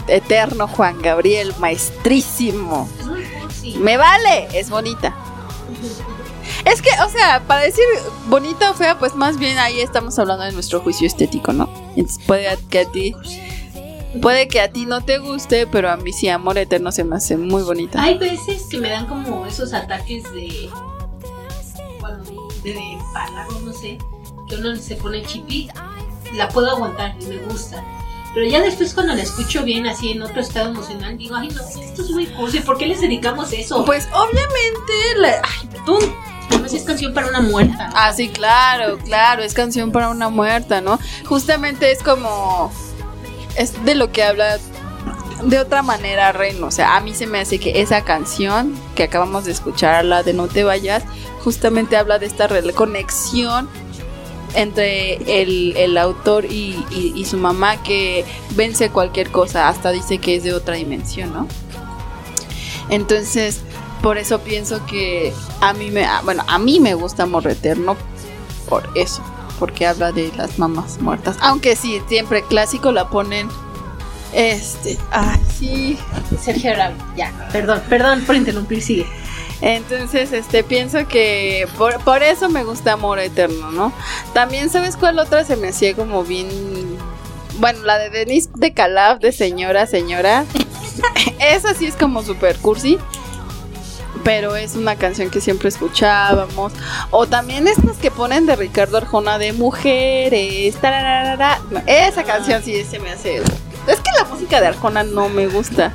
eterno 0.07 0.67
Juan 0.67 0.99
Gabriel, 1.01 1.53
maestrísimo. 1.59 2.89
Es 2.99 3.05
muy 3.05 3.23
cursi. 3.23 3.75
Me 3.77 3.97
vale, 3.97 4.47
es 4.53 4.69
bonita. 4.69 5.15
Es 6.65 6.81
que, 6.81 6.89
o 7.05 7.09
sea, 7.09 7.41
para 7.47 7.61
decir 7.61 7.85
bonita 8.27 8.71
o 8.71 8.73
fea, 8.73 8.99
pues 8.99 9.15
más 9.15 9.37
bien 9.37 9.57
ahí 9.57 9.79
estamos 9.79 10.17
hablando 10.19 10.43
de 10.43 10.51
nuestro 10.51 10.81
juicio 10.81 11.07
estético, 11.07 11.53
¿no? 11.53 11.69
Entonces 11.95 12.21
puede 12.25 12.57
que 12.69 12.79
a 12.79 12.91
ti, 12.91 13.15
puede 14.17 14.47
que 14.47 14.59
a 14.61 14.71
ti 14.71 14.85
no 14.85 15.01
te 15.01 15.17
guste, 15.19 15.67
pero 15.67 15.89
a 15.89 15.97
mí 15.97 16.11
sí, 16.13 16.27
Amor 16.29 16.57
Eterno 16.57 16.91
se 16.91 17.03
me 17.03 17.15
hace 17.15 17.37
muy 17.37 17.63
bonita. 17.63 18.01
Hay 18.01 18.17
veces 18.17 18.63
que 18.69 18.77
me 18.77 18.89
dan 18.89 19.05
como 19.07 19.45
esos 19.45 19.73
ataques 19.73 20.23
de. 20.33 20.69
Bueno, 21.99 22.23
de, 22.63 22.73
de 22.73 22.79
empalago, 22.93 23.59
no 23.61 23.73
sé. 23.73 23.97
Que 24.47 24.55
uno 24.55 24.75
se 24.75 24.95
pone 24.95 25.23
chipi. 25.23 25.69
La 26.33 26.49
puedo 26.49 26.69
aguantar 26.71 27.15
y 27.21 27.25
me 27.25 27.37
gusta. 27.37 27.83
Pero 28.33 28.45
ya 28.49 28.61
después, 28.61 28.93
cuando 28.93 29.15
la 29.15 29.23
escucho 29.23 29.63
bien, 29.63 29.87
así 29.87 30.11
en 30.11 30.21
otro 30.21 30.41
estado 30.41 30.69
emocional, 30.69 31.17
digo, 31.17 31.35
ay, 31.35 31.47
no, 31.49 31.61
esto 31.61 32.01
es 32.01 32.09
muy 32.11 32.27
cursi. 32.27 32.59
¿Por 32.59 32.77
qué 32.77 32.85
les 32.85 33.01
dedicamos 33.01 33.51
eso? 33.53 33.83
Pues 33.85 34.07
obviamente, 34.13 34.93
la- 35.17 35.41
ay, 35.43 35.69
tú, 35.85 35.97
Además, 36.49 36.73
es 36.73 36.83
canción 36.83 37.13
para 37.13 37.27
una 37.27 37.41
muerta. 37.41 37.89
Ah, 37.93 38.13
sí, 38.13 38.29
claro, 38.29 38.97
claro, 38.99 39.41
es 39.43 39.53
canción 39.53 39.91
para 39.91 40.09
una 40.09 40.29
muerta, 40.29 40.79
¿no? 40.81 40.97
Justamente 41.25 41.91
es 41.91 42.01
como. 42.01 42.71
Es 43.57 43.83
de 43.85 43.95
lo 43.95 44.11
que 44.11 44.23
habla 44.23 44.59
de 45.43 45.59
otra 45.59 45.81
manera 45.83 46.31
Reino. 46.31 46.67
O 46.67 46.71
sea, 46.71 46.95
a 46.95 47.01
mí 47.01 47.13
se 47.13 47.27
me 47.27 47.39
hace 47.39 47.59
que 47.59 47.81
esa 47.81 48.03
canción 48.03 48.73
que 48.95 49.03
acabamos 49.03 49.45
de 49.45 49.51
escuchar, 49.51 50.05
la 50.05 50.23
de 50.23 50.33
No 50.33 50.47
te 50.47 50.63
vayas, 50.63 51.03
justamente 51.43 51.97
habla 51.97 52.19
de 52.19 52.25
esta 52.27 52.47
conexión 52.73 53.69
entre 54.53 55.41
el, 55.41 55.75
el 55.75 55.97
autor 55.97 56.45
y, 56.45 56.83
y- 56.89 57.25
su 57.25 57.37
mamá 57.37 57.83
que 57.83 58.25
vence 58.55 58.89
cualquier 58.89 59.29
cosa, 59.29 59.67
hasta 59.67 59.91
dice 59.91 60.19
que 60.19 60.35
es 60.37 60.43
de 60.43 60.53
otra 60.53 60.75
dimensión, 60.75 61.33
¿no? 61.33 61.47
Entonces, 62.89 63.59
por 64.01 64.17
eso 64.17 64.39
pienso 64.39 64.85
que 64.85 65.33
a 65.61 65.73
mí 65.73 65.91
me, 65.91 66.07
bueno, 66.23 66.43
a 66.47 66.57
mí 66.59 66.79
me 66.79 66.93
gusta 66.93 67.23
Amor 67.23 67.45
Eterno 67.47 67.97
por 68.69 68.89
eso, 68.95 69.21
porque 69.59 69.87
habla 69.87 70.11
de 70.11 70.31
las 70.35 70.59
mamás 70.59 70.99
muertas. 70.99 71.37
Aunque 71.41 71.75
sí, 71.75 72.01
siempre 72.07 72.43
clásico 72.43 72.91
la 72.91 73.09
ponen, 73.09 73.49
este, 74.33 74.97
ah, 75.11 75.37
sí. 75.57 75.97
Sergio 76.39 76.71
Arabi, 76.71 76.97
ya. 77.15 77.31
Perdón, 77.51 77.81
perdón 77.89 78.21
por 78.21 78.35
interrumpir, 78.35 78.81
sigue. 78.81 79.07
Entonces, 79.61 80.33
este, 80.33 80.63
pienso 80.63 81.07
que 81.07 81.67
por, 81.77 81.99
por 82.01 82.21
eso 82.21 82.49
me 82.49 82.63
gusta 82.63 82.93
Amor 82.93 83.19
Eterno, 83.19 83.71
¿no? 83.71 83.91
También, 84.33 84.69
¿sabes 84.69 84.95
cuál 84.95 85.17
otra 85.19 85.43
se 85.43 85.55
me 85.55 85.69
hacía 85.69 85.95
como 85.95 86.23
bien... 86.23 86.47
Bueno, 87.59 87.79
la 87.83 87.97
de 87.97 88.11
Denise 88.11 88.49
de 88.53 88.71
Calaf, 88.71 89.19
de 89.19 89.31
Señora, 89.31 89.87
Señora. 89.87 90.45
Esa 91.39 91.73
sí 91.73 91.87
es 91.87 91.95
como 91.95 92.21
super 92.21 92.55
cursi. 92.57 92.99
Pero 94.27 94.57
es 94.57 94.75
una 94.75 94.97
canción 94.97 95.29
que 95.29 95.39
siempre 95.39 95.69
escuchábamos. 95.69 96.73
O 97.11 97.27
también 97.27 97.65
estas 97.65 97.95
que 97.95 98.11
ponen 98.11 98.45
de 98.45 98.57
Ricardo 98.57 98.97
Arjona 98.97 99.37
de 99.37 99.53
mujeres. 99.53 100.75
tararara. 100.75 101.61
Esa 101.85 102.23
canción 102.25 102.61
sí 102.61 102.83
se 102.83 102.99
me 102.99 103.11
hace. 103.11 103.37
Es 103.37 103.99
que 104.01 104.11
la 104.19 104.25
música 104.25 104.59
de 104.59 104.67
Arjona 104.67 105.03
no 105.03 105.29
me 105.29 105.47
gusta. 105.47 105.93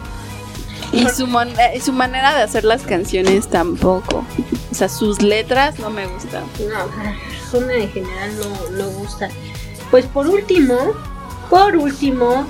Y 0.93 1.07
su, 1.11 1.27
mon- 1.27 1.53
eh, 1.61 1.79
su 1.85 1.93
manera 1.93 2.35
de 2.35 2.43
hacer 2.43 2.65
las 2.65 2.85
canciones 2.85 3.49
tampoco. 3.51 4.25
O 4.71 4.75
sea, 4.75 4.89
sus 4.89 5.21
letras 5.21 5.79
no 5.79 5.91
me 5.91 6.07
gustan. 6.07 6.45
No, 6.71 6.87
Zona 7.51 7.75
en 7.75 7.93
general 7.93 8.31
no, 8.39 8.71
no 8.79 8.89
gusta. 8.93 9.29
Pues 9.91 10.07
por 10.07 10.27
último, 10.27 10.79
por 11.51 11.77
último, 11.77 12.47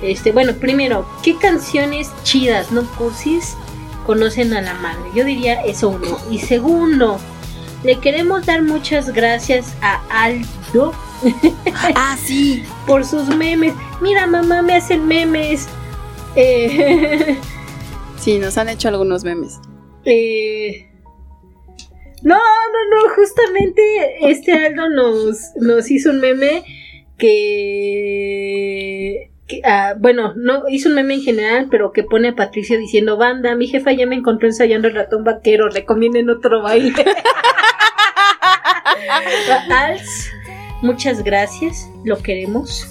este, 0.00 0.32
bueno, 0.32 0.54
primero, 0.54 1.06
¿qué 1.22 1.36
canciones 1.36 2.08
chidas, 2.22 2.70
no 2.72 2.84
cursis, 2.92 3.54
conocen 4.06 4.54
a 4.54 4.62
la 4.62 4.74
madre. 4.74 5.02
Yo 5.14 5.24
diría 5.24 5.62
eso 5.64 5.90
uno. 5.90 6.18
Y 6.30 6.38
segundo, 6.38 7.18
le 7.84 7.98
queremos 8.00 8.46
dar 8.46 8.62
muchas 8.62 9.12
gracias 9.12 9.74
a 9.82 10.00
Aldo 10.10 10.94
Ah, 11.94 12.16
sí. 12.22 12.62
por 12.86 13.04
sus 13.04 13.28
memes. 13.36 13.74
Mira, 14.00 14.26
mamá, 14.26 14.62
me 14.62 14.74
hacen 14.76 15.06
memes. 15.06 15.66
Eh, 16.36 17.36
Sí, 18.18 18.38
nos 18.38 18.58
han 18.58 18.68
hecho 18.68 18.88
algunos 18.88 19.24
memes. 19.24 19.58
eh, 20.04 20.86
no, 22.22 22.36
no, 22.36 23.08
no, 23.08 23.14
justamente 23.14 23.82
este 24.30 24.52
Aldo 24.52 24.90
nos, 24.90 25.38
nos 25.56 25.90
hizo 25.90 26.10
un 26.10 26.20
meme 26.20 26.62
que... 27.16 29.29
que, 29.50 29.60
ah, 29.64 29.94
bueno, 29.98 30.32
no 30.36 30.68
hizo 30.68 30.88
un 30.88 30.94
meme 30.94 31.14
en 31.14 31.22
general, 31.22 31.66
pero 31.70 31.92
que 31.92 32.04
pone 32.04 32.28
a 32.28 32.36
Patricia 32.36 32.78
diciendo, 32.78 33.16
banda, 33.16 33.56
mi 33.56 33.66
jefa 33.66 33.92
ya 33.92 34.06
me 34.06 34.14
encontró 34.14 34.46
ensayando 34.46 34.86
el 34.88 34.94
ratón 34.94 35.24
vaquero, 35.24 35.68
recomienden 35.68 36.30
otro 36.30 36.62
baile. 36.62 37.04
Als, 39.70 40.30
muchas 40.82 41.24
gracias, 41.24 41.90
lo 42.04 42.18
queremos, 42.18 42.86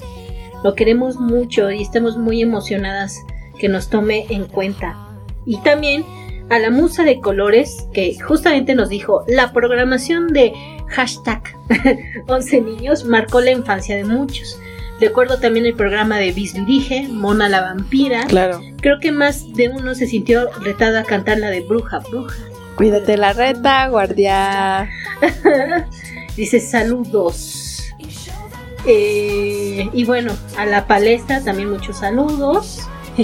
lo 0.63 0.75
queremos 0.75 1.15
mucho 1.15 1.71
y 1.71 1.81
estamos 1.81 2.17
muy 2.17 2.41
emocionadas 2.41 3.15
que 3.59 3.69
nos 3.69 3.89
tome 3.89 4.25
en 4.29 4.45
cuenta. 4.45 4.97
Y 5.45 5.61
también 5.61 6.03
a 6.49 6.59
la 6.59 6.71
musa 6.71 7.03
de 7.03 7.21
colores 7.21 7.87
que 7.93 8.17
justamente 8.19 8.75
nos 8.75 8.89
dijo, 8.89 9.23
la 9.27 9.53
programación 9.53 10.33
de 10.33 10.51
hashtag 10.87 11.41
11 12.27 12.61
niños 12.61 13.05
marcó 13.05 13.39
la 13.39 13.51
infancia 13.51 13.95
de 13.95 14.03
muchos. 14.03 14.59
Recuerdo 14.99 15.39
también 15.39 15.65
el 15.65 15.75
programa 15.75 16.17
de 16.17 16.31
Bis 16.31 16.53
Dirige, 16.53 17.07
Mona 17.07 17.47
la 17.47 17.61
vampira. 17.61 18.25
Claro. 18.25 18.61
Creo 18.81 18.99
que 18.99 19.11
más 19.11 19.53
de 19.53 19.69
uno 19.69 19.95
se 19.95 20.07
sintió 20.07 20.49
retado 20.61 20.99
a 20.99 21.03
cantar 21.03 21.37
la 21.37 21.49
de 21.49 21.61
Bruja, 21.61 21.99
Bruja. 21.99 22.35
Cuídate 22.75 23.17
la 23.17 23.33
reta, 23.33 23.87
guardia. 23.87 24.89
Dice 26.35 26.59
saludos. 26.59 27.93
Eh, 28.85 29.89
y 29.93 30.05
bueno, 30.05 30.33
a 30.57 30.65
la 30.65 30.87
palestra 30.87 31.41
también 31.43 31.69
muchos 31.69 31.97
saludos. 31.97 32.79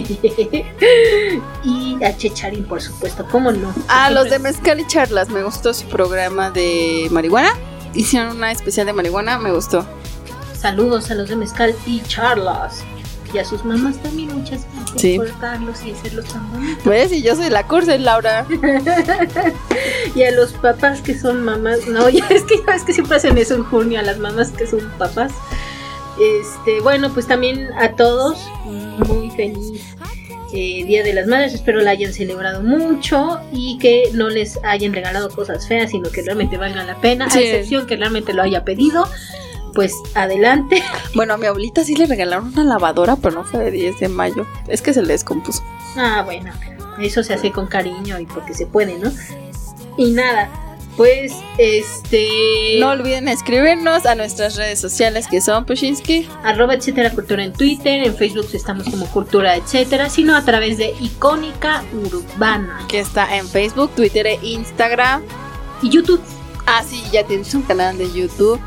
y 1.63 2.03
a 2.03 2.17
Checharín, 2.17 2.65
por 2.65 2.81
supuesto, 2.81 3.25
¿cómo 3.31 3.51
no? 3.51 3.73
A 3.87 4.11
los 4.11 4.29
de 4.29 4.39
Mezcal 4.39 4.79
y 4.79 4.87
Charlas, 4.87 5.29
me 5.29 5.43
gustó 5.43 5.73
su 5.73 5.87
programa 5.87 6.51
de 6.51 7.07
marihuana. 7.11 7.51
Hicieron 7.93 8.35
una 8.35 8.51
especial 8.51 8.85
de 8.87 8.93
marihuana, 8.93 9.39
me 9.39 9.51
gustó. 9.51 9.85
Saludos 10.69 11.11
a 11.11 11.13
los 11.13 11.29
de 11.29 11.35
Mezcal 11.35 11.75
y 11.85 12.01
Charlas. 12.07 12.83
Y 13.31 13.37
a 13.37 13.45
sus 13.45 13.63
mamás 13.63 14.01
también, 14.01 14.33
muchas 14.35 14.65
gracias 14.73 14.99
Sí. 14.99 15.15
por 15.17 15.39
darlos 15.39 15.85
y 15.85 15.91
hacerlos 15.91 16.25
tan 16.25 16.51
bonitos. 16.51 16.83
¿Ves? 16.85 17.11
Y 17.11 17.21
yo 17.21 17.35
soy 17.35 17.51
la 17.51 17.67
cursa, 17.67 17.95
Laura. 17.99 18.47
Y 20.15 20.23
a 20.23 20.31
los 20.31 20.53
papás 20.53 21.01
que 21.01 21.15
son 21.15 21.43
mamás, 21.43 21.85
no, 21.87 22.09
ya 22.09 22.25
es 22.29 22.41
que, 22.45 22.55
ya 22.65 22.73
es 22.73 22.81
que 22.81 22.93
siempre 22.93 23.15
hacen 23.17 23.37
eso 23.37 23.53
en 23.53 23.63
junio, 23.63 23.99
a 23.99 24.01
las 24.01 24.17
mamás 24.17 24.49
que 24.53 24.65
son 24.65 24.79
papás. 24.97 25.33
Este, 26.19 26.81
bueno, 26.81 27.13
pues 27.13 27.27
también 27.27 27.69
a 27.79 27.91
todos, 27.91 28.39
muy 28.65 29.29
feliz 29.31 29.83
eh, 30.51 30.83
Día 30.85 31.03
de 31.03 31.13
las 31.13 31.27
Madres, 31.27 31.53
espero 31.53 31.81
la 31.81 31.91
hayan 31.91 32.11
celebrado 32.13 32.63
mucho 32.63 33.39
y 33.51 33.77
que 33.77 34.09
no 34.13 34.29
les 34.29 34.57
hayan 34.63 34.93
regalado 34.93 35.29
cosas 35.29 35.67
feas, 35.67 35.91
sino 35.91 36.09
que 36.09 36.21
realmente 36.23 36.57
valgan 36.57 36.87
la 36.87 36.95
pena, 36.95 37.29
Sí. 37.29 37.37
a 37.37 37.41
excepción 37.41 37.85
que 37.85 37.97
realmente 37.97 38.33
lo 38.33 38.41
haya 38.41 38.63
pedido, 38.63 39.07
pues 39.75 39.93
adelante. 40.15 40.81
Bueno, 41.13 41.35
a 41.35 41.37
mi 41.37 41.45
abuelita 41.45 41.83
sí 41.83 41.95
le 41.95 42.07
regalaron 42.07 42.47
una 42.47 42.63
lavadora, 42.63 43.15
pero 43.17 43.35
no 43.35 43.43
fue 43.43 43.65
de 43.65 43.71
10 43.71 43.99
de 43.99 44.09
mayo. 44.09 44.47
Es 44.67 44.81
que 44.81 44.93
se 44.93 45.01
le 45.01 45.09
descompuso. 45.09 45.63
Ah, 45.97 46.23
bueno, 46.25 46.51
eso 46.99 47.21
se 47.23 47.33
hace 47.33 47.51
con 47.51 47.67
cariño 47.67 48.19
y 48.19 48.25
porque 48.25 48.53
se 48.53 48.65
puede, 48.65 48.97
¿no? 48.97 49.11
Y 49.97 50.11
nada, 50.11 50.49
pues 50.97 51.33
este... 51.57 52.77
No 52.79 52.89
olviden 52.91 53.27
escribirnos 53.27 54.05
a 54.05 54.15
nuestras 54.15 54.55
redes 54.55 54.79
sociales 54.79 55.27
que 55.27 55.41
son 55.41 55.65
Pushinsky. 55.65 56.27
arroba 56.43 56.73
etcétera 56.73 57.11
cultura 57.11 57.43
en 57.43 57.53
Twitter, 57.53 58.05
en 58.05 58.15
Facebook 58.15 58.47
estamos 58.53 58.85
como 58.89 59.05
cultura 59.07 59.55
etcétera, 59.55 60.09
sino 60.09 60.35
a 60.35 60.43
través 60.43 60.77
de 60.77 60.93
icónica 60.99 61.83
urbana 61.93 62.85
que 62.87 62.99
está 62.99 63.37
en 63.37 63.47
Facebook, 63.47 63.91
Twitter 63.95 64.25
e 64.27 64.39
Instagram. 64.41 65.21
y 65.81 65.89
YouTube. 65.89 66.21
Ah, 66.65 66.83
sí, 66.87 67.03
ya 67.11 67.23
tienes 67.25 67.53
un 67.53 67.61
canal 67.61 67.97
de 67.97 68.11
YouTube. 68.11 68.59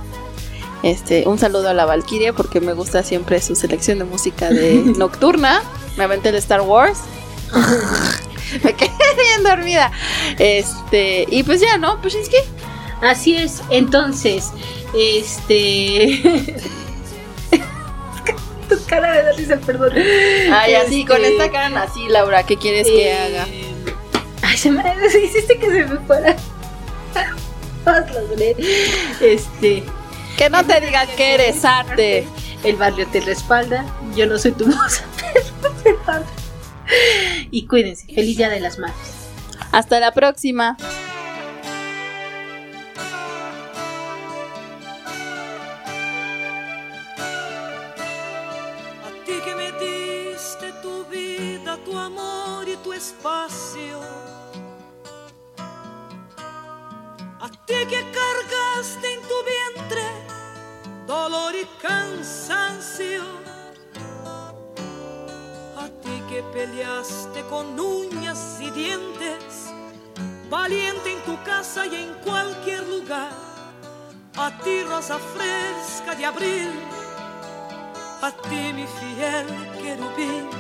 Este, 0.83 1.27
un 1.27 1.39
saludo 1.39 1.69
a 1.69 1.75
la 1.75 1.85
Valkyrie 1.87 2.33
porque 2.33 2.61
me 2.61 2.73
gusta 2.73 3.03
siempre 3.03 3.43
su 3.43 3.57
selección 3.57 3.99
de 3.99 4.05
música 4.05 4.51
de 4.51 4.75
nocturna. 4.97 5.63
Me 5.97 6.05
aventé 6.05 6.29
el 6.29 6.37
Star 6.37 6.61
Wars. 6.61 7.01
me 8.65 8.75
quedé 8.75 8.91
bien 9.17 9.43
dormida. 9.43 9.91
Este, 10.39 11.27
y 11.29 11.43
pues 11.43 11.61
ya, 11.61 11.77
¿no? 11.79 12.01
Pushinsky. 12.01 12.37
Así 13.03 13.37
es, 13.37 13.63
entonces, 13.71 14.51
este... 14.93 16.21
tu 18.69 18.85
cara 18.87 19.23
de 19.23 19.33
risa, 19.35 19.57
perdón. 19.65 19.93
Ay, 20.53 20.75
así, 20.75 21.01
Este, 21.03 21.13
con 21.13 21.25
esta 21.25 21.51
cara 21.51 21.83
así, 21.83 22.09
Laura, 22.09 22.43
¿qué 22.43 22.57
quieres 22.57 22.89
que 22.89 23.09
eh, 23.09 23.19
haga? 23.19 23.47
Ay, 24.43 24.57
se 24.57 24.71
me 24.73 24.83
hiciste 25.23 25.59
que 25.59 25.67
se 25.67 25.85
me 25.85 25.99
fuera. 26.01 26.37
Logré. 27.87 28.57
Este, 29.21 29.85
Que 30.39 30.49
no 30.49 30.65
te 30.65 30.81
digan 30.81 31.09
que 31.17 31.35
eres 31.35 31.65
arte. 31.65 32.25
el 32.63 32.77
barrio 32.77 33.09
te 33.09 33.21
respalda, 33.21 33.85
yo 34.15 34.25
no 34.27 34.39
soy 34.39 34.53
tu 34.53 34.67
moza, 34.67 35.05
pero. 35.83 36.25
Y 37.51 37.67
cuídense, 37.67 38.07
feliz 38.07 38.37
día 38.37 38.49
de 38.49 38.61
las 38.61 38.79
madres. 38.79 38.97
Hasta 39.73 39.99
la 39.99 40.13
próxima. 40.13 40.77
A 49.05 49.25
ti 49.27 49.33
que 49.45 49.55
me 49.57 49.73
diste 49.73 50.73
tu 50.83 51.05
vida, 51.07 51.77
tu 51.85 51.99
amor 51.99 52.69
y 52.69 52.77
tu 52.77 52.93
espacio. 52.93 54.01
A 57.41 57.49
ti 57.67 57.75
que 57.89 58.05
cargaste 58.13 59.15
en 59.15 59.21
tu 59.23 59.38
dolor 61.09 61.55
y 61.57 61.65
cansancio. 61.83 63.25
A 65.77 65.89
ti 66.03 66.23
que 66.29 66.45
peleaste 66.53 67.43
con 67.51 67.81
uñas 67.81 68.59
y 68.61 68.71
dientes, 68.71 69.73
valiente 70.49 71.15
en 71.15 71.21
tu 71.23 71.43
casa 71.43 71.85
y 71.87 71.97
en 71.97 72.15
cualquier 72.23 72.87
lugar. 72.87 73.33
A 74.37 74.57
ti 74.63 74.85
rosa 74.85 75.19
fresca 75.19 76.15
de 76.15 76.25
abril 76.25 76.71
a 78.21 78.33
ti 78.33 78.73
mi 78.73 78.85
fiel 78.87 79.47
querubín. 79.81 80.51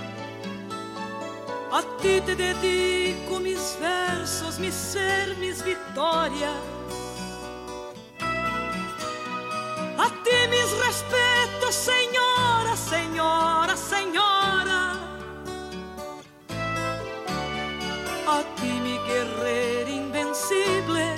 A 1.73 1.83
ti 2.01 2.21
te 2.21 2.37
dedico 2.37 3.41
mis 3.41 3.77
versos, 3.81 4.59
mi 4.59 4.71
ser, 4.71 5.37
mis 5.39 5.63
victorias. 5.65 6.78
Respetos, 11.69 11.75
señora, 11.75 12.77
señora, 12.77 13.77
señora. 13.77 14.97
A 18.27 18.43
ti 18.57 18.73
mi 18.83 18.99
guerrero 19.07 19.91
invencible. 19.91 21.17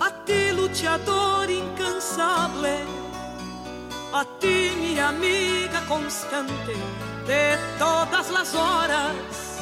A 0.00 0.10
ti 0.24 0.52
luchador 0.52 1.50
incansable 1.50 2.84
a 4.12 4.24
ti 4.40 4.70
mi 4.80 4.98
amiga 4.98 5.80
constante 5.88 6.74
de 7.26 7.58
todas 7.78 8.30
las 8.30 8.54
horas. 8.54 9.58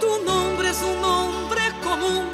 Tu 0.00 0.24
nombre 0.24 0.70
es 0.70 0.82
un 0.82 1.00
nombre 1.00 1.62
común 1.84 2.26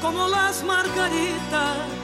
como 0.00 0.28
las 0.28 0.62
margaritas. 0.62 2.03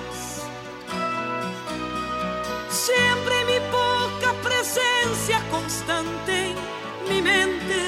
Presencia 5.30 5.40
constante 5.50 6.50
en 6.50 7.08
mi 7.08 7.22
mente. 7.22 7.80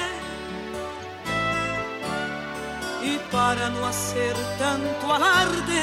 Y 3.02 3.18
para 3.32 3.68
no 3.70 3.86
hacer 3.86 4.34
tanto 4.58 5.12
alarde, 5.12 5.82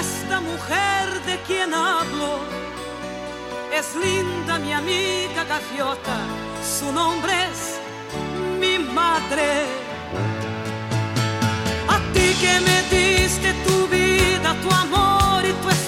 esta 0.00 0.40
mujer 0.40 1.08
de 1.26 1.40
quien 1.46 1.72
hablo 1.72 2.38
es 3.72 3.94
linda 3.96 4.58
mi 4.58 4.72
amiga 4.72 5.44
gaviota, 5.44 6.18
su 6.78 6.92
nombre 6.92 7.32
es 7.50 7.80
mi 8.60 8.78
madre. 8.78 9.64
A 11.88 11.98
ti 12.12 12.34
que 12.42 12.60
me 12.60 12.82
diste 12.94 13.54
tu 13.66 13.88
vida, 13.88 14.54
tu 14.62 14.70
amor 14.70 15.44
y 15.44 15.52
tu 15.52 15.68
espacio. 15.70 15.83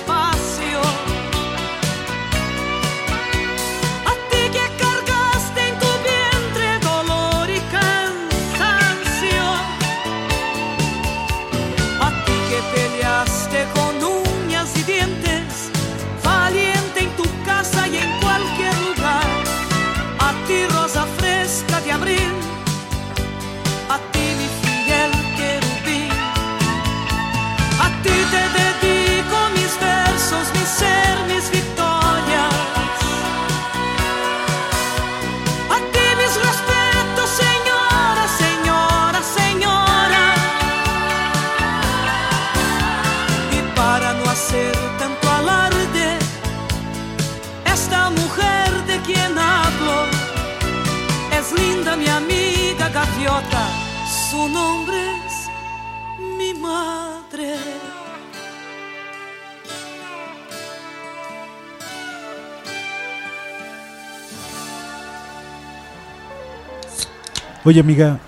Oye 67.66 67.80
amiga, 67.80 68.20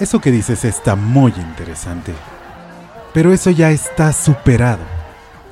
eso 0.00 0.22
que 0.22 0.30
dices 0.30 0.64
está 0.64 0.96
muy 0.96 1.30
interesante. 1.36 2.14
Pero 3.12 3.30
eso 3.30 3.50
ya 3.50 3.70
está 3.70 4.10
superado. 4.14 4.82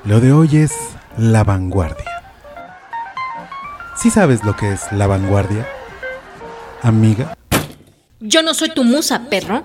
Lo 0.06 0.18
de 0.20 0.32
hoy 0.32 0.56
es 0.56 0.72
la 1.18 1.44
vanguardia. 1.44 2.22
¿Sí 3.98 4.08
sabes 4.08 4.44
lo 4.44 4.56
que 4.56 4.72
es 4.72 4.90
la 4.92 5.06
vanguardia? 5.06 5.68
Amiga. 6.80 7.36
Yo 8.18 8.42
no 8.42 8.54
soy 8.54 8.70
tu 8.70 8.82
musa, 8.82 9.20
perro. 9.28 9.62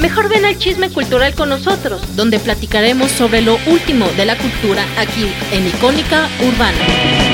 Mejor 0.00 0.30
ven 0.30 0.46
al 0.46 0.56
chisme 0.56 0.88
cultural 0.88 1.34
con 1.34 1.50
nosotros, 1.50 2.16
donde 2.16 2.38
platicaremos 2.38 3.10
sobre 3.10 3.42
lo 3.42 3.58
último 3.66 4.06
de 4.16 4.24
la 4.24 4.38
cultura 4.38 4.82
aquí 4.96 5.30
en 5.52 5.66
Icónica 5.66 6.26
Urbana. 6.40 7.31